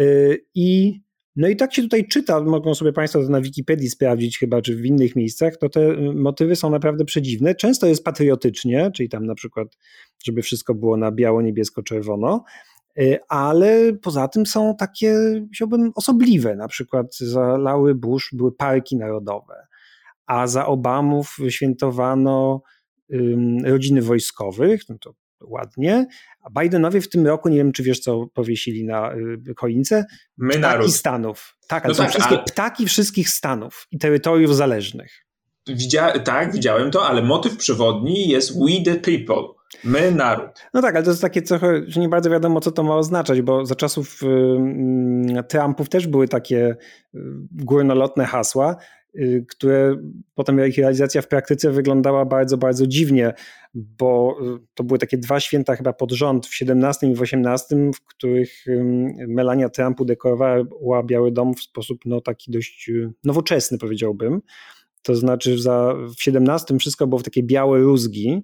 y, 0.00 0.44
i 0.54 1.00
no 1.36 1.48
i 1.48 1.56
tak 1.56 1.74
się 1.74 1.82
tutaj 1.82 2.08
czyta, 2.08 2.40
mogą 2.40 2.74
sobie 2.74 2.92
Państwo 2.92 3.22
to 3.22 3.28
na 3.28 3.40
Wikipedii 3.40 3.90
sprawdzić 3.90 4.38
chyba, 4.38 4.62
czy 4.62 4.76
w 4.76 4.84
innych 4.84 5.16
miejscach, 5.16 5.56
to 5.56 5.68
te 5.68 5.80
y, 5.80 6.12
motywy 6.14 6.56
są 6.56 6.70
naprawdę 6.70 7.04
przedziwne. 7.04 7.54
Często 7.54 7.86
jest 7.86 8.04
patriotycznie, 8.04 8.90
czyli 8.94 9.08
tam 9.08 9.26
na 9.26 9.34
przykład, 9.34 9.68
żeby 10.24 10.42
wszystko 10.42 10.74
było 10.74 10.96
na 10.96 11.12
biało, 11.12 11.42
niebiesko, 11.42 11.82
czerwono, 11.82 12.44
y, 13.00 13.18
ale 13.28 13.92
poza 13.92 14.28
tym 14.28 14.46
są 14.46 14.74
takie, 14.78 15.16
chciałbym, 15.54 15.92
osobliwe. 15.94 16.56
Na 16.56 16.68
przykład 16.68 17.16
za 17.16 17.56
Lały 17.58 17.94
Bush 17.94 18.30
były 18.32 18.52
parki 18.52 18.96
narodowe, 18.96 19.66
a 20.26 20.46
za 20.46 20.66
Obamów 20.66 21.36
świętowano 21.48 22.62
rodziny 23.64 24.02
wojskowych, 24.02 24.88
no 24.88 24.98
to 25.00 25.14
ładnie. 25.44 26.06
A 26.42 26.60
Bidenowie 26.60 27.00
w 27.00 27.08
tym 27.08 27.26
roku, 27.26 27.48
nie 27.48 27.56
wiem 27.56 27.72
czy 27.72 27.82
wiesz 27.82 28.00
co 28.00 28.26
powiesili 28.34 28.84
na 28.84 29.14
y, 29.14 29.54
choince, 29.56 30.04
My 30.36 30.48
ptaki 30.48 30.62
naród. 30.62 30.94
stanów. 30.94 31.56
Tak, 31.68 31.84
ale 31.84 31.90
no 31.90 31.94
są 31.94 32.02
tak, 32.02 32.12
wszystkie 32.12 32.40
a... 32.40 32.42
ptaki 32.42 32.86
wszystkich 32.86 33.28
stanów 33.28 33.86
i 33.90 33.98
terytoriów 33.98 34.56
zależnych. 34.56 35.26
Widzia 35.68 36.18
tak, 36.18 36.52
widziałem 36.52 36.90
to, 36.90 37.06
ale 37.06 37.22
motyw 37.22 37.56
przewodni 37.56 38.28
jest 38.28 38.58
we 38.58 38.84
the 38.84 38.94
people. 38.94 39.56
My, 39.84 40.12
naród. 40.12 40.50
No 40.74 40.82
tak, 40.82 40.94
ale 40.94 41.04
to 41.04 41.10
jest 41.10 41.22
takie 41.22 41.42
trochę, 41.42 41.82
że 41.86 42.00
nie 42.00 42.08
bardzo 42.08 42.30
wiadomo, 42.30 42.60
co 42.60 42.72
to 42.72 42.82
ma 42.82 42.96
oznaczać, 42.96 43.42
bo 43.42 43.66
za 43.66 43.74
czasów 43.74 44.20
y, 44.22 45.42
Trumpów 45.48 45.88
też 45.88 46.06
były 46.06 46.28
takie 46.28 46.76
y, 47.14 47.18
górnolotne 47.52 48.26
hasła, 48.26 48.76
Y, 49.05 49.05
które 49.48 49.96
potem 50.34 50.66
ich 50.66 50.78
realizacja 50.78 51.22
w 51.22 51.28
praktyce 51.28 51.70
wyglądała 51.70 52.24
bardzo, 52.24 52.58
bardzo 52.58 52.86
dziwnie, 52.86 53.34
bo 53.74 54.36
y, 54.56 54.66
to 54.74 54.84
były 54.84 54.98
takie 54.98 55.18
dwa 55.18 55.40
święta 55.40 55.76
chyba 55.76 55.92
pod 55.92 56.12
rząd 56.12 56.46
w 56.46 56.54
17 56.54 57.06
i 57.06 57.14
w 57.14 57.20
18, 57.20 57.76
w 57.94 58.04
których 58.04 58.64
Melania 59.28 59.68
Trump 59.68 60.00
udekorowała 60.00 61.02
Biały 61.04 61.32
Dom 61.32 61.54
w 61.54 61.60
sposób 61.60 61.98
no, 62.04 62.20
taki 62.20 62.50
dość 62.50 62.88
y, 62.88 63.12
nowoczesny, 63.24 63.78
powiedziałbym. 63.78 64.42
To 65.02 65.16
znaczy 65.16 65.58
za, 65.58 65.94
w 66.18 66.22
17 66.22 66.78
wszystko 66.78 67.06
było 67.06 67.18
w 67.18 67.22
takie 67.22 67.42
białe 67.42 67.78
rózgi, 67.78 68.42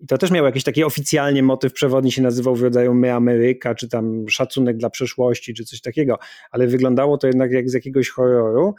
i 0.00 0.06
to 0.06 0.18
też 0.18 0.30
miał 0.30 0.44
jakiś 0.44 0.64
taki 0.64 0.84
oficjalnie 0.84 1.42
motyw 1.42 1.72
przewodni, 1.72 2.12
się 2.12 2.22
nazywał 2.22 2.56
w 2.56 2.62
rodzaju 2.62 2.94
My 2.94 3.12
Ameryka, 3.12 3.74
czy 3.74 3.88
tam 3.88 4.28
szacunek 4.28 4.76
dla 4.76 4.90
przeszłości, 4.90 5.54
czy 5.54 5.64
coś 5.64 5.80
takiego, 5.80 6.18
ale 6.50 6.66
wyglądało 6.66 7.18
to 7.18 7.26
jednak 7.26 7.52
jak 7.52 7.70
z 7.70 7.74
jakiegoś 7.74 8.08
horroru. 8.08 8.74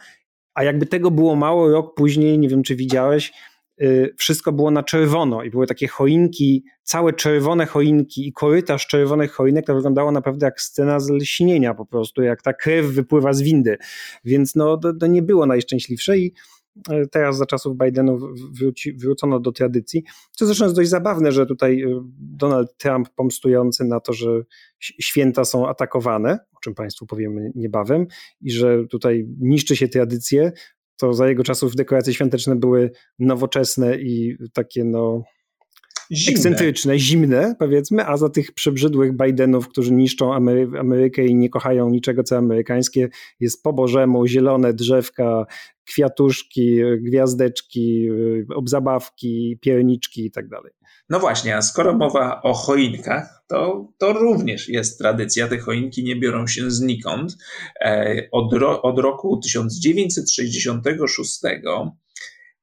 A 0.55 0.63
jakby 0.63 0.85
tego 0.85 1.11
było 1.11 1.35
mało, 1.35 1.69
rok 1.69 1.95
później, 1.95 2.39
nie 2.39 2.49
wiem 2.49 2.63
czy 2.63 2.75
widziałeś, 2.75 3.33
y, 3.81 4.13
wszystko 4.17 4.51
było 4.51 4.71
na 4.71 4.83
czerwono 4.83 5.43
i 5.43 5.49
były 5.49 5.67
takie 5.67 5.87
choinki, 5.87 6.63
całe 6.83 7.13
czerwone 7.13 7.65
choinki 7.65 8.27
i 8.27 8.33
korytarz 8.33 8.87
czerwonych 8.87 9.31
choinek, 9.31 9.65
to 9.65 9.75
wyglądało 9.75 10.11
naprawdę 10.11 10.45
jak 10.45 10.61
scena 10.61 10.99
z 10.99 11.09
lśnienia 11.09 11.73
po 11.73 11.85
prostu, 11.85 12.21
jak 12.21 12.41
ta 12.41 12.53
krew 12.53 12.85
wypływa 12.85 13.33
z 13.33 13.41
windy. 13.41 13.77
Więc 14.25 14.55
no, 14.55 14.77
to, 14.77 14.93
to 14.93 15.07
nie 15.07 15.21
było 15.21 15.45
najszczęśliwsze 15.45 16.17
i 16.17 16.33
E, 16.89 17.07
teraz 17.07 17.37
za 17.37 17.45
czasów 17.45 17.77
Bidenu 17.77 18.19
wróci, 18.51 18.93
wrócono 18.93 19.39
do 19.39 19.51
tradycji. 19.51 20.03
Co 20.31 20.45
zresztą 20.45 20.65
jest 20.65 20.75
dość 20.75 20.89
zabawne, 20.89 21.31
że 21.31 21.45
tutaj 21.45 21.81
e, 21.81 22.01
Donald 22.19 22.77
Trump 22.77 23.09
pomstujący 23.09 23.85
na 23.85 23.99
to, 23.99 24.13
że 24.13 24.29
święta 24.79 25.45
są 25.45 25.67
atakowane, 25.67 26.39
czym 26.65 26.75
Państwu 26.75 27.05
powiemy 27.05 27.51
niebawem, 27.55 28.07
i 28.41 28.51
że 28.51 28.87
tutaj 28.87 29.27
niszczy 29.39 29.75
się 29.75 29.87
tradycje, 29.87 30.51
to 30.97 31.13
za 31.13 31.29
jego 31.29 31.43
czasów 31.43 31.75
dekoracje 31.75 32.13
świąteczne 32.13 32.55
były 32.55 32.91
nowoczesne 33.19 33.97
i 33.97 34.37
takie 34.53 34.83
no 34.83 35.23
Zimne. 36.11 36.31
ekscentryczne, 36.31 36.99
zimne 36.99 37.55
powiedzmy, 37.59 38.05
a 38.05 38.17
za 38.17 38.29
tych 38.29 38.51
przebrzydłych 38.51 39.17
Bidenów, 39.17 39.67
którzy 39.67 39.91
niszczą 39.91 40.33
Amery 40.33 40.69
Amerykę 40.79 41.25
i 41.25 41.35
nie 41.35 41.49
kochają 41.49 41.89
niczego 41.89 42.23
co 42.23 42.37
amerykańskie, 42.37 43.09
jest 43.39 43.63
po 43.63 43.73
bożemu 43.73 44.27
zielone 44.27 44.73
drzewka, 44.73 45.45
kwiatuszki, 45.85 46.79
gwiazdeczki, 46.99 48.09
obzabawki, 48.55 49.57
pierniczki 49.61 50.25
i 50.25 50.31
tak 50.31 50.47
dalej. 50.47 50.71
No 51.09 51.19
właśnie, 51.19 51.57
a 51.57 51.61
skoro 51.61 51.97
mowa 51.97 52.41
o 52.41 52.53
choinkach, 52.53 53.43
to, 53.47 53.87
to 53.97 54.13
również 54.13 54.69
jest 54.69 54.97
tradycja. 54.97 55.47
Te 55.47 55.57
choinki 55.57 56.03
nie 56.03 56.15
biorą 56.15 56.47
się 56.47 56.71
znikąd. 56.71 57.37
E, 57.81 58.27
od, 58.31 58.53
ro, 58.53 58.81
od 58.81 58.99
roku 58.99 59.37
1966 59.37 61.41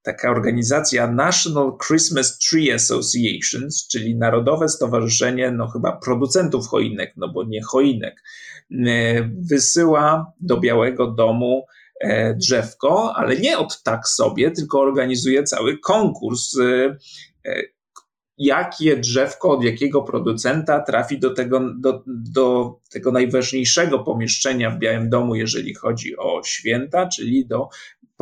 taka 0.02 0.30
organizacja 0.30 1.12
National 1.12 1.72
Christmas 1.86 2.38
Tree 2.38 2.72
Associations, 2.72 3.88
czyli 3.88 4.16
Narodowe 4.16 4.68
Stowarzyszenie, 4.68 5.50
no 5.50 5.68
chyba 5.68 5.96
producentów 5.96 6.68
choinek, 6.68 7.12
no 7.16 7.28
bo 7.28 7.44
nie 7.44 7.62
choinek, 7.62 8.22
e, 8.70 9.22
wysyła 9.50 10.32
do 10.40 10.60
Białego 10.60 11.10
Domu 11.10 11.66
e, 12.00 12.34
drzewko, 12.34 13.12
ale 13.16 13.36
nie 13.36 13.58
od 13.58 13.82
tak 13.82 14.08
sobie, 14.08 14.50
tylko 14.50 14.80
organizuje 14.80 15.42
cały 15.42 15.78
konkurs 15.78 16.58
e, 16.58 16.96
jakie 18.38 18.96
drzewko 18.96 19.50
od 19.50 19.64
jakiego 19.64 20.02
producenta 20.02 20.80
trafi 20.80 21.18
do 21.18 21.34
tego, 21.34 21.60
do, 21.78 22.02
do 22.06 22.76
tego 22.90 23.12
najważniejszego 23.12 23.98
pomieszczenia 23.98 24.70
w 24.70 24.78
Białym 24.78 25.10
Domu, 25.10 25.34
jeżeli 25.34 25.74
chodzi 25.74 26.16
o 26.16 26.42
święta, 26.44 27.08
czyli 27.08 27.46
do 27.46 27.68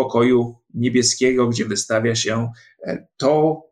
pokoju 0.00 0.56
niebieskiego, 0.74 1.48
gdzie 1.48 1.64
wystawia 1.64 2.14
się 2.14 2.52
e, 2.86 3.06
to 3.16 3.62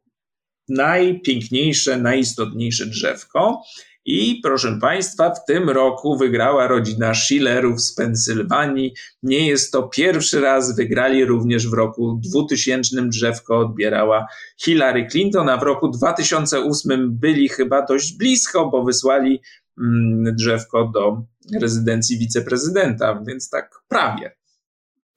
najpiękniejsze, 0.69 1.99
najistotniejsze 1.99 2.87
drzewko. 2.87 3.63
I 4.05 4.41
proszę 4.43 4.79
Państwa, 4.81 5.35
w 5.35 5.45
tym 5.45 5.71
roku 5.71 6.19
wygrała 6.19 6.67
rodzina 6.67 7.15
Schillerów 7.15 7.81
z 7.81 7.95
Pensylwanii. 7.95 8.95
Nie 9.23 9.47
jest 9.47 9.73
to 9.73 9.83
pierwszy 9.83 10.41
raz, 10.41 10.77
wygrali 10.77 11.25
również 11.25 11.69
w 11.69 11.73
roku 11.73 12.21
2000 12.25 13.09
drzewko 13.09 13.59
odbierała 13.59 14.27
Hillary 14.61 15.07
Clinton, 15.11 15.49
a 15.49 15.57
w 15.57 15.63
roku 15.63 15.89
2008 15.89 17.19
byli 17.19 17.49
chyba 17.49 17.87
dość 17.87 18.17
blisko, 18.17 18.71
bo 18.71 18.85
wysłali 18.85 19.41
mm, 19.79 20.37
drzewko 20.37 20.91
do 20.95 21.23
rezydencji 21.61 22.19
wiceprezydenta, 22.19 23.23
więc 23.27 23.51
tak 23.51 23.71
prawie 23.89 24.38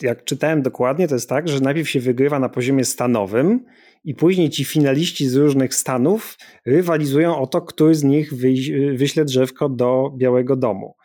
jak 0.04 0.24
czytałem 0.24 0.62
dokładnie, 0.62 1.08
to 1.08 1.16
jest 1.16 1.30
tak, 1.30 1.48
że 1.48 1.60
najpierw 1.60 1.90
się 1.90 2.00
wygrywa 2.00 2.40
na 2.40 2.50
poziomie 2.50 2.86
stanowym 2.86 3.66
i 4.04 4.16
później 4.16 4.50
ci 4.50 4.66
finaliści 4.66 5.28
z 5.28 5.36
różnych 5.36 5.76
stanów 5.76 6.38
rywalizują 6.66 7.38
o 7.38 7.48
to, 7.48 7.62
który 7.62 7.96
z 7.96 8.04
nich 8.04 8.34
wyśle 8.96 9.26
drzewko 9.26 9.70
do 9.70 10.14
Białego 10.18 10.56
Domu. 10.56 10.96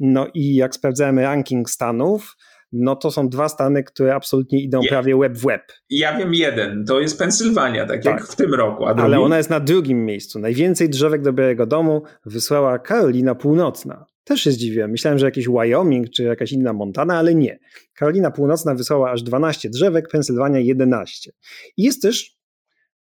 No 0.00 0.26
i 0.34 0.54
jak 0.54 0.74
sprawdzałem 0.74 1.18
ranking 1.18 1.70
stanów, 1.70 2.36
no 2.72 2.96
to 2.96 3.10
są 3.10 3.28
dwa 3.28 3.48
stany, 3.48 3.84
które 3.84 4.14
absolutnie 4.14 4.62
idą 4.62 4.80
prawie 4.88 5.16
web 5.16 5.32
w 5.32 5.46
web. 5.46 5.62
Ja 5.90 6.18
wiem 6.18 6.34
jeden, 6.34 6.84
to 6.84 7.00
jest 7.00 7.18
Pensylwania, 7.18 7.86
tak, 7.86 8.02
tak. 8.02 8.12
jak 8.12 8.26
w 8.26 8.36
tym 8.36 8.54
roku. 8.54 8.84
Ale 8.86 9.20
ona 9.20 9.36
jest 9.36 9.50
na 9.50 9.60
drugim 9.60 10.04
miejscu. 10.04 10.38
Najwięcej 10.38 10.88
drzewek 10.88 11.22
do 11.22 11.32
Białego 11.32 11.66
Domu 11.66 12.02
wysłała 12.26 12.78
Karolina 12.78 13.34
Północna. 13.34 14.06
Też 14.24 14.40
się 14.40 14.50
zdziwiłem. 14.50 14.90
Myślałem, 14.90 15.18
że 15.18 15.26
jakiś 15.26 15.48
Wyoming 15.48 16.10
czy 16.10 16.22
jakaś 16.22 16.52
inna 16.52 16.72
Montana, 16.72 17.18
ale 17.18 17.34
nie. 17.34 17.58
Karolina 17.94 18.30
Północna 18.30 18.74
wysłała 18.74 19.10
aż 19.10 19.22
12 19.22 19.70
drzewek, 19.70 20.08
Pensylwania 20.08 20.58
11. 20.58 21.30
I 21.76 21.82
jest 21.82 22.02
też, 22.02 22.36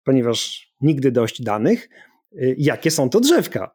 ponieważ 0.05 0.69
nigdy 0.81 1.13
dość 1.13 1.43
danych, 1.43 1.89
y, 2.33 2.55
jakie 2.59 2.91
są 2.91 3.11
to 3.11 3.21
drzewka. 3.21 3.71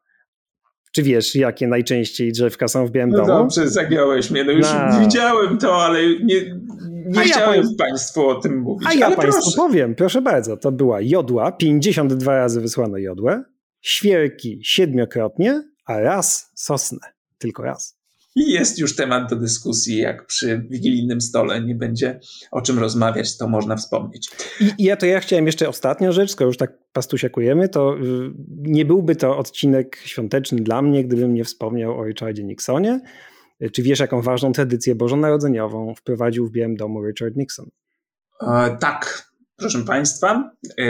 Czy 0.91 1.03
wiesz, 1.03 1.35
jakie 1.35 1.67
najczęściej 1.67 2.31
drzewka 2.31 2.67
są 2.67 2.85
w 2.87 2.91
Białym 2.91 3.09
no 3.09 3.17
Domu? 3.17 3.27
dobrze, 3.27 3.69
zagiąłeś 3.69 4.31
mnie. 4.31 4.43
No 4.43 4.51
już 4.51 4.67
no. 4.67 4.99
widziałem 4.99 5.57
to, 5.57 5.75
ale 5.75 5.99
nie, 6.03 6.59
nie 7.05 7.21
chciałem 7.21 7.63
ja 7.63 7.69
Państwu 7.77 8.27
o 8.27 8.35
tym 8.35 8.57
mówić. 8.57 8.87
A 8.91 8.93
ja 8.93 9.11
Państwu 9.11 9.41
proszę. 9.41 9.57
powiem, 9.57 9.95
proszę 9.95 10.21
bardzo. 10.21 10.57
To 10.57 10.71
była 10.71 11.01
jodła, 11.01 11.51
52 11.51 12.35
razy 12.35 12.61
wysłano 12.61 12.97
jodłę, 12.97 13.43
świerki 13.81 14.59
siedmiokrotnie, 14.63 15.63
a 15.85 15.99
raz 15.99 16.51
sosnę 16.55 17.13
tylko 17.43 17.63
raz. 17.63 17.97
I 18.35 18.51
jest 18.51 18.79
już 18.79 18.95
temat 18.95 19.29
do 19.29 19.35
dyskusji, 19.35 19.97
jak 19.97 20.25
przy 20.25 20.65
wigilijnym 20.69 21.21
stole 21.21 21.61
nie 21.61 21.75
będzie 21.75 22.19
o 22.51 22.61
czym 22.61 22.79
rozmawiać, 22.79 23.37
to 23.37 23.47
można 23.47 23.75
wspomnieć. 23.75 24.29
I 24.77 24.83
ja 24.83 24.97
to 24.97 25.05
ja 25.05 25.19
chciałem 25.19 25.45
jeszcze 25.45 25.69
ostatnią 25.69 26.11
rzecz, 26.11 26.31
skoro 26.31 26.47
już 26.47 26.57
tak 26.57 26.73
pastusiakujemy, 26.93 27.69
to 27.69 27.97
y, 27.97 28.31
nie 28.47 28.85
byłby 28.85 29.15
to 29.15 29.37
odcinek 29.37 29.97
świąteczny 30.05 30.61
dla 30.61 30.81
mnie, 30.81 31.03
gdybym 31.03 31.33
nie 31.33 31.43
wspomniał 31.43 31.99
o 31.99 32.05
Richardzie 32.05 32.43
Nixonie. 32.43 32.99
Czy 33.71 33.83
wiesz, 33.83 33.99
jaką 33.99 34.21
ważną 34.21 34.51
tradycję 34.51 34.95
bożonarodzeniową 34.95 35.95
wprowadził 35.95 36.47
w 36.47 36.51
Białym 36.51 36.75
Domu 36.75 37.07
Richard 37.07 37.35
Nixon? 37.35 37.69
E, 38.41 38.77
tak, 38.79 39.31
proszę 39.55 39.83
Państwa. 39.83 40.51
E, 40.79 40.85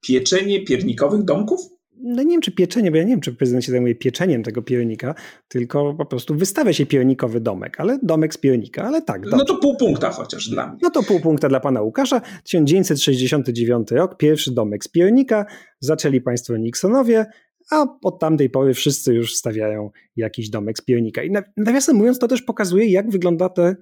pieczenie 0.00 0.64
piernikowych 0.64 1.22
domków? 1.22 1.60
No 2.02 2.22
nie 2.22 2.30
wiem 2.30 2.40
czy 2.40 2.52
pieczenie, 2.52 2.90
bo 2.90 2.96
ja 2.96 3.02
nie 3.02 3.10
wiem 3.10 3.20
czy 3.20 3.32
prezydent 3.32 3.64
się 3.64 3.72
zajmuje 3.72 3.94
pieczeniem 3.94 4.42
tego 4.42 4.62
piernika, 4.62 5.14
tylko 5.48 5.94
po 5.94 6.06
prostu 6.06 6.34
wystawia 6.34 6.72
się 6.72 6.86
piernikowy 6.86 7.40
domek, 7.40 7.80
ale 7.80 7.98
domek 8.02 8.34
z 8.34 8.38
piernika, 8.38 8.84
ale 8.84 9.02
tak. 9.02 9.22
Dobrze. 9.22 9.36
No 9.36 9.44
to 9.44 9.56
pół 9.56 9.76
punkta 9.76 10.10
chociaż 10.10 10.48
dla 10.48 10.66
mnie. 10.66 10.78
No 10.82 10.90
to 10.90 11.02
pół 11.02 11.20
punkta 11.20 11.48
dla 11.48 11.60
pana 11.60 11.82
Łukasza. 11.82 12.20
1969 12.20 13.90
rok, 13.90 14.16
pierwszy 14.16 14.54
domek 14.54 14.84
z 14.84 14.88
piernika, 14.88 15.46
zaczęli 15.80 16.20
państwo 16.20 16.56
Nixonowie, 16.56 17.26
a 17.70 17.86
od 18.04 18.18
tamtej 18.18 18.50
pory 18.50 18.74
wszyscy 18.74 19.14
już 19.14 19.34
stawiają 19.34 19.90
jakiś 20.16 20.50
domek 20.50 20.78
z 20.78 20.82
piernika. 20.82 21.22
I 21.22 21.30
nawiasem 21.56 21.96
mówiąc, 21.96 22.18
to 22.18 22.28
też 22.28 22.42
pokazuje, 22.42 22.86
jak 22.86 23.10
wygląda 23.10 23.48
te, 23.48 23.76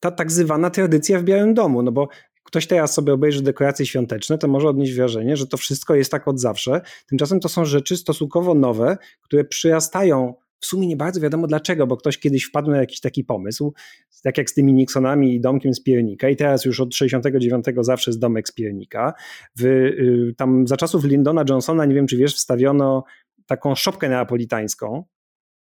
ta 0.00 0.10
tak 0.10 0.32
zwana 0.32 0.70
tradycja 0.70 1.18
w 1.18 1.24
Białym 1.24 1.54
Domu, 1.54 1.82
no 1.82 1.92
bo 1.92 2.08
ktoś 2.42 2.66
teraz 2.66 2.94
sobie 2.94 3.12
obejrzy 3.12 3.42
dekoracje 3.42 3.86
świąteczne, 3.86 4.38
to 4.38 4.48
może 4.48 4.68
odnieść 4.68 4.94
wrażenie, 4.94 5.36
że 5.36 5.46
to 5.46 5.56
wszystko 5.56 5.94
jest 5.94 6.10
tak 6.10 6.28
od 6.28 6.40
zawsze. 6.40 6.80
Tymczasem 7.06 7.40
to 7.40 7.48
są 7.48 7.64
rzeczy 7.64 7.96
stosunkowo 7.96 8.54
nowe, 8.54 8.96
które 9.22 9.44
przyrastają 9.44 10.34
w 10.62 10.66
sumie 10.66 10.86
nie 10.86 10.96
bardzo 10.96 11.20
wiadomo 11.20 11.46
dlaczego, 11.46 11.86
bo 11.86 11.96
ktoś 11.96 12.18
kiedyś 12.18 12.44
wpadł 12.44 12.70
na 12.70 12.76
jakiś 12.76 13.00
taki 13.00 13.24
pomysł, 13.24 13.74
tak 14.22 14.38
jak 14.38 14.50
z 14.50 14.54
tymi 14.54 14.72
Nixonami 14.72 15.34
i 15.34 15.40
domkiem 15.40 15.74
z 15.74 15.82
piernika 15.82 16.28
i 16.28 16.36
teraz 16.36 16.64
już 16.64 16.80
od 16.80 16.94
69 16.94 17.64
zawsze 17.80 18.10
jest 18.10 18.20
domek 18.20 18.48
z 18.48 18.52
piernika. 18.52 19.12
W, 19.58 19.64
y, 19.64 20.34
tam 20.36 20.66
za 20.66 20.76
czasów 20.76 21.04
Lyndona 21.04 21.44
Johnsona, 21.48 21.84
nie 21.84 21.94
wiem 21.94 22.06
czy 22.06 22.16
wiesz, 22.16 22.34
wstawiono 22.34 23.04
taką 23.46 23.74
szopkę 23.74 24.08
neapolitańską 24.08 25.04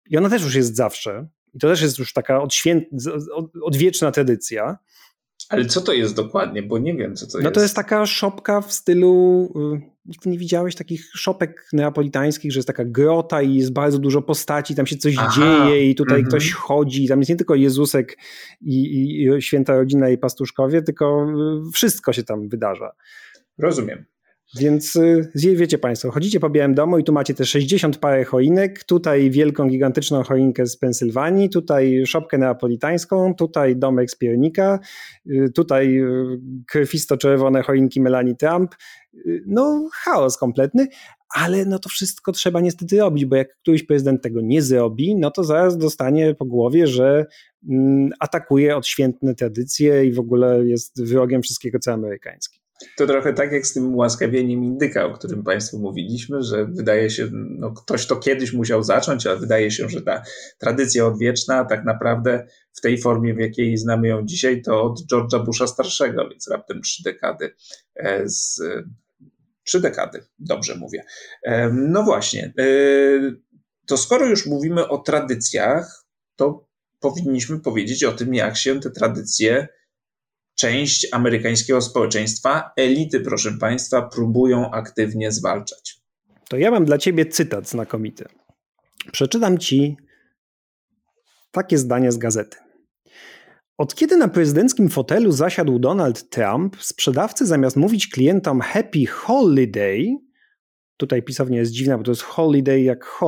i 0.09 0.17
ona 0.17 0.29
też 0.29 0.43
już 0.43 0.55
jest 0.55 0.75
zawsze. 0.75 1.27
I 1.53 1.59
to 1.59 1.67
też 1.67 1.81
jest 1.81 1.99
już 1.99 2.13
taka 2.13 2.41
odświęt, 2.41 2.83
odwieczna 3.63 4.11
tradycja. 4.11 4.77
Ale 5.51 5.65
co 5.65 5.81
to 5.81 5.93
jest 5.93 6.15
dokładnie? 6.15 6.63
Bo 6.63 6.77
nie 6.77 6.95
wiem, 6.95 7.15
co 7.15 7.25
to 7.25 7.31
no 7.33 7.39
jest. 7.39 7.43
No 7.43 7.51
to 7.51 7.61
jest 7.61 7.75
taka 7.75 8.05
szopka 8.05 8.61
w 8.61 8.73
stylu. 8.73 9.43
Y, 9.75 9.91
nigdy 10.05 10.29
nie 10.29 10.37
widziałeś 10.37 10.75
takich 10.75 11.11
szopek 11.13 11.67
neapolitańskich, 11.73 12.51
że 12.51 12.57
jest 12.57 12.67
taka 12.67 12.85
grota 12.85 13.41
i 13.41 13.55
jest 13.55 13.73
bardzo 13.73 13.99
dużo 13.99 14.21
postaci, 14.21 14.75
tam 14.75 14.87
się 14.87 14.97
coś 14.97 15.15
Aha. 15.17 15.31
dzieje 15.35 15.89
i 15.89 15.95
tutaj 15.95 16.15
mm 16.15 16.25
-hmm. 16.25 16.29
ktoś 16.29 16.51
chodzi. 16.51 17.07
Tam 17.07 17.19
jest 17.19 17.29
nie 17.29 17.35
tylko 17.35 17.55
Jezusek 17.55 18.17
i, 18.61 18.75
i, 18.75 19.27
i 19.27 19.41
święta 19.41 19.75
rodzina 19.75 20.09
i 20.09 20.17
pastuszkowie, 20.17 20.81
tylko 20.81 21.27
y, 21.67 21.71
wszystko 21.71 22.13
się 22.13 22.23
tam 22.23 22.49
wydarza. 22.49 22.91
Rozumiem. 23.57 24.05
Więc 24.59 24.95
y, 24.95 25.31
wiecie 25.35 25.77
Państwo, 25.77 26.11
chodzicie 26.11 26.39
po 26.39 26.49
Białym 26.49 26.73
Domu 26.73 26.97
i 26.97 27.03
tu 27.03 27.13
macie 27.13 27.33
te 27.33 27.45
60 27.45 27.97
parę 27.97 28.25
choinek, 28.25 28.83
tutaj 28.83 29.31
wielką, 29.31 29.67
gigantyczną 29.67 30.23
choinkę 30.23 30.65
z 30.65 30.77
Pensylwanii, 30.77 31.49
tutaj 31.49 32.05
szopkę 32.05 32.37
neapolitańską, 32.37 33.35
tutaj 33.35 33.75
domek 33.75 34.11
z 34.11 34.15
piernika, 34.15 34.79
y, 35.25 35.51
tutaj 35.55 35.97
y, 35.97 36.39
krwisto-czerwone 36.71 37.63
choinki 37.63 38.01
Melanie 38.01 38.35
Trump. 38.35 38.75
No 39.45 39.89
chaos 39.93 40.37
kompletny, 40.37 40.87
ale 41.35 41.65
no 41.65 41.79
to 41.79 41.89
wszystko 41.89 42.31
trzeba 42.31 42.59
niestety 42.59 42.97
robić, 42.97 43.25
bo 43.25 43.35
jak 43.35 43.57
któryś 43.57 43.83
prezydent 43.83 44.21
tego 44.21 44.41
nie 44.41 44.61
zrobi, 44.61 45.15
no 45.15 45.31
to 45.31 45.43
zaraz 45.43 45.77
dostanie 45.77 46.35
po 46.35 46.45
głowie, 46.45 46.87
że 46.87 47.25
mm, 47.69 48.09
atakuje 48.19 48.77
odświętne 48.77 49.35
tradycje 49.35 50.05
i 50.05 50.13
w 50.13 50.19
ogóle 50.19 50.65
jest 50.65 51.05
wrogiem 51.05 51.41
wszystkiego, 51.41 51.79
co 51.79 51.93
amerykańskie. 51.93 52.60
To 52.97 53.07
trochę 53.07 53.33
tak 53.33 53.51
jak 53.51 53.67
z 53.67 53.73
tym 53.73 53.95
ułaskawieniem 53.95 54.63
indyka, 54.63 55.05
o 55.05 55.13
którym 55.13 55.43
Państwu 55.43 55.79
mówiliśmy, 55.79 56.43
że 56.43 56.65
wydaje 56.65 57.09
się, 57.09 57.29
no 57.31 57.71
ktoś 57.71 58.05
to 58.05 58.15
kiedyś 58.15 58.53
musiał 58.53 58.83
zacząć, 58.83 59.27
ale 59.27 59.37
wydaje 59.37 59.71
się, 59.71 59.89
że 59.89 60.01
ta 60.01 60.23
tradycja 60.59 61.05
odwieczna 61.05 61.65
tak 61.65 61.85
naprawdę 61.85 62.47
w 62.73 62.81
tej 62.81 62.97
formie, 62.97 63.33
w 63.33 63.39
jakiej 63.39 63.77
znamy 63.77 64.07
ją 64.07 64.25
dzisiaj, 64.25 64.61
to 64.61 64.83
od 64.83 64.99
George'a 65.11 65.45
Busha 65.45 65.67
starszego, 65.67 66.29
więc 66.29 66.47
raptem 66.47 66.81
trzy 66.81 67.03
dekady 67.03 67.55
e, 67.95 68.29
z 68.29 68.61
trzy 69.63 69.81
dekady, 69.81 70.25
dobrze 70.39 70.75
mówię. 70.75 71.03
E, 71.43 71.69
no 71.69 72.03
właśnie, 72.03 72.53
e, 72.59 72.65
to 73.85 73.97
skoro 73.97 74.25
już 74.25 74.45
mówimy 74.45 74.87
o 74.87 74.97
tradycjach, 74.97 76.05
to 76.35 76.67
powinniśmy 76.99 77.59
powiedzieć 77.59 78.03
o 78.03 78.11
tym, 78.11 78.33
jak 78.33 78.57
się 78.57 78.79
te 78.79 78.91
tradycje 78.91 79.67
część 80.61 81.07
amerykańskiego 81.11 81.81
społeczeństwa, 81.81 82.71
elity, 82.77 83.19
proszę 83.19 83.51
Państwa, 83.51 84.01
próbują 84.01 84.71
aktywnie 84.71 85.31
zwalczać. 85.31 85.97
To 86.49 86.57
ja 86.57 86.71
mam 86.71 86.85
dla 86.85 86.97
Ciebie 86.97 87.25
cytat 87.25 87.69
znakomity. 87.69 88.25
Przeczytam 89.11 89.57
Ci 89.57 89.97
takie 91.51 91.77
zdanie 91.77 92.11
z 92.11 92.17
gazety. 92.17 92.57
Od 93.77 93.95
kiedy 93.95 94.17
na 94.17 94.27
prezydenckim 94.27 94.89
fotelu 94.89 95.31
zasiadł 95.31 95.79
Donald 95.79 96.29
Trump, 96.29 96.75
sprzedawcy 96.79 97.45
zamiast 97.45 97.77
mówić 97.77 98.07
klientom 98.07 98.61
Happy 98.61 99.05
Holiday, 99.05 100.17
tutaj 100.97 101.23
pisownia 101.23 101.59
jest 101.59 101.71
dziwna, 101.71 101.97
bo 101.97 102.03
to 102.03 102.11
jest 102.11 102.21
holiday 102.21 102.81
jak 102.81 103.21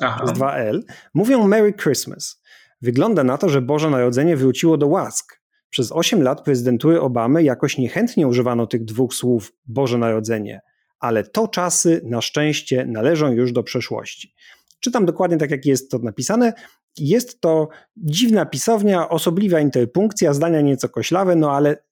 Aha. 0.00 0.26
z 0.26 0.30
2L, 0.30 0.80
mówią 1.14 1.48
Merry 1.48 1.72
Christmas. 1.72 2.42
Wygląda 2.80 3.24
na 3.24 3.38
to, 3.38 3.48
że 3.48 3.62
Boże 3.62 3.90
Narodzenie 3.90 4.36
wróciło 4.36 4.76
do 4.76 4.86
łask. 4.86 5.41
Przez 5.72 5.92
8 5.92 6.22
lat 6.22 6.44
prezydentury 6.44 7.00
Obamy 7.00 7.42
jakoś 7.42 7.78
niechętnie 7.78 8.28
używano 8.28 8.66
tych 8.66 8.84
dwóch 8.84 9.14
słów 9.14 9.52
Boże 9.66 9.98
Narodzenie, 9.98 10.60
ale 11.00 11.24
to 11.24 11.48
czasy 11.48 12.00
na 12.04 12.20
szczęście 12.20 12.86
należą 12.86 13.32
już 13.32 13.52
do 13.52 13.62
przeszłości. 13.62 14.34
Czytam 14.80 15.06
dokładnie 15.06 15.36
tak, 15.36 15.50
jak 15.50 15.66
jest 15.66 15.90
to 15.90 15.98
napisane. 15.98 16.52
Jest 16.98 17.40
to 17.40 17.68
dziwna 17.96 18.46
pisownia, 18.46 19.08
osobliwa 19.08 19.60
interpunkcja, 19.60 20.34
zdania 20.34 20.60
nieco 20.60 20.88
koślawe, 20.88 21.36
no 21.36 21.52
ale 21.52 21.84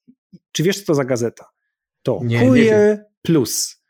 czy 0.52 0.62
wiesz, 0.62 0.80
co 0.80 0.86
to 0.86 0.94
za 0.94 1.04
gazeta? 1.04 1.44
To 2.02 2.20
nie, 2.24 2.40
Courier 2.40 2.98
nie 2.98 3.04
Plus, 3.22 3.82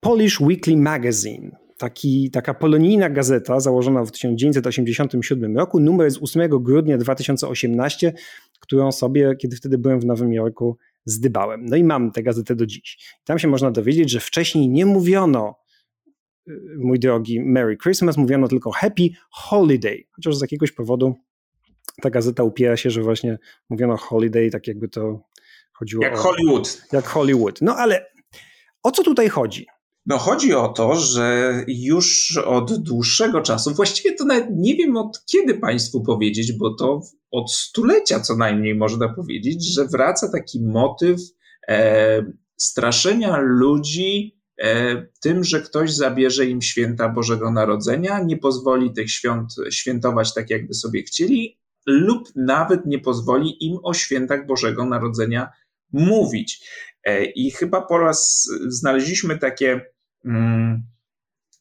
Polish 0.00 0.40
Weekly 0.40 0.76
Magazine 0.76 1.56
taki, 1.80 2.30
taka 2.30 2.54
polonijna 2.54 3.10
gazeta 3.10 3.60
założona 3.60 4.04
w 4.04 4.10
1987 4.10 5.56
roku, 5.56 5.80
numer 5.80 6.10
z 6.10 6.22
8 6.22 6.48
grudnia 6.62 6.98
2018, 6.98 8.12
którą 8.60 8.92
sobie, 8.92 9.36
kiedy 9.36 9.56
wtedy 9.56 9.78
byłem 9.78 10.00
w 10.00 10.04
Nowym 10.04 10.32
Jorku, 10.32 10.76
zdybałem. 11.04 11.66
No 11.66 11.76
i 11.76 11.84
mam 11.84 12.12
tę 12.12 12.22
gazetę 12.22 12.56
do 12.56 12.66
dziś. 12.66 13.16
Tam 13.24 13.38
się 13.38 13.48
można 13.48 13.70
dowiedzieć, 13.70 14.10
że 14.10 14.20
wcześniej 14.20 14.68
nie 14.68 14.86
mówiono 14.86 15.54
mój 16.76 16.98
drogi, 16.98 17.40
Merry 17.40 17.76
Christmas, 17.76 18.16
mówiono 18.16 18.48
tylko 18.48 18.70
Happy 18.70 19.08
Holiday, 19.30 20.04
chociaż 20.10 20.36
z 20.36 20.40
jakiegoś 20.40 20.72
powodu 20.72 21.14
ta 22.02 22.10
gazeta 22.10 22.42
upiera 22.42 22.76
się, 22.76 22.90
że 22.90 23.02
właśnie 23.02 23.38
mówiono 23.70 23.96
holiday, 23.96 24.50
tak 24.50 24.66
jakby 24.66 24.88
to 24.88 25.20
chodziło 25.72 26.04
Jak 26.04 26.14
o, 26.14 26.16
Hollywood. 26.16 26.82
Jak 26.92 27.06
Hollywood. 27.06 27.62
No 27.62 27.76
ale 27.76 28.06
o 28.82 28.90
co 28.90 29.02
tutaj 29.04 29.28
chodzi? 29.28 29.66
No 30.06 30.18
chodzi 30.18 30.54
o 30.54 30.68
to, 30.68 30.96
że 30.96 31.54
już 31.68 32.36
od 32.36 32.82
dłuższego 32.82 33.40
czasu, 33.40 33.74
właściwie 33.74 34.14
to 34.14 34.24
nawet 34.24 34.46
nie 34.50 34.76
wiem 34.76 34.96
od 34.96 35.24
kiedy 35.32 35.54
Państwu 35.54 36.02
powiedzieć, 36.02 36.52
bo 36.52 36.74
to 36.74 37.00
od 37.30 37.52
stulecia 37.52 38.20
co 38.20 38.36
najmniej 38.36 38.74
można 38.74 39.08
powiedzieć, 39.08 39.74
że 39.74 39.86
wraca 39.86 40.32
taki 40.32 40.62
motyw 40.62 41.20
e, 41.68 42.32
straszenia 42.56 43.36
ludzi 43.36 44.36
e, 44.62 45.06
tym, 45.20 45.44
że 45.44 45.60
ktoś 45.60 45.94
zabierze 45.94 46.46
im 46.46 46.62
święta 46.62 47.08
Bożego 47.08 47.50
Narodzenia, 47.50 48.22
nie 48.22 48.36
pozwoli 48.36 48.92
tych 48.92 49.10
świąt 49.10 49.54
świętować 49.70 50.34
tak, 50.34 50.50
jakby 50.50 50.74
sobie 50.74 51.02
chcieli, 51.02 51.58
lub 51.86 52.28
nawet 52.36 52.86
nie 52.86 52.98
pozwoli 52.98 53.66
im 53.66 53.78
o 53.82 53.94
świętach 53.94 54.46
Bożego 54.46 54.86
Narodzenia 54.86 55.50
mówić. 55.92 56.68
E, 57.04 57.24
I 57.24 57.50
chyba 57.50 57.80
po 57.80 57.98
raz 57.98 58.48
znaleźliśmy 58.68 59.38
takie 59.38 59.80
mm, 60.24 60.82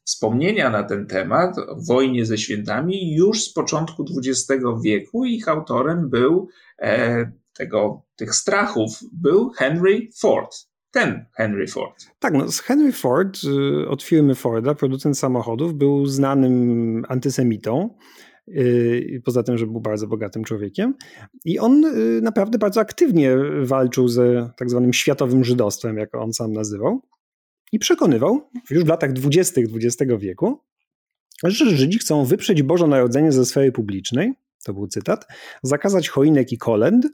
wspomnienia 0.04 0.70
na 0.70 0.84
ten 0.84 1.08
temat, 1.08 1.56
wojnie 1.88 2.26
ze 2.26 2.38
świętami, 2.38 3.16
już 3.16 3.44
z 3.44 3.54
początku 3.54 4.06
XX 4.18 4.64
wieku. 4.84 5.26
Ich 5.26 5.48
autorem 5.48 6.10
był 6.10 6.48
e, 6.80 7.32
tego, 7.54 8.02
tych 8.16 8.36
strachów, 8.36 9.00
był 9.14 9.50
Henry 9.50 10.10
Ford. 10.22 10.56
Ten 10.92 11.26
Henry 11.34 11.68
Ford. 11.68 12.06
Tak, 12.20 12.34
no 12.34 12.46
Henry 12.64 12.92
Ford 12.92 13.40
y, 13.84 13.90
od 13.90 14.04
firmy 14.04 14.36
Forda, 14.36 14.76
producent 14.76 15.18
samochodów, 15.18 15.74
był 15.74 16.06
znanym 16.06 17.06
antysemitą. 17.08 17.98
Y, 18.58 19.22
poza 19.26 19.44
tym, 19.44 19.58
że 19.58 19.68
był 19.68 19.82
bardzo 19.82 20.08
bogatym 20.08 20.44
człowiekiem. 20.44 20.96
I 21.46 21.60
on 21.60 21.86
y, 21.86 22.22
naprawdę 22.22 22.58
bardzo 22.58 22.82
aktywnie 22.82 23.38
walczył 23.62 24.08
ze 24.08 24.50
tak 24.58 24.70
zwanym 24.70 24.94
światowym 24.94 25.44
żydostwem, 25.44 25.98
jak 25.98 26.16
on 26.16 26.34
sam 26.34 26.54
nazywał. 26.54 27.02
I 27.72 27.80
przekonywał 27.80 28.50
już 28.70 28.84
w 28.84 28.88
latach 28.88 29.14
dwudziestych 29.14 29.66
XX 29.76 30.12
wieku, 30.20 30.60
że 31.44 31.66
Żydzi 31.66 32.00
chcą 32.00 32.26
wyprzeć 32.26 32.64
Boże 32.64 32.88
Narodzenie 32.88 33.32
ze 33.32 33.46
sfery 33.46 33.72
publicznej, 33.72 34.34
to 34.64 34.74
był 34.74 34.88
cytat, 34.88 35.28
zakazać 35.64 36.10
choinek 36.10 36.52
i 36.52 36.58
kolęd, 36.58 37.08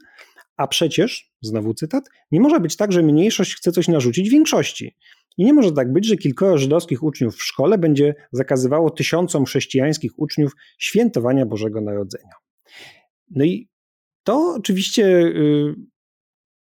a 0.56 0.66
przecież, 0.66 1.32
znowu 1.40 1.74
cytat, 1.74 2.04
nie 2.30 2.40
może 2.40 2.60
być 2.60 2.76
tak, 2.76 2.92
że 2.92 3.02
mniejszość 3.02 3.54
chce 3.54 3.72
coś 3.72 3.88
narzucić 3.88 4.30
większości. 4.30 4.96
I 5.38 5.44
nie 5.44 5.52
może 5.52 5.72
tak 5.72 5.92
być, 5.92 6.06
że 6.06 6.16
kilkoro 6.16 6.58
żydowskich 6.58 7.02
uczniów 7.02 7.36
w 7.36 7.42
szkole 7.42 7.78
będzie 7.78 8.14
zakazywało 8.32 8.90
tysiącom 8.90 9.44
chrześcijańskich 9.44 10.18
uczniów 10.18 10.52
świętowania 10.78 11.46
Bożego 11.46 11.80
Narodzenia. 11.80 12.32
No 13.30 13.44
i 13.44 13.68
to 14.22 14.54
oczywiście 14.56 15.04
y, 15.06 15.74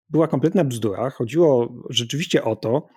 była 0.10 0.28
kompletna 0.28 0.64
bzdura. 0.64 1.10
Chodziło 1.10 1.74
rzeczywiście 1.90 2.44
o 2.44 2.56
to, 2.56 2.88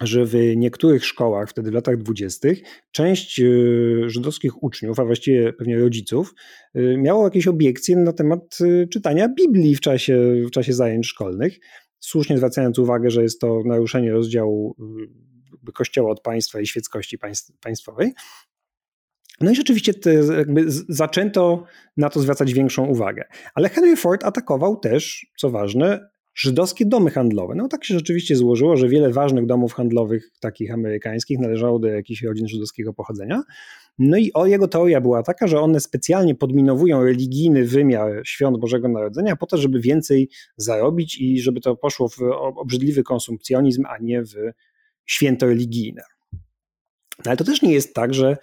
że 0.00 0.24
w 0.24 0.34
niektórych 0.56 1.04
szkołach, 1.04 1.50
wtedy 1.50 1.70
w 1.70 1.74
latach 1.74 1.96
dwudziestych, 1.96 2.62
część 2.92 3.40
y, 3.40 4.02
żydowskich 4.06 4.62
uczniów, 4.62 5.00
a 5.00 5.04
właściwie 5.04 5.52
pewnie 5.52 5.78
rodziców, 5.78 6.34
y, 6.76 6.96
miało 6.98 7.24
jakieś 7.24 7.46
obiekcje 7.46 7.96
na 7.96 8.12
temat 8.12 8.58
czytania 8.92 9.28
Biblii 9.28 9.74
w 9.74 9.80
czasie, 9.80 10.34
w 10.46 10.50
czasie 10.50 10.72
zajęć 10.72 11.06
szkolnych 11.06 11.58
słusznie 12.06 12.36
zwracając 12.36 12.78
uwagę, 12.78 13.10
że 13.10 13.22
jest 13.22 13.40
to 13.40 13.62
naruszenie 13.64 14.12
rozdziału 14.12 14.76
y, 15.68 15.72
Kościoła 15.72 16.10
od 16.10 16.20
państwa 16.20 16.60
i 16.60 16.66
świeckości 16.66 17.18
państwowej. 17.60 18.12
No 19.40 19.50
i 19.50 19.56
rzeczywiście 19.56 19.92
jakby 20.36 20.64
zaczęto 20.88 21.64
na 21.96 22.10
to 22.10 22.20
zwracać 22.20 22.52
większą 22.52 22.86
uwagę. 22.86 23.24
Ale 23.54 23.68
Henry 23.68 23.96
Ford 23.96 24.24
atakował 24.24 24.76
też, 24.76 25.26
co 25.38 25.50
ważne, 25.50 26.08
żydowskie 26.36 26.86
domy 26.86 27.10
handlowe. 27.10 27.54
No 27.54 27.68
tak 27.68 27.84
się 27.84 27.94
rzeczywiście 27.94 28.36
złożyło, 28.36 28.76
że 28.76 28.88
wiele 28.88 29.10
ważnych 29.10 29.46
domów 29.46 29.72
handlowych, 29.72 30.30
takich 30.40 30.72
amerykańskich, 30.72 31.38
należało 31.38 31.78
do 31.78 31.88
jakichś 31.88 32.22
rodzin 32.22 32.48
żydowskiego 32.48 32.92
pochodzenia. 32.92 33.42
No 33.98 34.16
i 34.16 34.32
jego 34.44 34.68
teoria 34.68 35.00
była 35.00 35.22
taka, 35.22 35.46
że 35.46 35.60
one 35.60 35.80
specjalnie 35.80 36.34
podminowują 36.34 37.04
religijny 37.04 37.64
wymiar 37.64 38.22
świąt 38.24 38.58
Bożego 38.58 38.88
Narodzenia 38.88 39.36
po 39.36 39.46
to, 39.46 39.56
żeby 39.56 39.80
więcej 39.80 40.30
zarobić 40.56 41.20
i 41.20 41.40
żeby 41.40 41.60
to 41.60 41.76
poszło 41.76 42.08
w 42.08 42.22
obrzydliwy 42.56 43.02
konsumpcjonizm, 43.02 43.84
a 43.86 43.98
nie 43.98 44.22
w 44.22 44.34
święto 45.06 45.46
religijne. 45.46 46.02
No 47.18 47.24
ale 47.24 47.36
to 47.36 47.44
też 47.44 47.62
nie 47.62 47.72
jest 47.72 47.94
tak, 47.94 48.14
że 48.14 48.36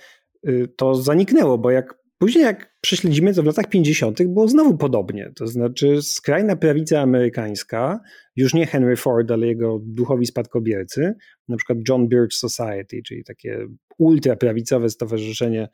y, 0.48 0.68
to 0.78 0.96
zaniknęło, 0.96 1.58
bo 1.58 1.72
jak 1.72 2.04
Później 2.24 2.44
jak 2.44 2.73
prześledzimy, 2.84 3.34
to 3.34 3.44
w 3.44 3.46
latach 3.46 3.70
50. 3.70 4.24
było 4.28 4.48
znowu 4.48 4.78
podobnie. 4.78 5.32
To 5.36 5.48
znaczy 5.48 6.02
skrajna 6.02 6.56
prawica 6.56 7.02
amerykańska, 7.02 8.00
już 8.36 8.54
nie 8.54 8.66
Henry 8.66 8.96
Ford, 8.96 9.32
ale 9.32 9.48
jego 9.48 9.80
duchowi 9.84 10.26
spadkobiercy, 10.26 11.14
na 11.48 11.58
przykład 11.58 11.78
John 11.90 12.08
Birch 12.08 12.34
Society, 12.34 13.02
czyli 13.06 13.24
takie 13.24 13.68
ultraprawicowe 13.98 14.90
stowarzyszenie, 14.90 15.70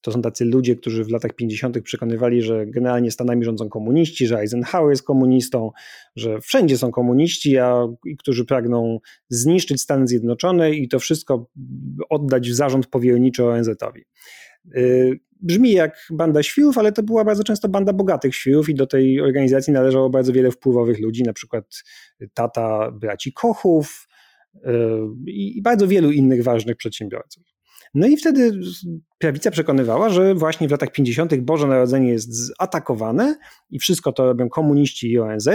to 0.00 0.12
są 0.12 0.22
tacy 0.22 0.44
ludzie, 0.44 0.76
którzy 0.76 1.04
w 1.04 1.10
latach 1.10 1.34
50. 1.34 1.80
przekonywali, 1.80 2.42
że 2.42 2.66
generalnie 2.66 3.10
Stanami 3.10 3.44
rządzą 3.44 3.68
komuniści, 3.68 4.26
że 4.26 4.38
Eisenhower 4.38 4.90
jest 4.90 5.02
komunistą, 5.02 5.70
że 6.16 6.40
wszędzie 6.40 6.78
są 6.78 6.90
komuniści, 6.90 7.58
a 7.58 7.86
którzy 8.18 8.44
pragną 8.44 8.98
zniszczyć 9.28 9.80
Stany 9.80 10.06
Zjednoczone 10.06 10.70
i 10.70 10.88
to 10.88 10.98
wszystko 10.98 11.50
oddać 12.10 12.50
w 12.50 12.54
zarząd 12.54 12.86
powierniczy 12.86 13.44
ONZ-owi. 13.44 14.04
Y, 14.76 15.20
brzmi 15.40 15.72
jak 15.72 16.06
banda 16.10 16.42
świrów, 16.42 16.78
ale 16.78 16.92
to 16.92 17.02
była 17.02 17.24
bardzo 17.24 17.44
często 17.44 17.68
banda 17.68 17.92
bogatych 17.92 18.34
świrów 18.34 18.68
i 18.68 18.74
do 18.74 18.86
tej 18.86 19.20
organizacji 19.20 19.72
należało 19.72 20.10
bardzo 20.10 20.32
wiele 20.32 20.50
wpływowych 20.50 21.00
ludzi, 21.00 21.22
na 21.22 21.32
przykład 21.32 21.82
tata 22.34 22.90
braci 22.90 23.32
Kochów 23.32 24.08
y, 24.54 24.60
i 25.26 25.62
bardzo 25.62 25.88
wielu 25.88 26.10
innych 26.10 26.44
ważnych 26.44 26.76
przedsiębiorców. 26.76 27.51
No 27.94 28.06
i 28.06 28.16
wtedy 28.16 28.60
prawica 29.18 29.50
przekonywała, 29.50 30.08
że 30.08 30.34
właśnie 30.34 30.68
w 30.68 30.70
latach 30.70 30.92
50. 30.92 31.34
Boże 31.40 31.66
Narodzenie 31.66 32.08
jest 32.08 32.34
zaatakowane 32.34 33.36
i 33.70 33.78
wszystko 33.78 34.12
to 34.12 34.26
robią 34.26 34.48
komuniści 34.48 35.10
i 35.10 35.18
ONZ. 35.18 35.48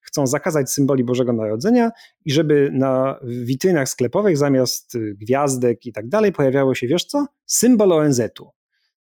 Chcą 0.00 0.26
zakazać 0.26 0.70
symboli 0.70 1.04
Bożego 1.04 1.32
Narodzenia 1.32 1.90
i 2.24 2.32
żeby 2.32 2.70
na 2.72 3.20
witrynach 3.22 3.88
sklepowych 3.88 4.36
zamiast 4.36 4.98
gwiazdek 4.98 5.86
i 5.86 5.92
tak 5.92 6.08
dalej 6.08 6.32
pojawiało 6.32 6.74
się, 6.74 6.86
wiesz 6.86 7.04
co, 7.04 7.26
symbol 7.46 7.92
ONZ-u. 7.92 8.50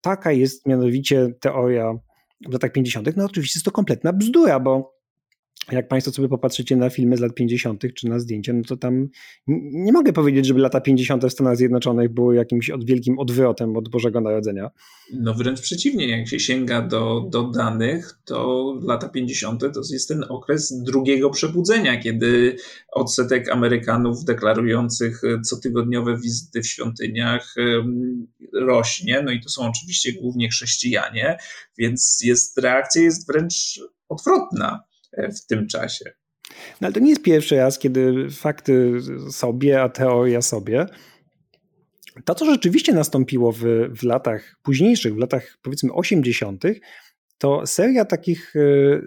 Taka 0.01 0.33
jest 0.33 0.67
mianowicie 0.67 1.35
teoria 1.41 1.95
w 2.49 2.53
latach 2.53 2.73
50. 2.73 3.17
No 3.17 3.25
oczywiście 3.25 3.59
jest 3.59 3.65
to 3.65 3.71
kompletna 3.71 4.13
bzdura, 4.13 4.61
bo 4.61 4.98
jak 5.73 5.89
Państwo 5.89 6.13
sobie 6.13 6.29
popatrzycie 6.29 6.77
na 6.77 6.91
filmy 6.91 7.17
z 7.17 7.21
lat 7.21 7.35
50. 7.35 7.83
czy 7.95 8.09
na 8.09 8.19
zdjęcia, 8.19 8.53
no 8.53 8.63
to 8.63 8.77
tam 8.77 9.09
nie 9.73 9.93
mogę 9.93 10.13
powiedzieć, 10.13 10.47
żeby 10.47 10.61
lata 10.61 10.81
50. 10.81 11.25
w 11.25 11.33
Stanach 11.33 11.57
Zjednoczonych 11.57 12.15
były 12.15 12.37
jakimś 12.37 12.71
od 12.71 12.85
wielkim 12.85 13.19
odwrotem 13.19 13.77
od 13.77 13.89
Bożego 13.89 14.21
Narodzenia. 14.21 14.71
No 15.13 15.35
wręcz 15.35 15.61
przeciwnie, 15.61 16.09
jak 16.19 16.29
się 16.29 16.41
sięga 16.41 16.83
do, 16.83 17.29
do 17.31 17.43
danych, 17.43 18.19
to 18.25 18.75
lata 18.83 19.09
50. 19.09 19.61
to 19.61 19.81
jest 19.93 20.09
ten 20.09 20.25
okres 20.29 20.83
drugiego 20.83 21.31
przebudzenia, 21.31 22.01
kiedy 22.01 22.57
odsetek 22.93 23.49
Amerykanów 23.49 24.25
deklarujących 24.25 25.23
cotygodniowe 25.45 26.17
wizyty 26.17 26.63
w 26.63 26.67
świątyniach 26.67 27.55
rośnie, 28.53 29.23
no 29.23 29.33
i 29.33 29.41
to 29.41 29.49
są 29.49 29.69
oczywiście 29.69 30.13
głównie 30.13 30.49
chrześcijanie, 30.49 31.39
więc 31.79 32.21
jest, 32.25 32.59
reakcja 32.59 33.03
jest 33.03 33.27
wręcz 33.27 33.81
odwrotna. 34.09 34.88
E, 35.13 35.33
w 35.33 35.47
tym 35.47 35.67
czasie. 35.67 36.05
No 36.81 36.87
ale 36.87 36.93
to 36.93 37.01
nie 37.01 37.11
jest 37.11 37.23
pierwszy 37.23 37.57
raz, 37.57 37.79
kiedy 37.79 38.31
fakty 38.31 38.93
sobie, 39.31 39.83
a 39.83 39.89
teoria 39.89 40.43
sobie. 40.43 40.87
To, 42.25 42.35
co 42.35 42.45
rzeczywiście 42.45 42.93
nastąpiło 42.93 43.53
w, 43.53 43.63
w 43.99 44.03
latach 44.03 44.57
późniejszych, 44.63 45.15
w 45.15 45.19
latach 45.19 45.59
powiedzmy 45.63 45.93
80., 45.93 46.65
to 47.39 47.67
seria 47.67 48.05
takich 48.05 48.55
e, 48.57 48.61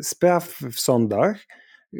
spraw 0.03 0.59
w 0.71 0.79
sądach, 0.79 1.45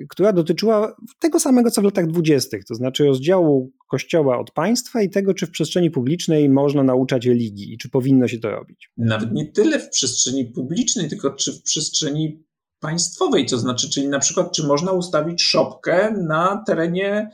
która 0.09 0.33
dotyczyła 0.33 0.95
tego 1.19 1.39
samego, 1.39 1.71
co 1.71 1.81
w 1.81 1.83
latach 1.83 2.07
dwudziestych, 2.07 2.65
to 2.65 2.75
znaczy 2.75 3.05
rozdziału 3.05 3.71
kościoła 3.87 4.39
od 4.39 4.51
państwa 4.51 5.01
i 5.01 5.09
tego, 5.09 5.33
czy 5.33 5.47
w 5.47 5.51
przestrzeni 5.51 5.91
publicznej 5.91 6.49
można 6.49 6.83
nauczać 6.83 7.25
religii 7.25 7.73
i 7.73 7.77
czy 7.77 7.89
powinno 7.89 8.27
się 8.27 8.39
to 8.39 8.51
robić. 8.51 8.91
Nawet 8.97 9.31
nie 9.33 9.51
tyle 9.51 9.79
w 9.79 9.89
przestrzeni 9.89 10.45
publicznej, 10.45 11.09
tylko 11.09 11.31
czy 11.31 11.53
w 11.53 11.61
przestrzeni 11.61 12.43
państwowej, 12.81 13.45
to 13.45 13.57
znaczy, 13.57 13.89
czyli 13.89 14.07
na 14.07 14.19
przykład, 14.19 14.51
czy 14.51 14.67
można 14.67 14.91
ustawić 14.91 15.43
szopkę 15.43 16.15
na 16.27 16.63
terenie 16.67 17.31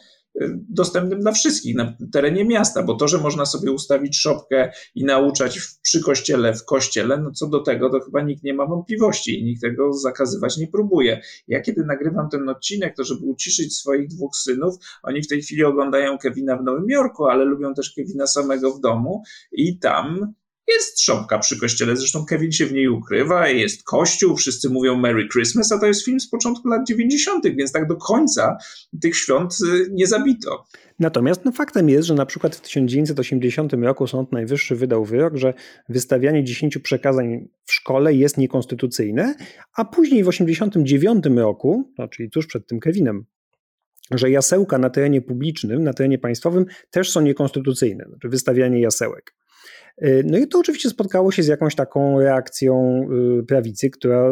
dostępnym 0.69 1.19
dla 1.19 1.31
wszystkich 1.31 1.75
na 1.75 1.93
terenie 2.11 2.45
miasta, 2.45 2.83
bo 2.83 2.95
to, 2.95 3.07
że 3.07 3.17
można 3.17 3.45
sobie 3.45 3.71
ustawić 3.71 4.17
szopkę 4.17 4.71
i 4.95 5.05
nauczać 5.05 5.59
przy 5.81 6.03
kościele, 6.03 6.53
w 6.53 6.65
kościele, 6.65 7.17
no 7.17 7.31
co 7.31 7.47
do 7.47 7.59
tego, 7.59 7.89
to 7.89 7.99
chyba 7.99 8.21
nikt 8.21 8.43
nie 8.43 8.53
ma 8.53 8.65
wątpliwości 8.65 9.39
i 9.39 9.43
nikt 9.43 9.61
tego 9.61 9.93
zakazywać 9.93 10.57
nie 10.57 10.67
próbuje. 10.67 11.21
Ja 11.47 11.61
kiedy 11.61 11.85
nagrywam 11.85 12.29
ten 12.29 12.49
odcinek, 12.49 12.95
to 12.95 13.03
żeby 13.03 13.25
uciszyć 13.25 13.77
swoich 13.77 14.07
dwóch 14.07 14.35
synów, 14.35 14.75
oni 15.03 15.21
w 15.21 15.27
tej 15.27 15.41
chwili 15.41 15.63
oglądają 15.63 16.17
Kevina 16.17 16.57
w 16.57 16.63
Nowym 16.63 16.89
Jorku, 16.89 17.25
ale 17.25 17.45
lubią 17.45 17.73
też 17.73 17.93
Kevina 17.95 18.27
samego 18.27 18.73
w 18.73 18.79
domu 18.79 19.23
i 19.51 19.79
tam 19.79 20.33
jest 20.67 21.01
szopka 21.01 21.39
przy 21.39 21.59
kościele, 21.59 21.95
zresztą 21.95 22.25
Kevin 22.25 22.51
się 22.51 22.65
w 22.65 22.73
niej 22.73 22.87
ukrywa, 22.87 23.49
jest 23.49 23.83
kościół, 23.83 24.37
wszyscy 24.37 24.69
mówią 24.69 24.97
Merry 24.97 25.27
Christmas, 25.33 25.71
a 25.71 25.79
to 25.79 25.85
jest 25.85 26.05
film 26.05 26.19
z 26.19 26.29
początku 26.29 26.67
lat 26.67 26.87
90., 26.87 27.43
więc 27.47 27.71
tak 27.71 27.87
do 27.87 27.95
końca 27.95 28.57
tych 29.01 29.17
świąt 29.17 29.57
y, 29.61 29.87
nie 29.91 30.07
zabito. 30.07 30.65
Natomiast 30.99 31.45
no, 31.45 31.51
faktem 31.51 31.89
jest, 31.89 32.07
że 32.07 32.13
na 32.13 32.25
przykład 32.25 32.55
w 32.55 32.61
1980 32.61 33.73
roku 33.73 34.07
Sąd 34.07 34.31
Najwyższy 34.31 34.75
wydał 34.75 35.05
wyrok, 35.05 35.37
że 35.37 35.53
wystawianie 35.89 36.43
10 36.43 36.77
przekazań 36.77 37.47
w 37.65 37.73
szkole 37.73 38.13
jest 38.13 38.37
niekonstytucyjne, 38.37 39.35
a 39.75 39.85
później 39.85 40.23
w 40.23 40.29
1989 40.29 41.25
roku, 41.37 41.93
no, 41.97 42.07
czyli 42.07 42.29
tuż 42.29 42.47
przed 42.47 42.67
tym 42.67 42.79
Kevinem, 42.79 43.25
że 44.11 44.31
jasełka 44.31 44.77
na 44.77 44.89
terenie 44.89 45.21
publicznym, 45.21 45.83
na 45.83 45.93
terenie 45.93 46.17
państwowym 46.17 46.65
też 46.91 47.11
są 47.11 47.21
niekonstytucyjne, 47.21 48.05
znaczy 48.09 48.29
wystawianie 48.29 48.81
jasełek. 48.81 49.36
Y, 50.03 50.23
no 50.25 50.37
i 50.37 50.47
to 50.47 50.59
oczywiście 50.59 50.89
spotkało 50.89 51.31
się 51.31 51.43
z 51.43 51.47
jakąś 51.47 51.75
taką 51.75 52.19
reakcją 52.19 53.01
y, 53.39 53.43
prawicy, 53.43 53.89
która 53.89 54.31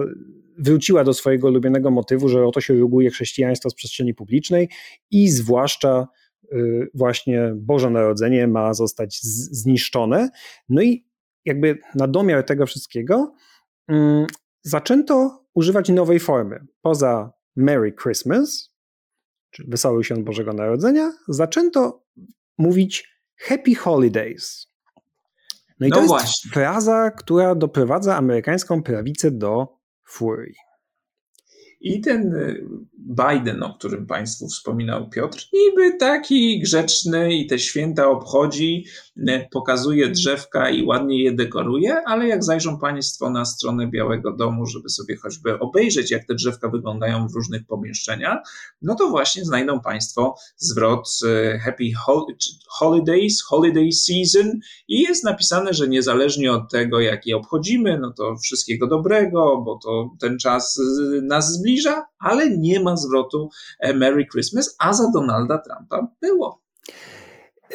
wróciła 0.58 1.04
do 1.04 1.14
swojego 1.14 1.48
ulubionego 1.48 1.92
motywu, 1.92 2.30
że 2.30 2.46
oto 2.46 2.62
się 2.62 2.74
ruguje 2.74 3.10
chrześcijaństwo 3.10 3.70
z 3.70 3.76
przestrzeni 3.76 4.14
publicznej 4.14 4.70
i 5.12 5.30
zwłaszcza 5.30 6.08
y, 6.54 6.88
właśnie 6.94 7.54
Boże 7.56 7.90
Narodzenie 7.90 8.48
ma 8.48 8.74
zostać 8.74 9.22
zniszczone. 9.52 10.30
No 10.70 10.82
i 10.82 11.06
jakby 11.46 11.78
na 11.96 12.08
domiar 12.08 12.44
tego 12.44 12.66
wszystkiego 12.66 13.34
mm, 13.88 14.26
zaczęto 14.64 15.46
używać 15.54 15.90
nowej 15.90 16.20
formy. 16.20 16.60
Poza 16.82 17.32
Merry 17.56 17.94
Christmas, 18.04 18.76
czyli 19.52 19.70
Wesoły 19.70 20.04
Świąt 20.04 20.24
Bożego 20.24 20.54
Narodzenia, 20.54 21.12
zaczęto 21.28 22.04
mówić 22.58 23.10
Happy 23.38 23.76
Holidays. 23.76 24.75
No 25.80 25.88
i 25.88 25.90
no 25.90 25.96
to 25.96 26.02
właśnie. 26.02 26.28
jest 26.28 26.54
fraza, 26.54 27.12
która 27.12 27.56
doprowadza 27.56 28.18
amerykańską 28.18 28.84
prawicę 28.84 29.32
do 29.32 29.78
furii. 30.08 30.56
I 31.86 32.02
ten 32.02 32.34
y, 32.34 32.66
Biden, 32.98 33.64
o 33.64 33.74
którym 33.74 34.08
Państwu 34.08 34.48
wspominał 34.48 35.10
Piotr, 35.10 35.46
niby 35.54 35.98
taki 35.98 36.60
grzeczny 36.60 37.34
i 37.36 37.48
te 37.48 37.60
święta 37.60 38.10
obchodzi, 38.10 38.86
y, 39.18 39.48
pokazuje 39.52 40.10
drzewka 40.10 40.70
i 40.70 40.86
ładnie 40.86 41.24
je 41.24 41.32
dekoruje, 41.32 41.96
ale 42.06 42.28
jak 42.28 42.44
zajrzą 42.44 42.80
Państwo 42.80 43.30
na 43.30 43.46
stronę 43.46 43.88
Białego 43.88 44.32
Domu, 44.32 44.66
żeby 44.66 44.90
sobie 44.90 45.18
choćby 45.18 45.60
obejrzeć, 45.60 46.12
jak 46.12 46.26
te 46.26 46.36
drzewka 46.36 46.70
wyglądają 46.70 47.28
w 47.28 47.36
różnych 47.36 47.66
pomieszczeniach, 47.66 48.40
no 48.82 48.96
to 48.96 49.10
właśnie 49.10 49.46
znajdą 49.46 49.82
Państwo 49.82 50.36
zwrot 50.58 51.10
y, 51.56 51.60
Happy 51.60 51.92
Holidays, 52.68 53.44
Holiday 53.44 53.92
Season 53.92 54.60
i 54.88 55.02
jest 55.02 55.24
napisane, 55.24 55.74
że 55.74 55.88
niezależnie 55.88 56.52
od 56.52 56.72
tego, 56.72 57.00
jak 57.00 57.28
je 57.28 57.38
obchodzimy, 57.38 58.00
no 58.00 58.14
to 58.14 58.36
wszystkiego 58.36 58.88
dobrego, 58.88 59.62
bo 59.66 59.80
to 59.84 60.10
ten 60.20 60.38
czas 60.40 60.80
nas 61.22 61.54
zbliża, 61.54 61.75
ale 62.20 62.58
nie 62.58 62.80
ma 62.80 62.98
zwrotu 62.98 63.50
e, 63.80 63.94
Merry 63.94 64.26
Christmas, 64.32 64.76
a 64.80 64.94
za 64.94 65.12
Donalda 65.14 65.58
Trumpa 65.58 66.08
było. 66.22 66.64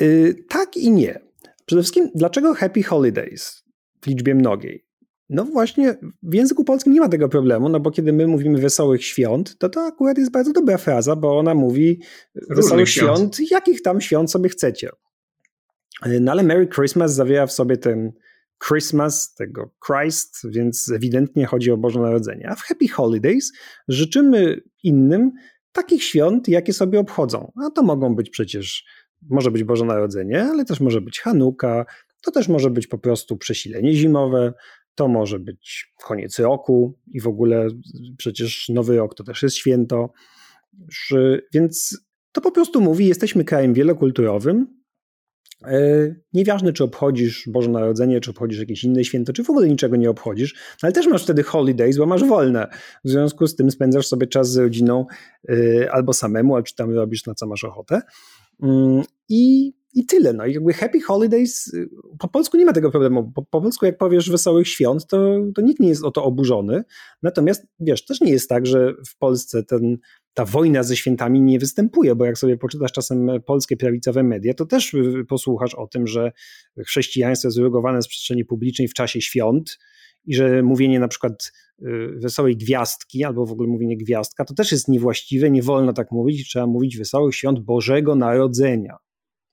Yy, 0.01 0.35
tak 0.49 0.77
i 0.77 0.91
nie. 0.91 1.21
Przede 1.67 1.83
wszystkim, 1.83 2.11
dlaczego 2.15 2.55
Happy 2.55 2.83
Holidays 2.83 3.65
w 4.01 4.07
liczbie 4.07 4.35
mnogiej? 4.35 4.87
No 5.29 5.45
właśnie, 5.45 5.99
w 6.23 6.35
języku 6.35 6.65
polskim 6.65 6.93
nie 6.93 7.01
ma 7.01 7.09
tego 7.09 7.29
problemu, 7.29 7.69
no 7.69 7.81
bo 7.81 7.91
kiedy 7.91 8.13
my 8.13 8.27
mówimy 8.27 8.59
wesołych 8.59 9.05
świąt, 9.05 9.59
to 9.59 9.69
to 9.69 9.81
akurat 9.81 10.19
jest 10.19 10.31
bardzo 10.31 10.53
dobra 10.53 10.79
fraza, 10.79 11.17
bo 11.17 11.39
ona 11.39 11.55
mówi 11.55 12.01
Różnych 12.35 12.57
wesołych 12.57 12.89
świąt. 12.89 13.19
świąt, 13.19 13.51
jakich 13.51 13.83
tam 13.83 14.01
świąt 14.01 14.31
sobie 14.31 14.49
chcecie. 14.49 14.91
No 16.21 16.33
ale 16.33 16.43
Merry 16.43 16.69
Christmas 16.69 17.15
zawiera 17.15 17.47
w 17.47 17.53
sobie 17.53 17.77
ten 17.77 18.13
Christmas, 18.69 19.35
tego 19.35 19.71
Christ, 19.87 20.51
więc 20.51 20.91
ewidentnie 20.91 21.47
chodzi 21.47 21.71
o 21.71 21.77
Boże 21.77 22.01
Narodzenie. 22.01 22.49
A 22.49 22.55
w 22.55 22.61
Happy 22.61 22.89
Holidays 22.89 23.53
życzymy 23.89 24.61
innym 24.83 25.33
takich 25.73 26.05
świąt, 26.05 26.49
jakie 26.49 26.73
sobie 26.73 27.01
obchodzą. 27.01 27.53
A 27.67 27.71
to 27.71 27.83
mogą 27.83 28.15
być 28.15 28.31
przecież, 28.31 28.85
może 29.31 29.51
być 29.51 29.65
Boże 29.65 29.85
Narodzenie, 29.85 30.43
ale 30.43 30.65
też 30.65 30.81
może 30.81 31.01
być 31.01 31.21
Hanuka, 31.21 31.87
to 32.23 32.31
też 32.31 32.49
może 32.49 32.71
być 32.71 32.87
po 32.87 32.99
prostu 32.99 33.37
przesilenie 33.37 33.95
zimowe, 33.95 34.53
to 34.95 35.09
może 35.09 35.39
być 35.39 35.93
koniec 36.05 36.39
roku 36.39 36.99
i 37.07 37.21
w 37.21 37.27
ogóle 37.27 37.69
przecież 38.17 38.69
Nowy 38.69 38.97
Rok 38.97 39.15
to 39.15 39.25
też 39.25 39.43
jest 39.43 39.57
święto. 39.57 40.13
Więc 41.55 42.01
to 42.33 42.41
po 42.41 42.53
prostu 42.53 42.81
mówi, 42.81 43.07
jesteśmy 43.07 43.45
krajem 43.45 43.75
wielokulturowym, 43.75 44.80
nieważne, 46.33 46.73
czy 46.73 46.85
obchodzisz 46.85 47.49
Boże 47.49 47.71
Narodzenie, 47.71 48.21
czy 48.21 48.31
obchodzisz 48.31 48.59
jakieś 48.59 48.85
inne 48.85 49.05
święto, 49.05 49.33
czy 49.33 49.45
w 49.45 49.51
ogóle 49.51 49.69
niczego 49.69 49.97
nie 49.97 50.11
obchodzisz, 50.11 50.55
ale 50.83 50.93
też 50.93 51.07
masz 51.07 51.23
wtedy 51.23 51.43
holidays, 51.43 51.99
bo 51.99 52.07
masz 52.07 52.25
wolne. 52.25 52.67
W 53.05 53.11
związku 53.11 53.47
z 53.47 53.57
tym 53.57 53.71
spędzasz 53.71 54.07
sobie 54.07 54.27
czas 54.27 54.51
z 54.53 54.57
rodziną 54.57 55.07
e, 55.49 55.93
albo 55.93 56.13
samemu, 56.13 56.55
albo 56.55 56.67
czy 56.67 56.75
tam 56.75 56.91
robisz 56.91 57.27
na 57.27 57.35
co 57.35 57.47
masz 57.47 57.65
ochotę. 57.65 58.01
Mm, 58.63 59.03
I, 59.29 59.73
i 59.95 60.07
tyle. 60.07 60.33
No 60.33 60.47
i 60.47 60.53
jakby 60.53 60.73
Happy 60.73 61.01
Holidays, 61.01 61.77
po 62.19 62.29
polsku 62.29 62.57
nie 62.57 62.67
ma 62.67 62.73
tego 62.73 62.91
problemu. 62.91 63.33
Po, 63.35 63.43
po 63.43 63.61
polsku, 63.61 63.87
jak 63.87 63.99
powiesz 63.99 64.31
wesołych 64.31 64.69
świąt, 64.69 65.07
to, 65.07 65.39
to 65.55 65.63
nikt 65.63 65.81
nie 65.81 65.89
jest 65.89 66.05
o 66.05 66.11
to 66.11 66.25
oburzony. 66.25 66.83
Natomiast 67.23 67.67
wiesz, 67.81 68.05
też 68.05 68.21
nie 68.21 68.33
jest 68.33 68.49
tak, 68.49 68.67
że 68.67 68.95
w 69.09 69.19
Polsce 69.19 69.63
ten 69.63 69.99
ta 70.35 70.45
wojna 70.45 70.83
ze 70.83 70.97
świętami 70.97 71.43
nie 71.43 71.59
występuje, 71.59 72.15
bo 72.15 72.25
jak 72.25 72.39
sobie 72.39 72.57
poczytasz 72.57 72.93
czasem 72.93 73.29
polskie 73.47 73.77
prawicowe 73.77 74.23
media, 74.23 74.55
to 74.55 74.67
też 74.67 74.95
y, 74.95 75.25
posłuchasz 75.29 75.75
o 75.75 75.87
tym, 75.87 76.07
że 76.07 76.33
chrześcijaństwo 76.87 77.49
jest 77.49 77.59
wyrugowane 77.59 78.03
z 78.03 78.09
przestrzeni 78.09 78.45
publicznej 78.45 78.89
w 78.89 78.95
czasie 78.95 79.21
świąt 79.21 79.79
i 80.25 80.35
że 80.35 80.63
mówienie 80.63 81.01
na 81.01 81.09
przykład 81.09 81.53
y, 81.83 81.85
wesołej 82.17 82.57
gwiazdki 82.57 83.25
albo 83.25 83.47
w 83.47 83.53
ogóle 83.53 83.69
mówienie 83.69 83.97
gwiazdka 83.97 84.45
to 84.45 84.55
też 84.55 84.73
jest 84.73 84.89
niewłaściwe, 84.89 85.51
nie 85.51 85.63
wolno 85.63 85.93
tak 85.93 86.11
mówić, 86.11 86.49
trzeba 86.49 86.67
mówić 86.67 86.99
wesołych 86.99 87.35
świąt 87.35 87.61
Bożego 87.61 88.15
Narodzenia. 88.15 88.97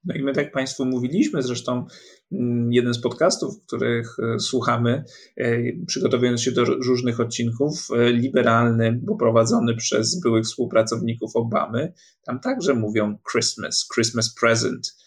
No 0.08 0.16
i 0.16 0.24
my 0.24 0.34
tak 0.34 0.52
Państwu 0.52 0.86
mówiliśmy, 0.86 1.42
zresztą 1.42 1.86
mm, 2.32 2.74
jeden 2.74 2.94
z 2.94 3.02
podcastów, 3.02 3.54
których 3.68 4.18
e, 4.20 4.40
słuchamy, 4.40 5.04
e, 5.38 5.58
przygotowując 5.88 6.42
się 6.42 6.52
do 6.52 6.66
różnych 6.66 7.20
odcinków, 7.20 7.88
e, 7.98 8.12
liberalny, 8.12 9.00
bo 9.04 9.16
prowadzony 9.16 9.76
przez 9.76 10.22
byłych 10.22 10.46
współpracowników 10.46 11.36
Obamy, 11.36 11.94
tam 12.26 12.40
także 12.40 12.74
mówią 12.74 13.18
Christmas, 13.32 13.88
Christmas 13.96 14.36
present, 14.40 14.98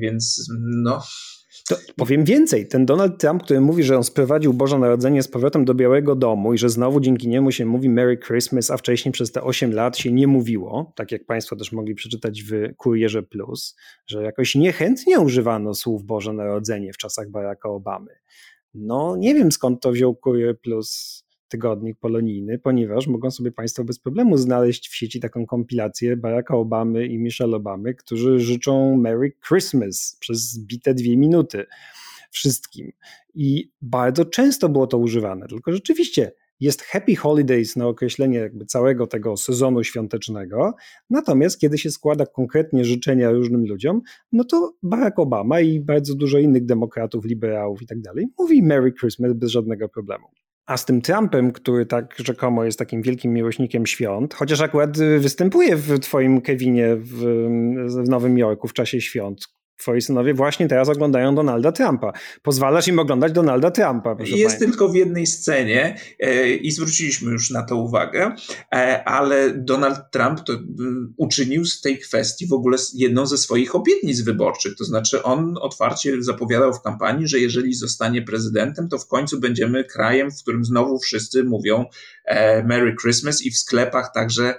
więc 0.00 0.48
no, 0.60 1.02
to 1.68 1.76
powiem 1.96 2.24
więcej. 2.24 2.68
Ten 2.68 2.86
Donald 2.86 3.20
Trump, 3.20 3.42
który 3.42 3.60
mówi, 3.60 3.82
że 3.82 3.96
on 3.96 4.04
sprowadził 4.04 4.54
Boże 4.54 4.78
Narodzenie 4.78 5.22
z 5.22 5.28
powrotem 5.28 5.64
do 5.64 5.74
Białego 5.74 6.14
Domu 6.14 6.54
i 6.54 6.58
że 6.58 6.68
znowu 6.68 7.00
dzięki 7.00 7.28
niemu 7.28 7.52
się 7.52 7.66
mówi 7.66 7.88
Merry 7.88 8.18
Christmas, 8.18 8.70
a 8.70 8.76
wcześniej 8.76 9.12
przez 9.12 9.32
te 9.32 9.42
8 9.42 9.72
lat 9.72 9.98
się 9.98 10.12
nie 10.12 10.26
mówiło, 10.26 10.92
tak 10.96 11.12
jak 11.12 11.24
Państwo 11.26 11.56
też 11.56 11.72
mogli 11.72 11.94
przeczytać 11.94 12.42
w 12.42 12.76
Kurierze 12.76 13.22
Plus, 13.22 13.76
że 14.06 14.22
jakoś 14.22 14.54
niechętnie 14.54 15.20
używano 15.20 15.74
słów 15.74 16.04
Boże 16.04 16.32
Narodzenie 16.32 16.92
w 16.92 16.96
czasach 16.96 17.30
Baracka 17.30 17.68
Obamy. 17.68 18.10
No 18.74 19.16
nie 19.16 19.34
wiem 19.34 19.52
skąd 19.52 19.82
to 19.82 19.92
wziął 19.92 20.14
Kurier 20.14 20.60
Plus 20.60 21.21
tygodnik 21.52 21.98
polonijny, 21.98 22.58
ponieważ 22.58 23.06
mogą 23.06 23.30
sobie 23.30 23.52
Państwo 23.52 23.84
bez 23.84 23.98
problemu 23.98 24.36
znaleźć 24.36 24.88
w 24.88 24.96
sieci 24.96 25.20
taką 25.20 25.46
kompilację 25.46 26.16
Baracka 26.16 26.56
Obamy 26.56 27.06
i 27.06 27.18
Michelle 27.18 27.56
Obamy, 27.56 27.94
którzy 27.94 28.40
życzą 28.40 28.96
Merry 28.96 29.32
Christmas 29.48 30.16
przez 30.20 30.58
bite 30.58 30.94
dwie 30.94 31.16
minuty 31.16 31.64
wszystkim. 32.30 32.92
I 33.34 33.70
bardzo 33.82 34.24
często 34.24 34.68
było 34.68 34.86
to 34.86 34.98
używane, 34.98 35.46
tylko 35.46 35.72
rzeczywiście 35.72 36.32
jest 36.60 36.82
Happy 36.82 37.16
Holidays 37.16 37.76
na 37.76 37.86
określenie 37.86 38.38
jakby 38.38 38.66
całego 38.66 39.06
tego 39.06 39.36
sezonu 39.36 39.84
świątecznego, 39.84 40.74
natomiast 41.10 41.60
kiedy 41.60 41.78
się 41.78 41.90
składa 41.90 42.26
konkretnie 42.26 42.84
życzenia 42.84 43.30
różnym 43.30 43.66
ludziom, 43.66 44.00
no 44.32 44.44
to 44.44 44.74
Barack 44.82 45.18
Obama 45.18 45.60
i 45.60 45.80
bardzo 45.80 46.14
dużo 46.14 46.38
innych 46.38 46.64
demokratów, 46.64 47.24
liberałów 47.24 47.82
i 47.82 47.86
tak 47.86 48.00
dalej 48.00 48.26
mówi 48.38 48.62
Merry 48.62 48.92
Christmas 48.92 49.32
bez 49.32 49.50
żadnego 49.50 49.88
problemu. 49.88 50.26
A 50.66 50.76
z 50.76 50.84
tym 50.84 51.00
Trumpem, 51.00 51.52
który 51.52 51.86
tak 51.86 52.14
rzekomo 52.18 52.64
jest 52.64 52.78
takim 52.78 53.02
wielkim 53.02 53.32
miłośnikiem 53.32 53.86
świąt, 53.86 54.34
chociaż 54.34 54.60
akurat 54.60 54.98
występuje 54.98 55.76
w 55.76 56.00
twoim 56.00 56.40
Kevinie 56.40 56.96
w, 56.96 57.18
w 57.86 58.08
Nowym 58.08 58.38
Jorku 58.38 58.68
w 58.68 58.72
czasie 58.72 59.00
świąt, 59.00 59.46
twoi 59.76 60.02
synowie 60.02 60.34
właśnie 60.34 60.68
teraz 60.68 60.88
oglądają 60.88 61.34
Donalda 61.34 61.72
Trumpa. 61.72 62.12
Pozwalasz 62.42 62.88
im 62.88 62.98
oglądać 62.98 63.32
Donalda 63.32 63.70
Trumpa. 63.70 64.16
Jest 64.24 64.58
tylko 64.58 64.88
w 64.88 64.94
jednej 64.94 65.26
scenie 65.26 65.96
e, 66.20 66.54
i 66.54 66.70
zwróciliśmy 66.70 67.32
już 67.32 67.50
na 67.50 67.62
to 67.62 67.76
uwagę, 67.76 68.34
e, 68.74 69.04
ale 69.04 69.54
Donald 69.54 69.98
Trump 70.12 70.40
to, 70.40 70.52
uczynił 71.16 71.64
z 71.64 71.80
tej 71.80 71.98
kwestii 71.98 72.46
w 72.46 72.52
ogóle 72.52 72.78
jedną 72.94 73.26
ze 73.26 73.38
swoich 73.38 73.74
obietnic 73.74 74.20
wyborczych. 74.20 74.76
To 74.76 74.84
znaczy 74.84 75.22
on 75.22 75.54
otwarcie 75.60 76.22
zapowiadał 76.22 76.74
w 76.74 76.82
kampanii, 76.82 77.28
że 77.28 77.38
jeżeli 77.38 77.74
zostanie 77.74 78.22
prezydentem, 78.22 78.88
to 78.88 78.98
w 78.98 79.06
końcu 79.06 79.40
będziemy 79.40 79.84
krajem, 79.84 80.30
w 80.30 80.42
którym 80.42 80.64
znowu 80.64 80.98
wszyscy 80.98 81.44
mówią 81.44 81.84
e, 82.24 82.64
Merry 82.64 82.96
Christmas 83.02 83.42
i 83.42 83.50
w 83.50 83.58
sklepach 83.58 84.10
także 84.14 84.54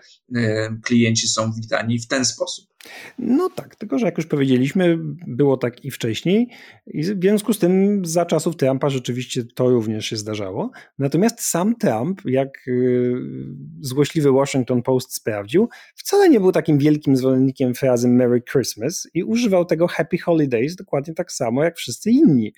klienci 0.83 1.27
są 1.27 1.51
witani 1.53 1.99
w 1.99 2.07
ten 2.07 2.25
sposób. 2.25 2.72
No 3.19 3.49
tak, 3.49 3.75
tylko 3.75 3.99
że 3.99 4.05
jak 4.05 4.17
już 4.17 4.27
powiedzieliśmy, 4.27 4.97
było 5.27 5.57
tak 5.57 5.85
i 5.85 5.91
wcześniej 5.91 6.49
i 6.87 7.03
w 7.03 7.21
związku 7.21 7.53
z 7.53 7.59
tym 7.59 8.05
za 8.05 8.25
czasów 8.25 8.55
Trumpa 8.55 8.89
rzeczywiście 8.89 9.43
to 9.55 9.69
również 9.69 10.05
się 10.05 10.17
zdarzało. 10.17 10.71
Natomiast 10.99 11.41
sam 11.41 11.75
Trump, 11.75 12.21
jak 12.25 12.67
y, 12.67 13.13
złośliwy 13.81 14.31
Washington 14.31 14.81
Post 14.81 15.15
sprawdził, 15.15 15.69
wcale 15.95 16.29
nie 16.29 16.39
był 16.39 16.51
takim 16.51 16.77
wielkim 16.77 17.17
zwolennikiem 17.17 17.73
frazy 17.73 18.07
Merry 18.07 18.41
Christmas 18.51 19.07
i 19.13 19.23
używał 19.23 19.65
tego 19.65 19.87
Happy 19.87 20.17
Holidays 20.17 20.75
dokładnie 20.75 21.13
tak 21.13 21.31
samo 21.31 21.63
jak 21.63 21.77
wszyscy 21.77 22.11
inni. 22.11 22.53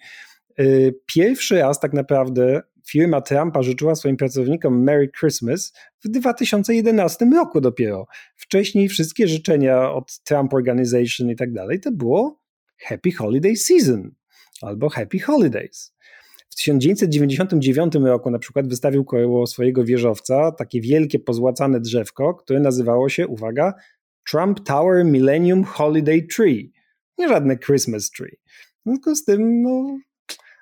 Y, 0.59 0.95
pierwszy 1.05 1.59
raz 1.59 1.80
tak 1.80 1.93
naprawdę 1.93 2.61
firma 2.89 3.21
Trumpa 3.21 3.63
życzyła 3.63 3.95
swoim 3.95 4.17
pracownikom 4.17 4.83
Merry 4.83 5.09
Christmas 5.19 5.73
w 6.03 6.07
2011 6.07 7.25
roku 7.36 7.61
dopiero. 7.61 8.07
Wcześniej 8.36 8.89
wszystkie 8.89 9.27
życzenia 9.27 9.91
od 9.91 10.19
Trump 10.19 10.53
Organization 10.53 11.29
i 11.29 11.36
tak 11.36 11.53
dalej 11.53 11.79
to 11.79 11.91
było 11.91 12.39
Happy 12.77 13.11
Holiday 13.11 13.55
Season 13.55 14.11
albo 14.61 14.89
Happy 14.89 15.19
Holidays. 15.19 15.95
W 16.49 16.55
1999 16.55 17.95
roku 17.95 18.31
na 18.31 18.39
przykład 18.39 18.67
wystawił 18.67 19.05
koło 19.05 19.47
swojego 19.47 19.83
wieżowca 19.83 20.51
takie 20.51 20.81
wielkie 20.81 21.19
pozłacane 21.19 21.79
drzewko, 21.79 22.33
które 22.33 22.59
nazywało 22.59 23.09
się, 23.09 23.27
uwaga, 23.27 23.73
Trump 24.29 24.59
Tower 24.59 25.05
Millennium 25.05 25.63
Holiday 25.63 26.27
Tree. 26.36 26.71
Nie 27.17 27.29
żadne 27.29 27.57
Christmas 27.57 28.11
tree. 28.11 28.38
W 28.79 28.83
związku 28.86 29.15
z 29.15 29.25
tym 29.25 29.61
no, 29.61 29.97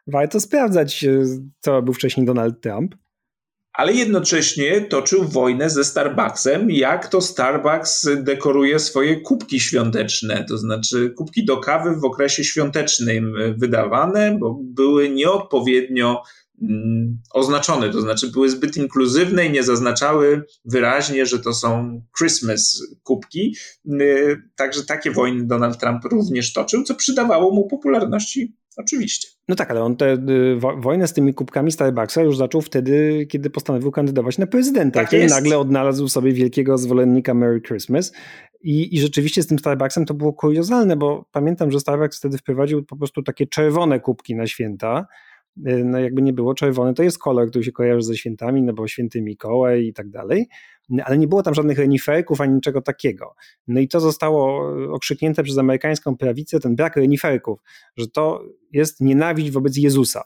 warto 0.08 0.39
sprawdzać, 0.39 1.04
e, 1.04 1.24
co 1.60 1.82
był 1.82 1.93
wcześniej 1.93 2.26
Donald 2.26 2.62
Trump. 2.62 2.95
Ale 3.74 3.93
jednocześnie 3.93 4.82
toczył 4.82 5.24
wojnę 5.24 5.70
ze 5.70 5.84
Starbucksem, 5.84 6.72
jak 6.72 7.08
to 7.08 7.22
Starbucks 7.22 8.08
dekoruje 8.18 8.80
swoje 8.80 9.22
kubki 9.22 9.60
świąteczne, 9.60 10.45
to 10.49 10.58
znaczy 10.58 11.14
kubki 11.18 11.45
do 11.45 11.58
kawy 11.58 11.95
w 11.95 12.06
okresie 12.06 12.43
świątecznym 12.43 13.36
wydawane, 13.58 14.38
bo 14.39 14.60
były 14.64 15.10
nieodpowiednio 15.10 16.24
mm, 16.62 17.18
oznaczone, 17.32 17.89
to 17.89 18.01
znaczy 18.01 18.32
były 18.32 18.49
zbyt 18.49 18.78
inkluzywne 18.78 19.45
i 19.45 19.51
nie 19.51 19.64
zaznaczały 19.64 20.43
wyraźnie, 20.66 21.26
że 21.26 21.39
to 21.39 21.54
są 21.54 22.01
Christmas 22.18 22.84
kubki. 23.04 23.56
Y, 24.01 24.41
także 24.56 24.84
takie 24.84 25.12
wojny 25.12 25.47
Donald 25.47 25.80
Trump 25.80 26.06
również 26.06 26.54
toczył, 26.54 26.84
co 26.84 26.95
przydawało 26.95 27.56
mu 27.56 27.68
popularności 27.68 28.56
Oczywiście. 28.78 29.28
No 29.48 29.56
tak, 29.56 29.72
ale 29.72 29.84
on 29.84 29.96
tę 29.96 30.14
y, 30.14 30.58
wojnę 30.78 31.08
z 31.08 31.14
tymi 31.14 31.34
kubkami 31.34 31.72
Starbucksa 31.72 32.22
już 32.22 32.38
zaczął 32.38 32.62
wtedy, 32.62 33.26
kiedy 33.30 33.50
postanowił 33.50 33.91
kandydować 33.91 34.38
na 34.38 34.48
prezydenta. 34.48 35.00
Tak 35.00 35.10
kiedy 35.10 35.28
nagle 35.28 35.58
odnalazł 35.58 36.08
sobie 36.08 36.34
wielkiego 36.34 36.78
zwolennika 36.78 37.34
Merry 37.34 37.62
Christmas. 37.62 38.14
I, 38.62 38.96
I 38.96 39.00
rzeczywiście 39.00 39.44
z 39.44 39.48
tym 39.48 39.60
Starbucksem 39.60 40.06
to 40.06 40.14
było 40.14 40.34
kuriozalne, 40.34 40.96
bo 40.96 41.26
pamiętam, 41.32 41.72
że 41.72 41.80
Starbucks 41.80 42.18
wtedy 42.18 42.38
wprowadził 42.38 42.84
po 42.86 42.96
prostu 42.96 43.24
takie 43.24 43.48
czerwone 43.48 44.00
kubki 44.00 44.36
na 44.36 44.48
święta. 44.48 45.08
Y, 45.58 45.84
no 45.86 45.99
jakby 45.99 46.22
nie 46.22 46.34
było 46.34 46.54
czerwony, 46.54 46.93
to 46.93 47.04
jest 47.04 47.18
kolor, 47.18 47.49
który 47.49 47.64
się 47.64 47.72
kojarzy 47.72 48.06
ze 48.06 48.18
świętami, 48.18 48.64
no 48.64 48.74
bo 48.74 48.88
święty 48.88 49.22
Mikołaj 49.22 49.86
i 49.86 49.93
tak 49.93 50.10
dalej 50.10 50.47
ale 51.04 51.18
nie 51.18 51.28
było 51.28 51.43
tam 51.43 51.54
żadnych 51.54 51.78
reniferków 51.78 52.41
ani 52.41 52.54
niczego 52.54 52.82
takiego. 52.82 53.36
No 53.68 53.80
i 53.80 53.88
to 53.88 53.99
zostało 53.99 54.72
okrzyknięte 54.93 55.43
przez 55.43 55.58
amerykańską 55.58 56.18
prawicę, 56.18 56.60
ten 56.60 56.76
brak 56.76 56.95
reniferków, 56.95 57.60
że 57.97 58.08
to 58.08 58.43
jest 58.72 59.01
nienawiść 59.01 59.51
wobec 59.51 59.78
Jezusa. 59.78 60.24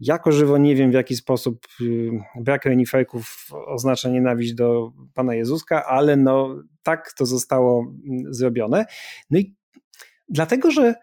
Jako 0.00 0.32
żywo 0.32 0.58
nie 0.58 0.74
wiem, 0.74 0.90
w 0.90 0.94
jaki 0.94 1.16
sposób 1.16 1.66
y, 1.80 2.10
brak 2.40 2.64
reniferków 2.64 3.48
oznacza 3.66 4.08
nienawiść 4.08 4.54
do 4.54 4.92
Pana 5.14 5.34
Jezuska, 5.34 5.84
ale 5.84 6.16
no 6.16 6.62
tak 6.82 7.12
to 7.12 7.26
zostało 7.26 7.80
mm, 7.80 8.34
zrobione. 8.34 8.86
No 9.30 9.38
i 9.38 9.54
dlatego, 10.28 10.70
że 10.70 10.94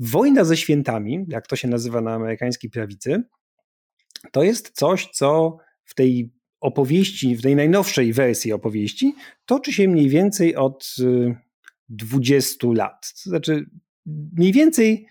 wojna 0.00 0.44
ze 0.44 0.56
świętami, 0.56 1.24
jak 1.28 1.46
to 1.46 1.56
się 1.56 1.68
nazywa 1.68 2.00
na 2.00 2.14
amerykańskiej 2.14 2.70
prawicy, 2.70 3.22
to 4.32 4.42
jest 4.42 4.70
coś, 4.70 5.08
co 5.12 5.56
w 5.84 5.94
tej 5.94 6.32
opowieści, 6.60 7.36
w 7.36 7.42
tej 7.42 7.56
najnowszej 7.56 8.12
wersji 8.12 8.52
opowieści, 8.52 9.14
toczy 9.46 9.72
się 9.72 9.88
mniej 9.88 10.08
więcej 10.08 10.56
od 10.56 10.96
20 11.88 12.66
y, 12.66 12.74
lat. 12.74 13.12
To 13.24 13.30
znaczy 13.30 13.66
mniej 14.36 14.52
więcej 14.52 15.06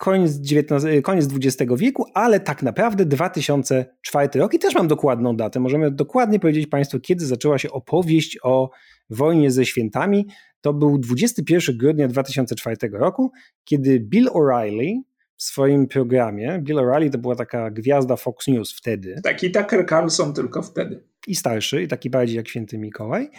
koniec, 0.00 0.38
XIX, 0.40 1.02
koniec 1.02 1.28
XX 1.34 1.72
wieku, 1.76 2.04
ale 2.14 2.40
tak 2.40 2.62
naprawdę 2.62 3.06
2004 3.06 4.28
rok 4.34 4.54
i 4.54 4.58
też 4.58 4.74
mam 4.74 4.88
dokładną 4.88 5.36
datę. 5.36 5.60
Możemy 5.60 5.90
dokładnie 5.90 6.38
powiedzieć 6.38 6.66
Państwu, 6.66 7.00
kiedy 7.00 7.26
zaczęła 7.26 7.58
się 7.58 7.70
opowieść 7.70 8.38
o 8.42 8.70
wojnie 9.10 9.50
ze 9.50 9.66
świętami. 9.66 10.26
To 10.62 10.72
był 10.72 10.98
21 10.98 11.76
grudnia 11.76 12.08
2004 12.08 12.76
roku, 12.92 13.32
kiedy 13.64 14.00
Bill 14.00 14.28
O'Reilly, 14.28 15.00
w 15.36 15.42
swoim 15.42 15.86
programie. 15.86 16.60
Bill 16.62 16.76
O'Reilly 16.76 17.10
to 17.10 17.18
była 17.18 17.36
taka 17.36 17.70
gwiazda 17.70 18.16
Fox 18.16 18.48
News 18.48 18.72
wtedy. 18.72 19.20
Taki 19.22 19.50
Tucker 19.50 19.86
Carlson 19.88 20.34
tylko 20.34 20.62
wtedy. 20.62 21.02
I 21.26 21.34
starszy, 21.34 21.82
i 21.82 21.88
taki 21.88 22.10
bardziej 22.10 22.36
jak 22.36 22.48
święty 22.48 22.78
Mikołaj. 22.78 23.30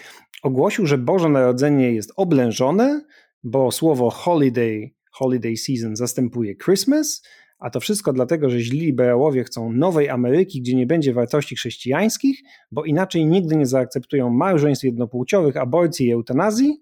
Ogłosił, 0.43 0.85
że 0.85 0.97
Boże 0.97 1.29
Narodzenie 1.29 1.91
jest 1.91 2.13
oblężone, 2.15 3.01
bo 3.43 3.71
słowo 3.71 4.09
holiday, 4.09 4.91
holiday 5.11 5.57
season 5.57 5.95
zastępuje 5.95 6.55
Christmas, 6.55 7.23
a 7.59 7.69
to 7.69 7.79
wszystko 7.79 8.13
dlatego, 8.13 8.49
że 8.49 8.59
źli 8.59 8.79
liberałowie 8.79 9.43
chcą 9.43 9.71
nowej 9.71 10.09
Ameryki, 10.09 10.61
gdzie 10.61 10.75
nie 10.75 10.85
będzie 10.85 11.13
wartości 11.13 11.55
chrześcijańskich, 11.55 12.39
bo 12.71 12.85
inaczej 12.85 13.25
nigdy 13.25 13.55
nie 13.55 13.65
zaakceptują 13.65 14.29
małżeństw 14.29 14.83
jednopłciowych, 14.83 15.57
aborcji 15.57 16.07
i 16.07 16.11
eutanazji, 16.11 16.81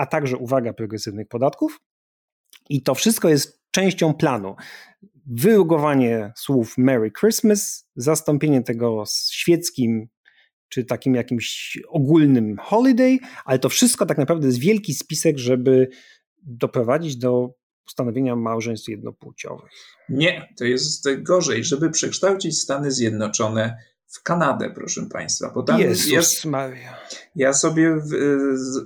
a 0.00 0.06
także, 0.06 0.36
uwaga, 0.36 0.72
progresywnych 0.72 1.28
podatków. 1.28 1.80
I 2.68 2.82
to 2.82 2.94
wszystko 2.94 3.28
jest 3.28 3.60
częścią 3.70 4.14
planu. 4.14 4.56
Wyrugowanie 5.26 6.32
słów 6.36 6.78
Merry 6.78 7.10
Christmas, 7.20 7.88
zastąpienie 7.96 8.62
tego 8.62 9.04
świeckim 9.32 10.08
czy 10.68 10.84
takim 10.84 11.14
jakimś 11.14 11.78
ogólnym 11.88 12.56
holiday, 12.58 13.18
ale 13.44 13.58
to 13.58 13.68
wszystko 13.68 14.06
tak 14.06 14.18
naprawdę 14.18 14.46
jest 14.46 14.58
wielki 14.58 14.94
spisek, 14.94 15.38
żeby 15.38 15.88
doprowadzić 16.42 17.16
do 17.16 17.54
ustanowienia 17.86 18.36
małżeństw 18.36 18.88
jednopłciowych. 18.88 19.70
Nie, 20.08 20.48
to 20.58 20.64
jest 20.64 21.08
gorzej, 21.22 21.64
żeby 21.64 21.90
przekształcić 21.90 22.58
Stany 22.58 22.90
Zjednoczone 22.90 23.76
w 24.10 24.22
Kanadę, 24.22 24.70
proszę 24.74 25.06
Państwa. 25.12 25.50
Bo 25.54 25.62
tam 25.62 25.80
Jezus 25.80 26.44
ja, 26.44 26.50
Maria. 26.50 26.96
ja 27.36 27.52
sobie 27.52 27.96
w, 27.96 28.10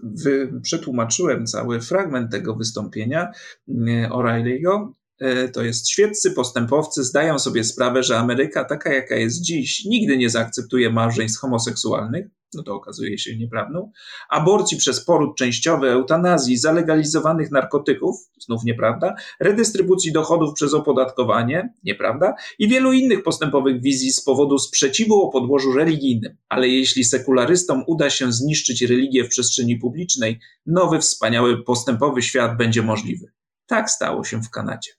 w, 0.03 0.61
przetłumaczyłem 0.63 1.47
cały 1.47 1.81
fragment 1.81 2.31
tego 2.31 2.55
wystąpienia 2.55 3.33
e, 3.69 3.73
O'Reilly'ego. 4.09 4.89
E, 5.21 5.49
to 5.49 5.63
jest 5.63 5.91
świeccy 5.91 6.31
postępowcy 6.31 7.05
zdają 7.05 7.39
sobie 7.39 7.65
sprawę, 7.65 8.03
że 8.03 8.19
Ameryka 8.19 8.65
taka 8.65 8.93
jaka 8.95 9.15
jest 9.15 9.41
dziś 9.41 9.85
nigdy 9.85 10.17
nie 10.17 10.31
zaakceptuje 10.31 10.91
małżeństw 10.91 11.41
homoseksualnych, 11.41 12.27
no 12.55 12.63
to 12.63 12.75
okazuje 12.75 13.19
się 13.19 13.37
nieprawdą, 13.37 13.91
aborcji 14.31 14.79
przez 14.79 15.05
poród 15.05 15.37
częściowy, 15.37 15.91
eutanazji, 15.91 16.57
zalegalizowanych 16.57 17.51
narkotyków, 17.51 18.17
znów 18.39 18.65
nieprawda, 18.65 19.15
redystrybucji 19.41 20.13
dochodów 20.13 20.55
przez 20.55 20.75
opodatkowanie, 20.75 21.75
nieprawda, 21.85 22.35
i 22.59 22.69
wielu 22.69 22.93
innych 22.93 23.23
postępowych 23.23 23.83
wizji 23.83 24.13
z 24.13 24.25
powodu 24.25 24.59
sprzeciwu 24.59 25.23
o 25.23 25.33
podłożu 25.33 25.73
religijnym. 25.73 26.37
Ale 26.49 26.69
jeśli 26.69 27.05
sekularystom 27.05 27.85
uda 27.87 28.11
się 28.11 28.33
zniszczyć 28.33 28.83
religię 28.83 29.25
w 29.25 29.29
przestrzeni 29.29 29.77
publicznej, 29.77 30.41
nowy, 30.67 30.99
wspaniały, 30.99 31.63
postępowy 31.63 32.23
świat 32.23 32.57
będzie 32.57 32.83
możliwy. 32.83 33.33
Tak 33.67 33.91
stało 33.91 34.25
się 34.25 34.43
w 34.43 34.51
Kanadzie. 34.51 34.91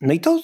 No 0.00 0.12
i 0.12 0.20
to 0.20 0.42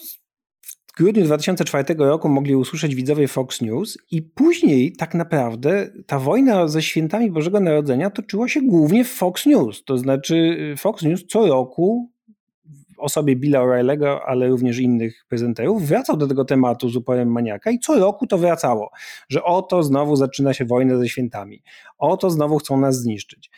grudniu 0.97 1.24
2004 1.24 1.95
roku 1.99 2.28
mogli 2.28 2.57
usłyszeć 2.57 2.95
widzowie 2.95 3.28
Fox 3.28 3.61
News 3.61 3.99
i 4.11 4.22
później 4.22 4.92
tak 4.92 5.14
naprawdę 5.14 5.90
ta 6.07 6.18
wojna 6.18 6.68
ze 6.68 6.82
świętami 6.82 7.30
Bożego 7.30 7.61
Narodzenia 7.61 8.11
toczyła 8.11 8.49
się 8.49 8.62
głównie 8.62 9.05
w 9.05 9.11
Fox 9.11 9.47
News. 9.47 9.84
To 9.84 9.99
znaczy 9.99 10.34
y, 10.72 10.76
Fox 10.76 11.03
News 11.03 11.26
co 11.26 11.47
roku 11.47 12.11
w 12.97 12.99
osobie 12.99 13.36
Billa 13.36 13.61
O'Reilly'ego, 13.61 14.18
ale 14.26 14.49
również 14.49 14.78
innych 14.78 15.24
prezenterów, 15.28 15.86
wracał 15.86 16.16
do 16.16 16.26
tego 16.26 16.45
tematu 16.45 16.88
z 16.88 16.97
uporem 16.97 17.32
maniaka 17.32 17.70
i 17.70 17.78
co 17.78 17.99
roku 17.99 18.26
to 18.26 18.38
wracało, 18.38 18.90
że 19.28 19.45
oto 19.45 19.82
znowu 19.82 20.16
zaczyna 20.16 20.55
się 20.55 20.64
wojna 20.64 20.99
ze 20.99 21.09
świętami, 21.09 21.62
oto 21.99 22.30
znowu 22.30 22.59
chcą 22.59 22.80
nas 22.80 22.97
zniszczyć. 23.01 23.51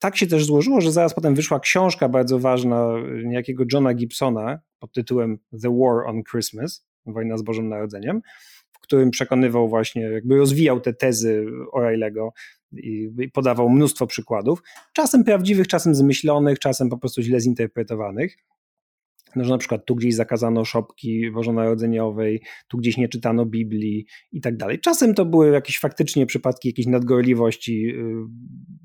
Tak 0.00 0.16
się 0.16 0.26
też 0.26 0.44
złożyło, 0.44 0.80
że 0.80 0.92
zaraz 0.92 1.14
potem 1.14 1.34
wyszła 1.34 1.60
książka 1.60 2.08
bardzo 2.08 2.38
ważna 2.38 2.94
niejakiego 3.24 3.64
Johna 3.72 3.94
Gibsona 3.94 4.60
pod 4.78 4.92
tytułem 4.92 5.38
The 5.62 5.78
War 5.78 6.06
on 6.06 6.22
Christmas, 6.30 6.86
Wojna 7.06 7.36
z 7.36 7.42
Bożym 7.42 7.68
Narodzeniem, 7.68 8.22
w 8.72 8.78
którym 8.78 9.10
przekonywał 9.10 9.68
właśnie, 9.68 10.02
jakby 10.02 10.36
rozwijał 10.36 10.80
te 10.80 10.92
tezy 10.92 11.46
O'Reilly'ego 11.74 12.28
i 12.72 13.10
podawał 13.32 13.70
mnóstwo 13.70 14.06
przykładów, 14.06 14.62
czasem 14.92 15.24
prawdziwych, 15.24 15.68
czasem 15.68 15.94
zmyślonych, 15.94 16.58
czasem 16.58 16.88
po 16.88 16.98
prostu 16.98 17.22
źle 17.22 17.40
zinterpretowanych 17.40 18.36
no, 19.36 19.44
że 19.44 19.50
na 19.50 19.58
przykład 19.58 19.86
tu 19.86 19.94
gdzieś 19.94 20.14
zakazano 20.14 20.64
szopki 20.64 21.30
bożonarodzeniowej, 21.30 22.42
tu 22.68 22.78
gdzieś 22.78 22.96
nie 22.96 23.08
czytano 23.08 23.46
Biblii 23.46 24.06
i 24.32 24.40
tak 24.40 24.56
dalej. 24.56 24.80
Czasem 24.80 25.14
to 25.14 25.24
były 25.24 25.50
jakieś 25.50 25.78
faktycznie 25.78 26.26
przypadki 26.26 26.68
jakiejś 26.68 26.86
nadgorliwości 26.86 27.86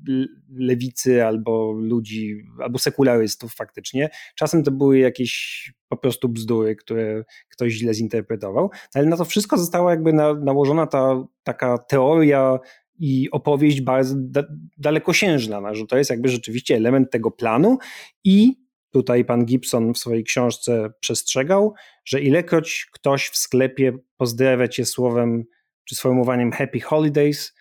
y, 0.08 0.26
lewicy 0.58 1.24
albo 1.24 1.72
ludzi, 1.72 2.36
albo 2.62 2.78
sekularystów 2.78 3.54
faktycznie. 3.54 4.08
Czasem 4.34 4.62
to 4.62 4.70
były 4.70 4.98
jakieś 4.98 5.72
po 5.88 5.96
prostu 5.96 6.28
bzdury, 6.28 6.76
które 6.76 7.24
ktoś 7.48 7.72
źle 7.72 7.94
zinterpretował, 7.94 8.70
ale 8.94 9.06
na 9.06 9.16
to 9.16 9.24
wszystko 9.24 9.58
została 9.58 9.90
jakby 9.90 10.12
na, 10.12 10.34
nałożona 10.34 10.86
ta 10.86 11.26
taka 11.42 11.78
teoria 11.78 12.58
i 12.98 13.30
opowieść 13.30 13.80
bardzo 13.80 14.14
da, 14.18 14.42
dalekosiężna, 14.78 15.60
no, 15.60 15.74
że 15.74 15.86
to 15.86 15.98
jest 15.98 16.10
jakby 16.10 16.28
rzeczywiście 16.28 16.76
element 16.76 17.10
tego 17.10 17.30
planu 17.30 17.78
i 18.24 18.65
Tutaj 18.96 19.24
pan 19.24 19.44
Gibson 19.44 19.94
w 19.94 19.98
swojej 19.98 20.24
książce 20.24 20.90
przestrzegał, 21.00 21.74
że 22.04 22.20
ilekroć 22.20 22.88
ktoś 22.92 23.28
w 23.28 23.36
sklepie 23.36 23.98
pozdrawia 24.16 24.68
cię 24.68 24.84
słowem 24.84 25.44
czy 25.84 25.94
sformułowaniem 25.94 26.52
Happy 26.52 26.80
Holidays 26.80 27.54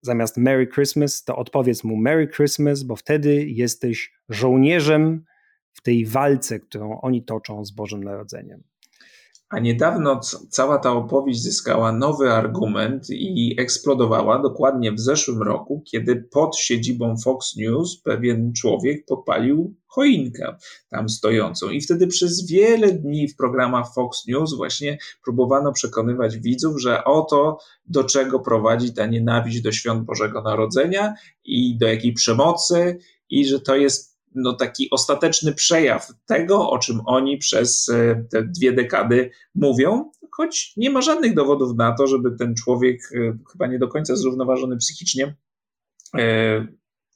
zamiast 0.00 0.36
Merry 0.36 0.66
Christmas, 0.66 1.24
to 1.24 1.36
odpowiedz 1.36 1.84
mu 1.84 1.96
Merry 1.96 2.28
Christmas, 2.28 2.82
bo 2.82 2.96
wtedy 2.96 3.46
jesteś 3.46 4.12
żołnierzem 4.28 5.24
w 5.72 5.82
tej 5.82 6.06
walce, 6.06 6.60
którą 6.60 7.00
oni 7.00 7.24
toczą 7.24 7.64
z 7.64 7.70
Bożym 7.70 8.04
Narodzeniem. 8.04 8.62
A 9.50 9.58
niedawno 9.58 10.20
cała 10.50 10.78
ta 10.78 10.92
opowieść 10.92 11.42
zyskała 11.42 11.92
nowy 11.92 12.32
argument 12.32 13.10
i 13.10 13.54
eksplodowała 13.58 14.42
dokładnie 14.42 14.92
w 14.92 15.00
zeszłym 15.00 15.42
roku, 15.42 15.82
kiedy 15.90 16.28
pod 16.32 16.56
siedzibą 16.56 17.16
Fox 17.24 17.56
News 17.56 18.02
pewien 18.02 18.52
człowiek 18.52 19.06
podpalił 19.06 19.74
choinkę 19.86 20.56
tam 20.90 21.08
stojącą. 21.08 21.70
I 21.70 21.80
wtedy 21.80 22.06
przez 22.06 22.46
wiele 22.46 22.92
dni 22.92 23.28
w 23.28 23.36
programach 23.36 23.94
Fox 23.94 24.26
News 24.26 24.54
właśnie 24.56 24.98
próbowano 25.24 25.72
przekonywać 25.72 26.38
widzów, 26.38 26.80
że 26.80 27.04
oto 27.04 27.58
do 27.86 28.04
czego 28.04 28.40
prowadzi 28.40 28.94
ta 28.94 29.06
nienawiść 29.06 29.62
do 29.62 29.72
świąt 29.72 30.04
Bożego 30.04 30.42
Narodzenia 30.42 31.14
i 31.44 31.78
do 31.78 31.86
jakiej 31.86 32.12
przemocy, 32.12 32.98
i 33.30 33.46
że 33.46 33.60
to 33.60 33.76
jest 33.76 34.09
no, 34.34 34.52
taki 34.52 34.90
ostateczny 34.90 35.54
przejaw 35.54 36.08
tego, 36.26 36.70
o 36.70 36.78
czym 36.78 37.00
oni 37.06 37.38
przez 37.38 37.88
e, 37.88 38.24
te 38.30 38.42
dwie 38.42 38.72
dekady 38.72 39.30
mówią, 39.54 40.10
choć 40.30 40.72
nie 40.76 40.90
ma 40.90 41.00
żadnych 41.00 41.34
dowodów 41.34 41.76
na 41.76 41.92
to, 41.92 42.06
żeby 42.06 42.30
ten 42.38 42.54
człowiek, 42.54 43.00
e, 43.14 43.38
chyba 43.52 43.66
nie 43.66 43.78
do 43.78 43.88
końca 43.88 44.16
zrównoważony 44.16 44.76
psychicznie, 44.76 45.36
e, 46.18 46.66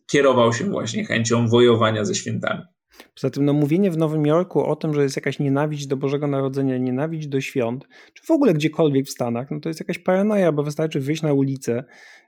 kierował 0.07 0.53
się 0.53 0.65
właśnie 0.65 1.05
chęcią 1.05 1.49
wojowania 1.49 2.05
ze 2.05 2.15
świętami. 2.15 2.63
Poza 3.15 3.31
tym 3.31 3.45
no, 3.45 3.53
mówienie 3.53 3.91
w 3.91 3.97
Nowym 3.97 4.27
Jorku 4.27 4.65
o 4.65 4.77
tym, 4.77 4.95
że 4.95 5.03
jest 5.03 5.17
jakaś 5.17 5.39
nienawiść 5.39 5.87
do 5.87 5.97
Bożego 5.97 6.27
Narodzenia, 6.27 6.79
nienawiść 6.79 7.29
do 7.29 7.41
świąt, 7.41 7.89
czy 8.15 8.27
w 8.27 8.31
ogóle 8.31 8.55
gdziekolwiek 8.55 9.07
w 9.07 9.11
Stanach, 9.11 9.51
no 9.51 9.61
to 9.61 9.69
jest 9.69 9.81
jakaś 9.81 9.99
paranoja, 9.99 10.53
bo 10.53 10.63
wystarczy 10.63 11.01
wyjść 11.01 11.23
na 11.23 11.33
ulicę. 11.33 11.85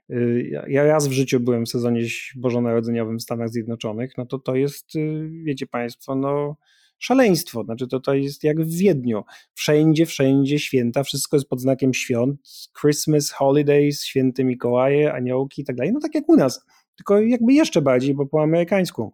Y, 0.09 0.51
ja 0.67 0.83
raz 0.83 1.07
w 1.07 1.11
życiu 1.11 1.39
byłem 1.39 1.65
w 1.65 1.69
sezonie 1.69 2.01
bożonarodzeniowym 2.35 3.17
w 3.17 3.23
Stanach 3.23 3.49
Zjednoczonych, 3.49 4.11
no 4.17 4.25
to 4.25 4.39
to 4.39 4.55
jest, 4.55 4.95
y, 4.95 5.29
wiecie 5.43 5.67
Państwo, 5.67 6.15
no 6.15 6.57
szaleństwo. 6.99 7.63
Znaczy 7.63 7.87
to, 7.87 7.99
to 7.99 8.13
jest 8.13 8.43
jak 8.43 8.61
w 8.61 8.77
Wiedniu. 8.77 9.23
Wszędzie, 9.53 10.05
wszędzie 10.05 10.59
święta, 10.59 11.03
wszystko 11.03 11.37
jest 11.37 11.49
pod 11.49 11.61
znakiem 11.61 11.93
świąt. 11.93 12.41
Christmas, 12.81 13.31
holidays, 13.31 14.03
święty 14.03 14.43
Mikołaje, 14.43 15.13
aniołki 15.13 15.61
i 15.61 15.65
tak 15.65 15.75
dalej. 15.75 15.93
No 15.93 15.99
tak 15.99 16.15
jak 16.15 16.29
u 16.29 16.35
nas, 16.35 16.65
tylko 16.95 17.21
jakby 17.21 17.53
jeszcze 17.53 17.81
bardziej, 17.81 18.15
bo 18.15 18.25
po 18.25 18.43
amerykańsku. 18.43 19.13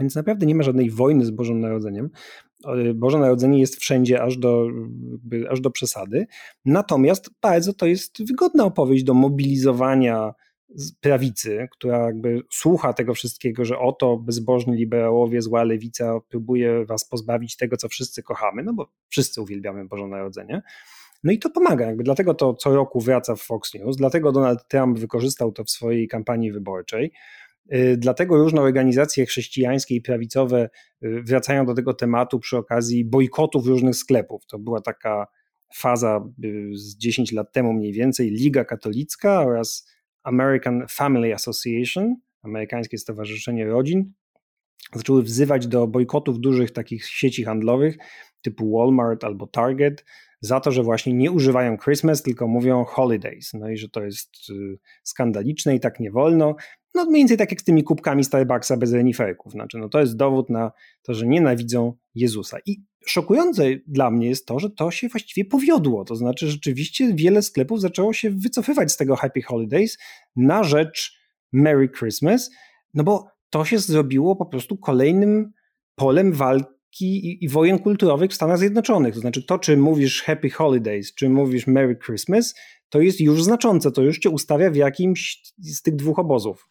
Więc 0.00 0.14
naprawdę 0.16 0.46
nie 0.46 0.54
ma 0.54 0.62
żadnej 0.62 0.90
wojny 0.90 1.24
z 1.24 1.30
Bożym 1.30 1.60
Narodzeniem. 1.60 2.10
Boże 2.94 3.18
Narodzenie 3.18 3.60
jest 3.60 3.76
wszędzie, 3.76 4.22
aż 4.22 4.38
do, 4.38 4.66
aż 5.50 5.60
do 5.60 5.70
przesady. 5.70 6.26
Natomiast 6.64 7.30
bardzo 7.42 7.72
to 7.72 7.86
jest 7.86 8.26
wygodna 8.26 8.64
opowieść 8.64 9.04
do 9.04 9.14
mobilizowania 9.14 10.34
prawicy, 11.00 11.68
która 11.72 11.98
jakby 11.98 12.42
słucha 12.50 12.92
tego 12.92 13.14
wszystkiego, 13.14 13.64
że 13.64 13.78
oto 13.78 14.16
bezbożni 14.16 14.76
liberałowie, 14.76 15.42
zła 15.42 15.64
lewica 15.64 16.20
próbuje 16.28 16.84
was 16.84 17.08
pozbawić 17.08 17.56
tego, 17.56 17.76
co 17.76 17.88
wszyscy 17.88 18.22
kochamy, 18.22 18.62
no 18.62 18.72
bo 18.74 18.90
wszyscy 19.08 19.42
uwielbiamy 19.42 19.84
Boże 19.84 20.06
Narodzenie. 20.06 20.62
No 21.24 21.32
i 21.32 21.38
to 21.38 21.50
pomaga, 21.50 21.86
jakby 21.86 22.04
dlatego 22.04 22.34
to 22.34 22.54
co 22.54 22.74
roku 22.74 23.00
wraca 23.00 23.36
w 23.36 23.40
Fox 23.40 23.74
News, 23.74 23.96
dlatego 23.96 24.32
Donald 24.32 24.68
Trump 24.68 24.98
wykorzystał 24.98 25.52
to 25.52 25.64
w 25.64 25.70
swojej 25.70 26.08
kampanii 26.08 26.52
wyborczej. 26.52 27.12
Y, 27.72 27.96
dlatego 27.96 28.36
różne 28.36 28.60
organizacje 28.60 29.26
chrześcijańskie 29.26 29.94
i 29.94 30.00
prawicowe 30.00 30.68
y, 31.04 31.22
wracają 31.22 31.66
do 31.66 31.74
tego 31.74 31.94
tematu 31.94 32.38
przy 32.40 32.56
okazji 32.56 33.04
bojkotów 33.04 33.66
różnych 33.66 33.96
sklepów. 33.96 34.46
To 34.46 34.58
była 34.58 34.80
taka 34.80 35.26
faza 35.74 36.28
y, 36.44 36.70
z 36.74 36.96
10 36.96 37.32
lat 37.32 37.52
temu 37.52 37.72
mniej 37.72 37.92
więcej, 37.92 38.30
Liga 38.30 38.64
Katolicka 38.64 39.40
oraz 39.40 39.88
American 40.22 40.86
Family 40.90 41.34
Association, 41.34 42.16
Amerykańskie 42.42 42.98
Stowarzyszenie 42.98 43.66
Rodzin, 43.66 44.12
zaczęły 44.94 45.22
wzywać 45.22 45.66
do 45.66 45.86
bojkotów 45.86 46.40
dużych 46.40 46.70
takich 46.70 47.06
sieci 47.06 47.44
handlowych 47.44 47.96
typu 48.42 48.78
Walmart 48.78 49.24
albo 49.24 49.46
Target 49.46 50.04
za 50.44 50.60
to, 50.60 50.72
że 50.72 50.82
właśnie 50.82 51.12
nie 51.12 51.30
używają 51.30 51.78
Christmas, 51.78 52.22
tylko 52.22 52.48
mówią 52.48 52.84
holidays. 52.84 53.50
No 53.54 53.68
i 53.68 53.76
że 53.76 53.88
to 53.88 54.02
jest 54.02 54.30
skandaliczne 55.02 55.74
i 55.74 55.80
tak 55.80 56.00
nie 56.00 56.10
wolno. 56.10 56.56
No 56.94 57.04
mniej 57.04 57.20
więcej 57.20 57.36
tak 57.36 57.50
jak 57.50 57.60
z 57.60 57.64
tymi 57.64 57.84
kubkami 57.84 58.24
Starbucksa 58.24 58.76
bez 58.76 58.92
reniferków. 58.92 59.52
Znaczy, 59.52 59.78
no 59.78 59.88
to 59.88 60.00
jest 60.00 60.16
dowód 60.16 60.50
na 60.50 60.72
to, 61.02 61.14
że 61.14 61.26
nienawidzą 61.26 61.92
Jezusa. 62.14 62.58
I 62.66 62.76
szokujące 63.06 63.64
dla 63.86 64.10
mnie 64.10 64.28
jest 64.28 64.46
to, 64.46 64.58
że 64.58 64.70
to 64.70 64.90
się 64.90 65.08
właściwie 65.08 65.44
powiodło. 65.44 66.04
To 66.04 66.16
znaczy, 66.16 66.50
rzeczywiście 66.50 67.14
wiele 67.14 67.42
sklepów 67.42 67.80
zaczęło 67.80 68.12
się 68.12 68.30
wycofywać 68.30 68.92
z 68.92 68.96
tego 68.96 69.16
Happy 69.16 69.42
Holidays 69.42 69.98
na 70.36 70.64
rzecz 70.64 71.18
Merry 71.52 71.88
Christmas, 71.88 72.50
no 72.94 73.04
bo 73.04 73.26
to 73.50 73.64
się 73.64 73.78
zrobiło 73.78 74.36
po 74.36 74.46
prostu 74.46 74.76
kolejnym 74.76 75.52
polem 75.94 76.32
walki 76.32 76.73
i, 77.00 77.44
i, 77.44 77.48
wojen 77.48 77.78
kulturowych 77.78 78.30
w 78.30 78.34
Stanach 78.34 78.58
Zjednoczonych. 78.58 79.14
To 79.14 79.20
znaczy, 79.20 79.42
to, 79.42 79.58
czy 79.58 79.76
mówisz 79.76 80.22
Happy 80.22 80.50
Holidays, 80.50 81.14
czy 81.14 81.28
mówisz 81.28 81.66
Merry 81.66 81.98
Christmas, 82.06 82.54
to 82.88 83.00
jest 83.00 83.20
już 83.20 83.44
znaczące, 83.44 83.92
to 83.92 84.02
już 84.02 84.18
cię 84.18 84.30
ustawia 84.30 84.70
w 84.70 84.76
jakimś 84.76 85.42
z 85.58 85.82
tych 85.82 85.96
dwóch 85.96 86.18
obozów. 86.18 86.66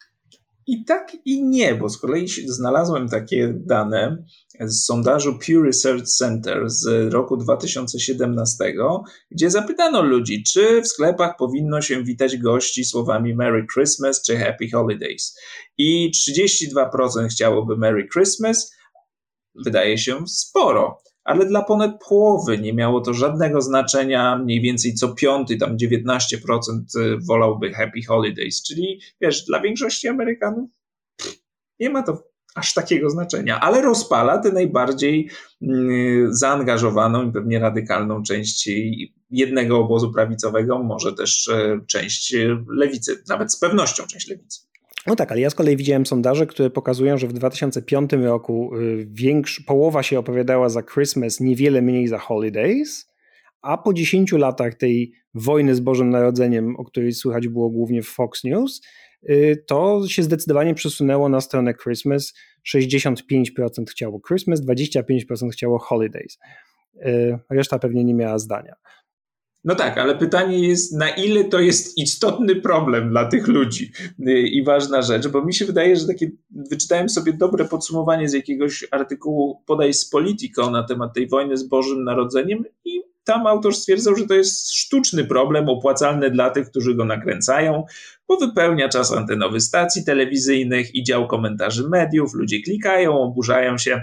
I 0.66 0.84
tak 0.84 1.16
i 1.24 1.44
nie, 1.44 1.74
bo 1.74 1.88
z 1.88 1.98
kolei 1.98 2.28
znalazłem 2.46 3.08
takie 3.08 3.54
dane 3.66 4.24
z 4.60 4.84
sondażu 4.84 5.38
Pew 5.38 5.64
Research 5.64 6.04
Center 6.04 6.70
z 6.70 7.12
roku 7.12 7.36
2017, 7.36 8.74
gdzie 9.30 9.50
zapytano 9.50 10.02
ludzi, 10.02 10.42
czy 10.42 10.82
w 10.82 10.88
sklepach 10.88 11.36
powinno 11.38 11.80
się 11.80 12.04
witać 12.04 12.36
gości 12.36 12.84
słowami 12.84 13.34
Merry 13.34 13.66
Christmas 13.74 14.22
czy 14.22 14.36
Happy 14.36 14.70
Holidays. 14.70 15.38
I 15.78 16.12
32% 16.30 17.28
chciałoby 17.28 17.76
Merry 17.76 18.08
Christmas, 18.12 18.74
wydaje 19.54 19.98
się 19.98 20.28
sporo 20.28 20.98
ale 21.24 21.46
dla 21.46 21.62
ponad 21.62 22.04
połowy 22.08 22.58
nie 22.58 22.72
miało 22.72 23.00
to 23.00 23.14
żadnego 23.14 23.60
znaczenia. 23.60 24.38
Mniej 24.38 24.60
więcej 24.60 24.94
co 24.94 25.14
piąty, 25.14 25.56
tam 25.56 25.76
19% 25.76 26.80
y, 26.96 27.18
wolałby 27.28 27.72
Happy 27.72 28.02
Holidays, 28.08 28.62
czyli 28.62 29.00
wiesz, 29.20 29.44
dla 29.44 29.60
większości 29.60 30.08
Amerykanów 30.08 30.70
nie 31.80 31.90
ma 31.90 32.02
to 32.02 32.22
aż 32.54 32.74
takiego 32.74 33.10
znaczenia, 33.10 33.60
ale 33.60 33.82
rozpala 33.82 34.38
tę 34.38 34.52
najbardziej 34.52 35.30
yy, 35.60 36.26
zaangażowaną 36.30 37.28
i 37.28 37.32
pewnie 37.32 37.58
radykalną 37.58 38.22
część 38.22 38.68
jednego 39.30 39.78
obozu 39.78 40.12
prawicowego, 40.12 40.82
może 40.82 41.12
też 41.12 41.50
yy, 41.52 41.80
część 41.86 42.34
lewicy, 42.68 43.22
nawet 43.28 43.52
z 43.52 43.58
pewnością 43.58 44.06
część 44.06 44.28
lewicy. 44.28 44.60
No 45.06 45.16
tak, 45.16 45.32
ale 45.32 45.40
ja 45.40 45.50
z 45.50 45.54
kolei 45.54 45.76
widziałem 45.76 46.06
sondaże, 46.06 46.46
które 46.46 46.70
pokazują, 46.70 47.18
że 47.18 47.26
w 47.26 47.32
2005 47.32 48.12
roku 48.12 48.76
y, 48.76 49.06
większ, 49.10 49.60
połowa 49.60 50.02
się 50.02 50.18
opowiadała 50.18 50.68
za 50.68 50.82
Christmas, 50.82 51.40
niewiele 51.40 51.82
mniej 51.82 52.08
za 52.08 52.18
Holidays, 52.18 53.14
a 53.62 53.78
po 53.78 53.94
10 53.94 54.32
latach 54.32 54.74
tej 54.74 55.12
wojny 55.34 55.74
z 55.74 55.80
Bożym 55.80 56.10
Narodzeniem, 56.10 56.76
o 56.76 56.84
której 56.84 57.12
słychać 57.12 57.48
było 57.48 57.70
głównie 57.70 58.02
w 58.02 58.08
Fox 58.08 58.44
News, 58.44 58.80
y, 59.28 59.64
to 59.66 60.08
się 60.08 60.22
zdecydowanie 60.22 60.74
przesunęło 60.74 61.28
na 61.28 61.40
stronę 61.40 61.74
Christmas. 61.74 62.34
65% 62.76 63.90
chciało 63.90 64.20
Christmas, 64.28 64.60
25% 64.60 65.50
chciało 65.52 65.78
Holidays. 65.78 66.38
Y, 66.96 67.38
reszta 67.50 67.78
pewnie 67.78 68.04
nie 68.04 68.14
miała 68.14 68.38
zdania. 68.38 68.74
No 69.64 69.74
tak, 69.74 69.98
ale 69.98 70.18
pytanie 70.18 70.68
jest, 70.68 70.92
na 70.92 71.08
ile 71.08 71.44
to 71.44 71.60
jest 71.60 71.98
istotny 71.98 72.56
problem 72.56 73.10
dla 73.10 73.24
tych 73.24 73.48
ludzi 73.48 73.92
i 74.28 74.64
ważna 74.64 75.02
rzecz, 75.02 75.28
bo 75.28 75.44
mi 75.44 75.54
się 75.54 75.64
wydaje, 75.64 75.96
że 75.96 76.06
takie, 76.06 76.30
wyczytałem 76.70 77.08
sobie 77.08 77.32
dobre 77.32 77.64
podsumowanie 77.64 78.28
z 78.28 78.32
jakiegoś 78.32 78.84
artykułu 78.90 79.62
podaj 79.66 79.94
z 79.94 80.10
Politico 80.10 80.70
na 80.70 80.82
temat 80.82 81.14
tej 81.14 81.28
wojny 81.28 81.56
z 81.56 81.62
Bożym 81.62 82.04
Narodzeniem 82.04 82.64
i 82.84 83.02
tam 83.24 83.46
autor 83.46 83.74
stwierdzał, 83.74 84.16
że 84.16 84.26
to 84.26 84.34
jest 84.34 84.74
sztuczny 84.74 85.24
problem, 85.24 85.68
opłacalny 85.68 86.30
dla 86.30 86.50
tych, 86.50 86.70
którzy 86.70 86.94
go 86.94 87.04
nakręcają, 87.04 87.84
bo 88.28 88.36
wypełnia 88.36 88.88
czas 88.88 89.12
antenowy 89.12 89.60
stacji 89.60 90.04
telewizyjnych 90.04 90.94
i 90.94 91.02
dział 91.02 91.28
komentarzy 91.28 91.88
mediów, 91.88 92.34
ludzie 92.34 92.62
klikają, 92.62 93.20
oburzają 93.20 93.78
się, 93.78 94.02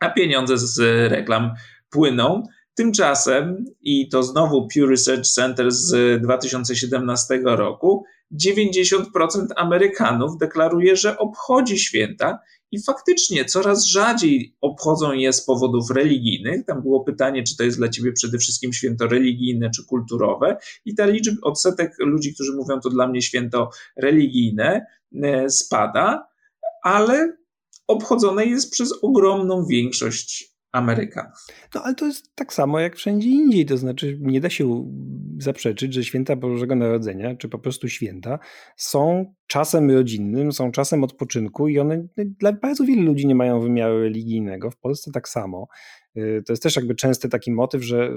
a 0.00 0.10
pieniądze 0.10 0.58
z 0.58 0.78
reklam 1.10 1.50
płyną. 1.90 2.42
Tymczasem, 2.76 3.64
i 3.82 4.08
to 4.08 4.22
znowu 4.22 4.68
Pew 4.68 4.90
Research 4.90 5.26
Center 5.26 5.72
z 5.72 6.22
2017 6.22 7.40
roku, 7.44 8.04
90% 8.44 9.46
Amerykanów 9.56 10.38
deklaruje, 10.38 10.96
że 10.96 11.18
obchodzi 11.18 11.78
święta 11.78 12.38
i 12.72 12.82
faktycznie 12.82 13.44
coraz 13.44 13.84
rzadziej 13.84 14.56
obchodzą 14.60 15.12
je 15.12 15.32
z 15.32 15.44
powodów 15.44 15.90
religijnych. 15.90 16.64
Tam 16.64 16.82
było 16.82 17.04
pytanie, 17.04 17.42
czy 17.42 17.56
to 17.56 17.64
jest 17.64 17.78
dla 17.78 17.88
ciebie 17.88 18.12
przede 18.12 18.38
wszystkim 18.38 18.72
święto 18.72 19.06
religijne 19.06 19.70
czy 19.70 19.84
kulturowe, 19.84 20.56
i 20.84 20.94
ta 20.94 21.06
liczba, 21.06 21.36
odsetek 21.42 21.92
ludzi, 21.98 22.34
którzy 22.34 22.52
mówią 22.52 22.80
to 22.80 22.90
dla 22.90 23.08
mnie 23.08 23.22
święto 23.22 23.70
religijne, 23.96 24.86
e, 25.22 25.50
spada, 25.50 26.28
ale 26.82 27.36
obchodzone 27.86 28.46
jest 28.46 28.72
przez 28.72 28.92
ogromną 29.02 29.66
większość 29.66 30.55
Amerykanów. 30.76 31.46
No 31.74 31.82
ale 31.82 31.94
to 31.94 32.06
jest 32.06 32.34
tak 32.34 32.52
samo 32.52 32.80
jak 32.80 32.96
wszędzie 32.96 33.28
indziej, 33.28 33.66
to 33.66 33.76
znaczy 33.76 34.18
nie 34.20 34.40
da 34.40 34.50
się 34.50 34.92
zaprzeczyć, 35.38 35.94
że 35.94 36.04
święta 36.04 36.36
Bożego 36.36 36.74
Narodzenia, 36.74 37.36
czy 37.36 37.48
po 37.48 37.58
prostu 37.58 37.88
święta, 37.88 38.38
są 38.76 39.34
czasem 39.46 39.90
rodzinnym, 39.90 40.52
są 40.52 40.72
czasem 40.72 41.04
odpoczynku 41.04 41.68
i 41.68 41.78
one 41.78 42.06
dla 42.16 42.52
bardzo 42.52 42.84
wielu 42.84 43.02
ludzi 43.02 43.26
nie 43.26 43.34
mają 43.34 43.60
wymiaru 43.60 44.00
religijnego. 44.00 44.70
W 44.70 44.76
Polsce 44.76 45.12
tak 45.12 45.28
samo. 45.28 45.68
Y, 46.16 46.42
to 46.46 46.52
jest 46.52 46.62
też 46.62 46.76
jakby 46.76 46.94
częsty 46.94 47.28
taki 47.28 47.52
motyw, 47.52 47.82
że 47.82 48.08
y, 48.08 48.12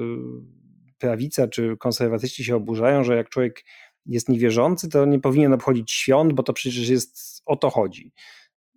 prawica 0.98 1.48
czy 1.48 1.78
konserwatyści 1.78 2.44
się 2.44 2.56
oburzają, 2.56 3.04
że 3.04 3.16
jak 3.16 3.30
człowiek 3.30 3.64
jest 4.06 4.30
niewierzący, 4.30 4.90
to 4.90 5.06
nie 5.06 5.20
powinien 5.20 5.54
obchodzić 5.54 5.92
świąt, 5.92 6.34
bo 6.34 6.44
to 6.44 6.54
przecież 6.54 6.90
jest 6.90 7.42
o 7.46 7.56
to 7.56 7.70
chodzi. 7.70 8.14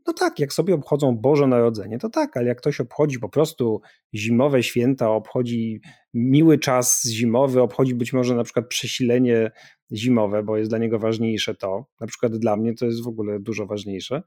No 0.06 0.12
tak, 0.12 0.38
jak 0.38 0.52
sobie 0.52 0.74
obchodzą 0.74 1.16
Boże 1.16 1.46
Narodzenie, 1.46 1.98
to 1.98 2.08
tak, 2.08 2.36
ale 2.36 2.46
jak 2.46 2.58
ktoś 2.58 2.80
obchodzi 2.80 3.18
po 3.18 3.28
prostu 3.28 3.80
zimowe 4.14 4.62
święta, 4.62 5.10
obchodzi 5.10 5.80
miły 6.14 6.58
czas 6.58 7.04
zimowy, 7.08 7.62
obchodzi 7.62 7.94
być 7.94 8.12
może 8.12 8.34
na 8.34 8.44
przykład 8.44 8.68
przesilenie 8.68 9.50
zimowe, 9.92 10.42
bo 10.42 10.56
jest 10.56 10.70
dla 10.70 10.78
niego 10.78 10.98
ważniejsze 10.98 11.54
to, 11.54 11.86
na 12.00 12.06
przykład 12.06 12.36
dla 12.36 12.56
mnie 12.56 12.74
to 12.74 12.86
jest 12.86 13.04
w 13.04 13.08
ogóle 13.08 13.40
dużo 13.40 13.66
ważniejsze. 13.66 14.22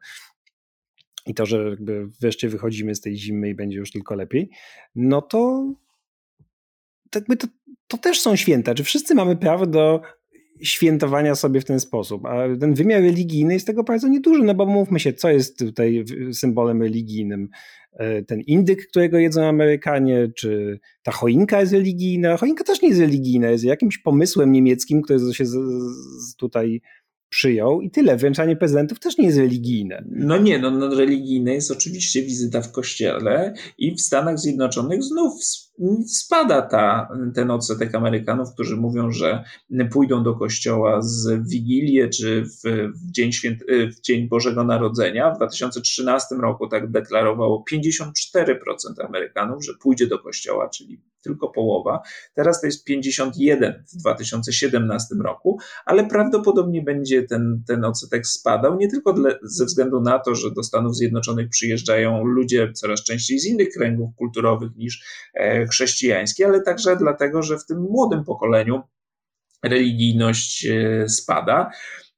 I 1.25 1.33
to, 1.33 1.45
że 1.45 1.69
jakby 1.69 2.07
wreszcie 2.21 2.49
wychodzimy 2.49 2.95
z 2.95 3.01
tej 3.01 3.17
zimy 3.17 3.49
i 3.49 3.55
będzie 3.55 3.77
już 3.77 3.91
tylko 3.91 4.15
lepiej, 4.15 4.49
no 4.95 5.21
to, 5.21 5.73
jakby 7.15 7.37
to, 7.37 7.47
to 7.87 7.97
też 7.97 8.21
są 8.21 8.35
święta. 8.35 8.75
Czy 8.75 8.83
wszyscy 8.83 9.15
mamy 9.15 9.35
prawo 9.35 9.65
do 9.65 10.01
świętowania 10.61 11.35
sobie 11.35 11.61
w 11.61 11.65
ten 11.65 11.79
sposób. 11.79 12.25
A 12.25 12.35
ten 12.59 12.73
wymiar 12.73 13.01
religijny 13.01 13.53
jest 13.53 13.67
tego 13.67 13.83
bardzo 13.83 14.07
nieduży, 14.07 14.43
no 14.43 14.53
bo 14.55 14.65
mówmy 14.65 14.99
się, 14.99 15.13
co 15.13 15.29
jest 15.29 15.59
tutaj 15.59 16.05
symbolem 16.31 16.81
religijnym. 16.81 17.49
E, 17.93 18.23
ten 18.23 18.41
indyk, 18.41 18.87
którego 18.87 19.17
jedzą 19.17 19.45
Amerykanie, 19.45 20.27
czy 20.35 20.79
ta 21.03 21.11
choinka 21.11 21.59
jest 21.59 21.73
religijna. 21.73 22.37
Choinka 22.37 22.63
też 22.63 22.81
nie 22.81 22.89
jest 22.89 23.01
religijna, 23.01 23.49
jest 23.49 23.63
jakimś 23.63 23.97
pomysłem 23.97 24.51
niemieckim, 24.51 25.01
który 25.01 25.33
się 25.33 25.43
tutaj 26.37 26.81
przyjął 27.29 27.81
i 27.81 27.91
tyle. 27.91 28.17
Wręczanie 28.17 28.55
prezydentów 28.55 28.99
też 28.99 29.17
nie 29.17 29.25
jest 29.25 29.37
religijne. 29.37 30.03
No 30.09 30.37
nie, 30.37 30.59
no, 30.59 30.71
no 30.71 30.95
religijne 30.95 31.53
jest 31.53 31.71
oczywiście 31.71 32.21
wizyta 32.21 32.61
w 32.61 32.71
kościele 32.71 33.53
i 33.77 33.95
w 33.95 34.01
Stanach 34.01 34.39
Zjednoczonych 34.39 35.03
znów 35.03 35.33
spada 36.07 36.61
ta, 36.61 37.09
ten 37.35 37.51
odsetek 37.51 37.95
Amerykanów, 37.95 38.53
którzy 38.53 38.77
mówią, 38.77 39.11
że 39.11 39.43
pójdą 39.91 40.23
do 40.23 40.35
kościoła 40.35 41.01
z 41.01 41.49
Wigilię 41.49 42.09
czy 42.09 42.43
w, 42.45 42.61
w, 42.95 43.11
dzień, 43.11 43.31
święty, 43.31 43.87
w 43.87 44.01
dzień 44.01 44.27
Bożego 44.27 44.63
Narodzenia. 44.63 45.31
W 45.31 45.37
2013 45.37 46.35
roku 46.35 46.67
tak 46.67 46.91
deklarowało 46.91 47.65
54% 47.73 48.55
Amerykanów, 49.05 49.65
że 49.65 49.73
pójdzie 49.81 50.07
do 50.07 50.19
kościoła, 50.19 50.69
czyli 50.69 51.01
tylko 51.25 51.49
połowa. 51.49 52.01
Teraz 52.33 52.61
to 52.61 52.67
jest 52.67 52.83
51 52.83 53.83
w 53.93 53.97
2017 53.97 55.15
roku, 55.23 55.59
ale 55.85 56.05
prawdopodobnie 56.05 56.81
będzie 56.81 57.23
ten, 57.23 57.63
ten 57.67 57.85
odsetek 57.85 58.27
spadał, 58.27 58.77
nie 58.77 58.89
tylko 58.89 59.15
ze 59.43 59.65
względu 59.65 60.01
na 60.01 60.19
to, 60.19 60.35
że 60.35 60.51
do 60.51 60.63
Stanów 60.63 60.95
Zjednoczonych 60.95 61.49
przyjeżdżają 61.49 62.23
ludzie 62.23 62.73
coraz 62.73 63.03
częściej 63.03 63.39
z 63.39 63.45
innych 63.45 63.69
kręgów 63.69 64.15
kulturowych 64.15 64.75
niż 64.75 65.03
e, 65.33 65.67
chrześcijańskie, 65.67 66.45
ale 66.45 66.61
także 66.61 66.95
dlatego, 66.95 67.43
że 67.43 67.57
w 67.57 67.65
tym 67.65 67.81
młodym 67.81 68.23
pokoleniu 68.23 68.81
religijność 69.63 70.65
e, 70.65 71.09
spada. 71.09 71.71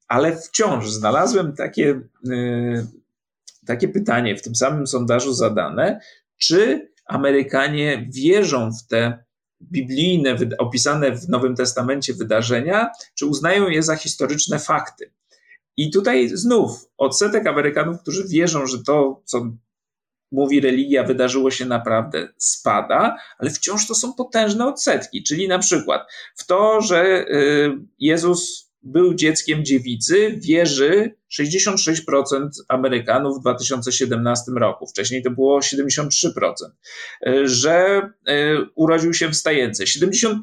Ale 0.07 0.37
wciąż 0.37 0.91
znalazłem 0.91 1.55
takie, 1.55 2.01
e, 2.29 2.87
takie 3.65 3.87
pytanie 3.87 4.35
w 4.35 4.41
tym 4.41 4.55
samym 4.55 4.87
sondażu 4.87 5.33
zadane, 5.33 5.99
czy 6.37 6.91
Amerykanie 7.07 8.07
wierzą 8.09 8.71
w 8.71 8.87
te 8.87 9.23
biblijne, 9.61 10.35
opisane 10.57 11.11
w 11.11 11.29
Nowym 11.29 11.55
Testamencie 11.55 12.13
wydarzenia, 12.13 12.89
czy 13.15 13.25
uznają 13.25 13.69
je 13.69 13.83
za 13.83 13.95
historyczne 13.95 14.59
fakty. 14.59 15.11
I 15.77 15.91
tutaj 15.91 16.29
znów 16.29 16.85
odsetek 16.97 17.47
Amerykanów, 17.47 18.01
którzy 18.01 18.27
wierzą, 18.27 18.65
że 18.65 18.83
to, 18.83 19.21
co 19.25 19.51
mówi 20.31 20.59
religia, 20.59 21.03
wydarzyło 21.03 21.51
się 21.51 21.65
naprawdę, 21.65 22.27
spada, 22.37 23.17
ale 23.37 23.49
wciąż 23.49 23.87
to 23.87 23.95
są 23.95 24.13
potężne 24.13 24.67
odsetki. 24.67 25.23
Czyli 25.23 25.47
na 25.47 25.59
przykład 25.59 26.07
w 26.35 26.45
to, 26.45 26.81
że 26.81 27.25
y, 27.29 27.77
Jezus 27.99 28.66
był 28.87 29.13
dzieckiem 29.13 29.65
dziewicy, 29.65 30.39
wierzy 30.43 31.15
66% 31.39 32.49
Amerykanów 32.67 33.37
w 33.37 33.41
2017 33.41 34.51
roku. 34.51 34.87
Wcześniej 34.87 35.23
to 35.23 35.31
było 35.31 35.59
73%. 35.59 36.09
Że 37.43 38.01
e, 38.27 38.61
urodził 38.75 39.13
się 39.13 39.29
w 39.29 39.35
stajence 39.35 39.83
75% 39.83 40.35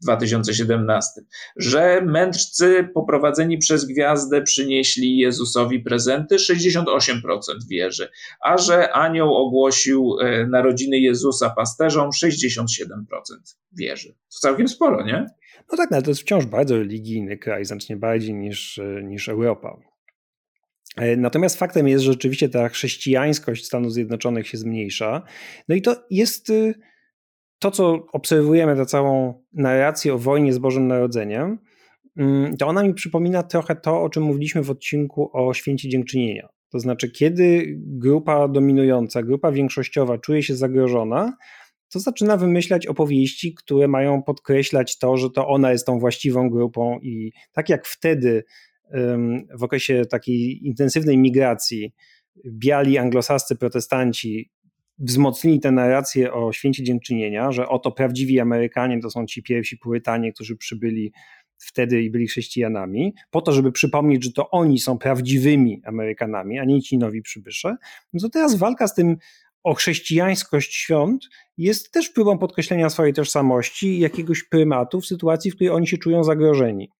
w 0.00 0.02
2017. 0.02 1.20
Że 1.56 2.02
mędrcy 2.06 2.88
poprowadzeni 2.94 3.58
przez 3.58 3.84
gwiazdę 3.84 4.42
przynieśli 4.42 5.18
Jezusowi 5.18 5.80
prezenty 5.80 6.36
68% 6.36 7.24
wierzy. 7.70 8.08
A 8.44 8.58
że 8.58 8.92
anioł 8.92 9.34
ogłosił 9.34 10.16
e, 10.20 10.46
narodziny 10.46 10.98
Jezusa 10.98 11.50
pasterzom 11.50 12.10
67% 12.24 12.44
wierzy. 13.72 14.08
To 14.08 14.38
całkiem 14.40 14.68
sporo, 14.68 15.04
nie? 15.04 15.26
No 15.72 15.76
tak, 15.76 15.90
no 15.90 15.96
ale 15.96 16.02
to 16.02 16.10
jest 16.10 16.20
wciąż 16.20 16.46
bardzo 16.46 16.76
religijny 16.76 17.38
kraj, 17.38 17.64
znacznie 17.64 17.96
bardziej 17.96 18.34
niż, 18.34 18.78
e, 18.78 19.02
niż 19.02 19.28
Europa. 19.28 19.76
E, 20.96 21.16
natomiast 21.16 21.58
faktem 21.58 21.88
jest, 21.88 22.04
że 22.04 22.12
rzeczywiście 22.12 22.48
ta 22.48 22.68
chrześcijańskość 22.68 23.66
Stanów 23.66 23.92
Zjednoczonych 23.92 24.48
się 24.48 24.58
zmniejsza. 24.58 25.22
No 25.68 25.74
i 25.74 25.82
to 25.82 25.96
jest 26.10 26.50
y, 26.50 26.74
to, 27.58 27.70
co 27.70 28.06
obserwujemy, 28.12 28.76
tę 28.76 28.86
całą 28.86 29.42
narrację 29.52 30.14
o 30.14 30.18
wojnie 30.18 30.52
z 30.52 30.58
Bożym 30.58 30.86
Narodzeniem, 30.86 31.58
mm, 32.16 32.56
to 32.56 32.66
ona 32.66 32.82
mi 32.82 32.94
przypomina 32.94 33.42
trochę 33.42 33.76
to, 33.76 34.02
o 34.02 34.10
czym 34.10 34.22
mówiliśmy 34.22 34.62
w 34.62 34.70
odcinku 34.70 35.30
o 35.32 35.54
święcie 35.54 35.88
dziękczynienia. 35.88 36.48
To 36.70 36.78
znaczy, 36.78 37.10
kiedy 37.10 37.64
grupa 37.78 38.48
dominująca, 38.48 39.22
grupa 39.22 39.52
większościowa 39.52 40.18
czuje 40.18 40.42
się 40.42 40.56
zagrożona, 40.56 41.36
to 41.92 42.00
zaczyna 42.00 42.36
wymyślać 42.36 42.86
opowieści, 42.86 43.54
które 43.54 43.88
mają 43.88 44.22
podkreślać 44.22 44.98
to, 44.98 45.16
że 45.16 45.30
to 45.30 45.48
ona 45.48 45.72
jest 45.72 45.86
tą 45.86 45.98
właściwą 45.98 46.50
grupą 46.50 46.98
i 46.98 47.32
tak 47.52 47.68
jak 47.68 47.86
wtedy 47.86 48.44
w 49.58 49.62
okresie 49.62 50.02
takiej 50.10 50.66
intensywnej 50.66 51.18
migracji 51.18 51.92
biali 52.46 52.98
anglosascy 52.98 53.56
protestanci 53.56 54.50
wzmocnili 54.98 55.60
tę 55.60 55.70
narrację 55.70 56.32
o 56.32 56.52
święcie 56.52 56.82
dziękczynienia, 56.84 57.52
że 57.52 57.68
oto 57.68 57.92
prawdziwi 57.92 58.40
Amerykanie 58.40 59.00
to 59.00 59.10
są 59.10 59.26
ci 59.26 59.42
pierwsi 59.42 59.76
purytanie, 59.78 60.32
którzy 60.32 60.56
przybyli 60.56 61.12
wtedy 61.58 62.02
i 62.02 62.10
byli 62.10 62.26
chrześcijanami, 62.26 63.14
po 63.30 63.40
to, 63.40 63.52
żeby 63.52 63.72
przypomnieć, 63.72 64.24
że 64.24 64.32
to 64.32 64.50
oni 64.50 64.78
są 64.78 64.98
prawdziwymi 64.98 65.82
Amerykanami, 65.84 66.58
a 66.58 66.64
nie 66.64 66.82
ci 66.82 66.98
nowi 66.98 67.22
przybysze, 67.22 67.76
no 68.12 68.20
to 68.20 68.28
teraz 68.28 68.54
walka 68.54 68.88
z 68.88 68.94
tym 68.94 69.16
o 69.62 69.74
chrześcijańskość 69.74 70.74
świąt 70.74 71.24
jest 71.58 71.92
też 71.92 72.08
próbą 72.08 72.38
podkreślenia 72.38 72.90
swojej 72.90 73.14
tożsamości 73.14 73.98
jakiegoś 73.98 74.44
prymatu 74.44 75.00
w 75.00 75.06
sytuacji, 75.06 75.50
w 75.50 75.54
której 75.54 75.70
oni 75.70 75.86
się 75.86 75.98
czują 75.98 76.24
zagrożeni. 76.24 76.90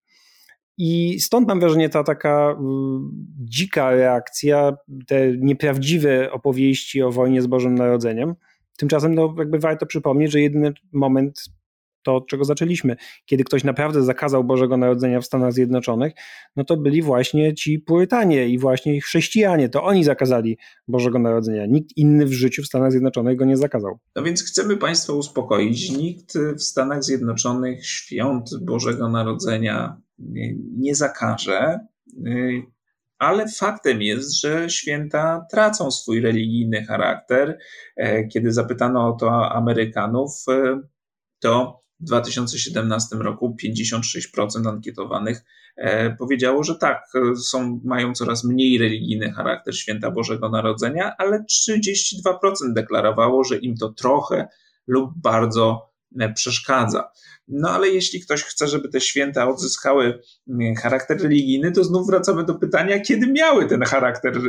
I 0.78 1.20
stąd 1.20 1.48
mam 1.48 1.60
wrażenie 1.60 1.88
ta 1.88 2.04
taka 2.04 2.56
dzika 3.38 3.90
reakcja, 3.90 4.76
te 5.06 5.36
nieprawdziwe 5.36 6.32
opowieści 6.32 7.02
o 7.02 7.10
wojnie 7.10 7.42
z 7.42 7.46
Bożym 7.46 7.74
Narodzeniem. 7.74 8.34
Tymczasem 8.78 9.14
no, 9.14 9.34
jakby 9.38 9.58
warto 9.58 9.86
przypomnieć, 9.86 10.32
że 10.32 10.40
jedyny 10.40 10.72
moment 10.92 11.44
to, 12.02 12.16
od 12.16 12.28
czego 12.28 12.44
zaczęliśmy. 12.44 12.96
Kiedy 13.26 13.44
ktoś 13.44 13.64
naprawdę 13.64 14.02
zakazał 14.02 14.44
Bożego 14.44 14.76
Narodzenia 14.76 15.20
w 15.20 15.26
Stanach 15.26 15.52
Zjednoczonych, 15.52 16.12
no 16.56 16.64
to 16.64 16.76
byli 16.76 17.02
właśnie 17.02 17.54
ci 17.54 17.78
Purytanie 17.78 18.48
i 18.48 18.58
właśnie 18.58 19.00
chrześcijanie. 19.00 19.68
To 19.68 19.82
oni 19.82 20.04
zakazali 20.04 20.58
Bożego 20.88 21.18
Narodzenia. 21.18 21.66
Nikt 21.66 21.96
inny 21.96 22.26
w 22.26 22.32
życiu 22.32 22.62
w 22.62 22.66
Stanach 22.66 22.90
Zjednoczonych 22.90 23.36
go 23.36 23.44
nie 23.44 23.56
zakazał. 23.56 23.98
No 24.16 24.22
więc 24.22 24.44
chcemy 24.44 24.76
Państwa 24.76 25.12
uspokoić. 25.12 25.90
Nikt 25.90 26.38
w 26.38 26.62
Stanach 26.62 27.04
Zjednoczonych 27.04 27.86
świąt 27.86 28.50
Bożego 28.62 29.08
Narodzenia 29.08 30.00
nie, 30.76 30.94
zakaże. 30.94 31.78
Y, 32.26 32.62
ale 33.18 33.48
faktem 33.48 34.02
jest, 34.02 34.40
że 34.40 34.70
święta 34.70 35.46
tracą 35.50 35.90
swój 35.90 36.20
religijny 36.20 36.84
charakter. 36.84 37.58
E, 37.96 38.26
kiedy 38.28 38.52
zapytano 38.52 39.08
o 39.08 39.12
to 39.12 39.52
Amerykanów, 39.52 40.30
e, 40.48 40.80
to 41.40 41.82
w 42.00 42.04
2017 42.04 43.16
roku 43.16 43.56
56% 43.64 44.68
ankietowanych 44.68 45.44
e, 45.76 46.16
powiedziało, 46.16 46.64
że 46.64 46.74
tak, 46.74 47.02
są, 47.36 47.80
mają 47.84 48.12
coraz 48.12 48.44
mniej 48.44 48.78
religijny 48.78 49.32
charakter 49.32 49.76
święta 49.76 50.10
Bożego 50.10 50.48
Narodzenia, 50.48 51.16
ale 51.18 51.44
32% 51.72 52.72
deklarowało, 52.74 53.44
że 53.44 53.56
im 53.56 53.76
to 53.76 53.88
trochę 53.92 54.48
lub 54.86 55.10
bardzo 55.16 55.90
przeszkadza. 56.34 57.10
No 57.48 57.70
ale 57.70 57.88
jeśli 57.88 58.20
ktoś 58.20 58.42
chce, 58.42 58.68
żeby 58.68 58.88
te 58.88 59.00
święta 59.00 59.48
odzyskały 59.48 60.20
charakter 60.82 61.22
religijny, 61.22 61.72
to 61.72 61.84
znów 61.84 62.06
wracamy 62.06 62.44
do 62.44 62.54
pytania, 62.54 63.00
kiedy 63.00 63.26
miały 63.26 63.66
ten 63.66 63.82
charakter 63.82 64.40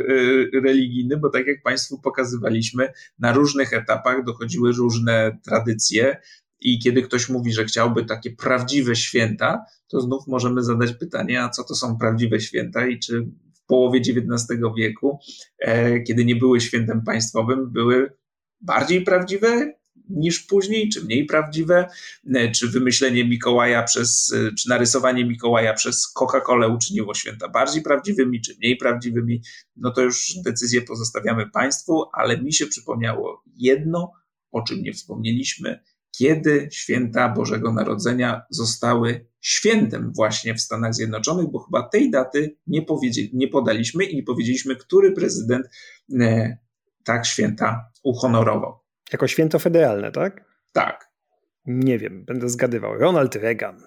religijny, 0.64 1.16
bo 1.16 1.30
tak 1.30 1.46
jak 1.46 1.62
Państwu 1.62 2.00
pokazywaliśmy, 2.00 2.92
na 3.18 3.32
różnych 3.32 3.72
etapach 3.72 4.24
dochodziły 4.24 4.72
różne 4.72 5.38
tradycje. 5.44 6.16
I 6.64 6.78
kiedy 6.78 7.02
ktoś 7.02 7.28
mówi, 7.28 7.52
że 7.52 7.64
chciałby 7.64 8.04
takie 8.04 8.30
prawdziwe 8.30 8.96
święta, 8.96 9.64
to 9.88 10.00
znów 10.00 10.26
możemy 10.26 10.62
zadać 10.62 10.92
pytanie, 10.92 11.42
a 11.42 11.48
co 11.48 11.64
to 11.64 11.74
są 11.74 11.98
prawdziwe 11.98 12.40
święta 12.40 12.86
i 12.86 12.98
czy 12.98 13.22
w 13.54 13.66
połowie 13.66 14.00
XIX 14.00 14.60
wieku, 14.76 15.18
e, 15.58 16.00
kiedy 16.00 16.24
nie 16.24 16.36
były 16.36 16.60
świętem 16.60 17.02
państwowym, 17.04 17.70
były 17.70 18.12
bardziej 18.60 19.02
prawdziwe 19.02 19.72
niż 20.08 20.40
później, 20.40 20.88
czy 20.88 21.04
mniej 21.04 21.26
prawdziwe, 21.26 21.88
e, 22.34 22.50
czy 22.50 22.68
wymyślenie 22.68 23.24
Mikołaja 23.24 23.82
przez, 23.82 24.32
e, 24.32 24.54
czy 24.54 24.68
narysowanie 24.68 25.24
Mikołaja 25.24 25.74
przez 25.74 26.12
Coca-Colę 26.14 26.74
uczyniło 26.74 27.14
święta 27.14 27.48
bardziej 27.48 27.82
prawdziwymi, 27.82 28.40
czy 28.40 28.56
mniej 28.56 28.76
prawdziwymi, 28.76 29.42
no 29.76 29.90
to 29.90 30.02
już 30.02 30.34
decyzję 30.44 30.82
pozostawiamy 30.82 31.50
Państwu, 31.50 32.04
ale 32.12 32.42
mi 32.42 32.52
się 32.52 32.66
przypomniało 32.66 33.42
jedno, 33.56 34.12
o 34.50 34.62
czym 34.62 34.82
nie 34.82 34.92
wspomnieliśmy, 34.92 35.80
kiedy 36.16 36.68
święta 36.72 37.28
Bożego 37.28 37.72
Narodzenia 37.72 38.42
zostały 38.50 39.26
świętem 39.40 40.12
właśnie 40.16 40.54
w 40.54 40.60
Stanach 40.60 40.94
Zjednoczonych, 40.94 41.46
bo 41.50 41.58
chyba 41.58 41.88
tej 41.88 42.10
daty 42.10 42.56
nie, 42.66 42.84
nie 43.32 43.48
podaliśmy 43.48 44.04
i 44.04 44.16
nie 44.16 44.22
powiedzieliśmy, 44.22 44.76
który 44.76 45.12
prezydent 45.12 45.66
e, 46.20 46.56
tak 47.04 47.26
święta 47.26 47.90
uhonorował. 48.02 48.78
Jako 49.12 49.26
święto 49.26 49.58
federalne, 49.58 50.12
tak? 50.12 50.44
Tak. 50.72 51.12
Nie 51.66 51.98
wiem, 51.98 52.24
będę 52.24 52.48
zgadywał. 52.48 52.94
Ronald 52.98 53.34
Reagan. 53.34 53.82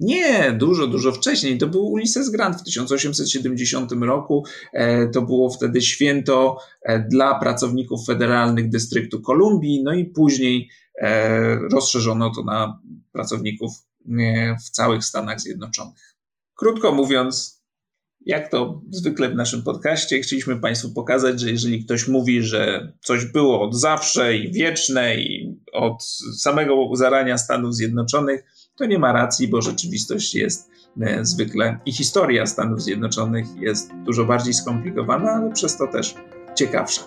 Nie, 0.00 0.52
dużo, 0.52 0.86
dużo 0.86 1.12
wcześniej. 1.12 1.58
To 1.58 1.66
był 1.66 1.86
Ulysses 1.86 2.30
Grant 2.30 2.56
w 2.56 2.64
1870 2.64 3.92
roku. 3.92 4.44
E, 4.72 5.08
to 5.08 5.22
było 5.22 5.50
wtedy 5.50 5.80
święto 5.80 6.58
e, 6.82 7.00
dla 7.00 7.34
pracowników 7.40 8.06
federalnych 8.06 8.68
dystryktu 8.68 9.20
Kolumbii, 9.20 9.82
no 9.82 9.92
i 9.92 10.04
później 10.04 10.68
e, 10.98 11.54
rozszerzono 11.56 12.30
to 12.34 12.44
na 12.44 12.80
pracowników 13.12 13.72
w 14.66 14.70
całych 14.70 15.04
Stanach 15.04 15.40
Zjednoczonych. 15.40 16.16
Krótko 16.54 16.92
mówiąc, 16.92 17.62
jak 18.26 18.50
to 18.50 18.82
zwykle 18.90 19.28
w 19.28 19.34
naszym 19.34 19.62
podcaście, 19.62 20.20
chcieliśmy 20.20 20.60
Państwu 20.60 20.90
pokazać, 20.90 21.40
że 21.40 21.50
jeżeli 21.50 21.84
ktoś 21.84 22.08
mówi, 22.08 22.42
że 22.42 22.92
coś 23.04 23.24
było 23.24 23.62
od 23.62 23.74
zawsze 23.74 24.36
i 24.36 24.52
wieczne 24.52 25.16
i 25.16 25.56
od 25.72 26.04
samego 26.38 26.90
zarania 26.94 27.38
Stanów 27.38 27.74
Zjednoczonych, 27.74 28.44
to 28.76 28.86
nie 28.86 28.98
ma 28.98 29.12
racji, 29.12 29.48
bo 29.48 29.62
rzeczywistość 29.62 30.34
jest 30.34 30.70
e, 31.00 31.24
zwykle 31.24 31.78
i 31.86 31.92
historia 31.92 32.46
Stanów 32.46 32.82
Zjednoczonych 32.82 33.46
jest 33.56 33.90
dużo 34.04 34.24
bardziej 34.24 34.54
skomplikowana, 34.54 35.30
ale 35.30 35.52
przez 35.52 35.76
to 35.76 35.86
też 35.86 36.14
ciekawsza. 36.54 37.02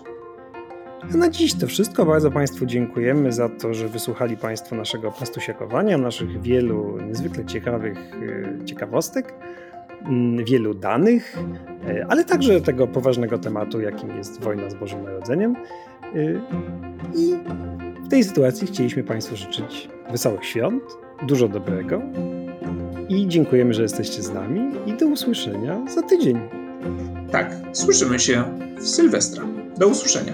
A 1.13 1.17
na 1.17 1.29
dziś 1.29 1.53
to 1.53 1.67
wszystko. 1.67 2.05
Bardzo 2.05 2.31
Państwu 2.31 2.65
dziękujemy 2.65 3.31
za 3.31 3.49
to, 3.49 3.73
że 3.73 3.87
wysłuchali 3.87 4.37
Państwo 4.37 4.75
naszego 4.75 5.11
pastusiakowania, 5.11 5.97
naszych 5.97 6.41
wielu 6.41 6.97
niezwykle 7.07 7.45
ciekawych 7.45 7.97
e, 7.97 8.65
ciekawostek. 8.65 9.33
Mm, 10.05 10.45
wielu 10.45 10.73
danych, 10.73 11.37
e, 11.87 12.05
ale 12.09 12.23
także 12.23 12.61
tego 12.61 12.87
poważnego 12.87 13.37
tematu, 13.37 13.81
jakim 13.81 14.17
jest 14.17 14.41
wojna 14.41 14.69
z 14.69 14.75
Bożym 14.75 15.03
Narodzeniem. 15.03 15.55
I 17.15 17.33
w 18.05 18.07
tej 18.09 18.23
sytuacji 18.23 18.67
chcieliśmy 18.67 19.03
Państwu 19.03 19.35
życzyć 19.35 19.89
wesołych 20.11 20.45
świąt, 20.45 20.83
dużo 21.25 21.47
dobrego 21.47 22.01
i 23.09 23.27
dziękujemy, 23.27 23.73
że 23.73 23.81
jesteście 23.81 24.23
z 24.23 24.33
nami 24.33 24.71
i 24.85 24.93
do 24.93 25.07
usłyszenia 25.07 25.85
za 25.95 26.01
tydzień. 26.01 26.39
Tak, 27.31 27.55
słyszymy 27.73 28.19
się 28.19 28.43
w 28.79 28.87
Sylwestra. 28.87 29.43
Do 29.77 29.87
usłyszenia. 29.87 30.33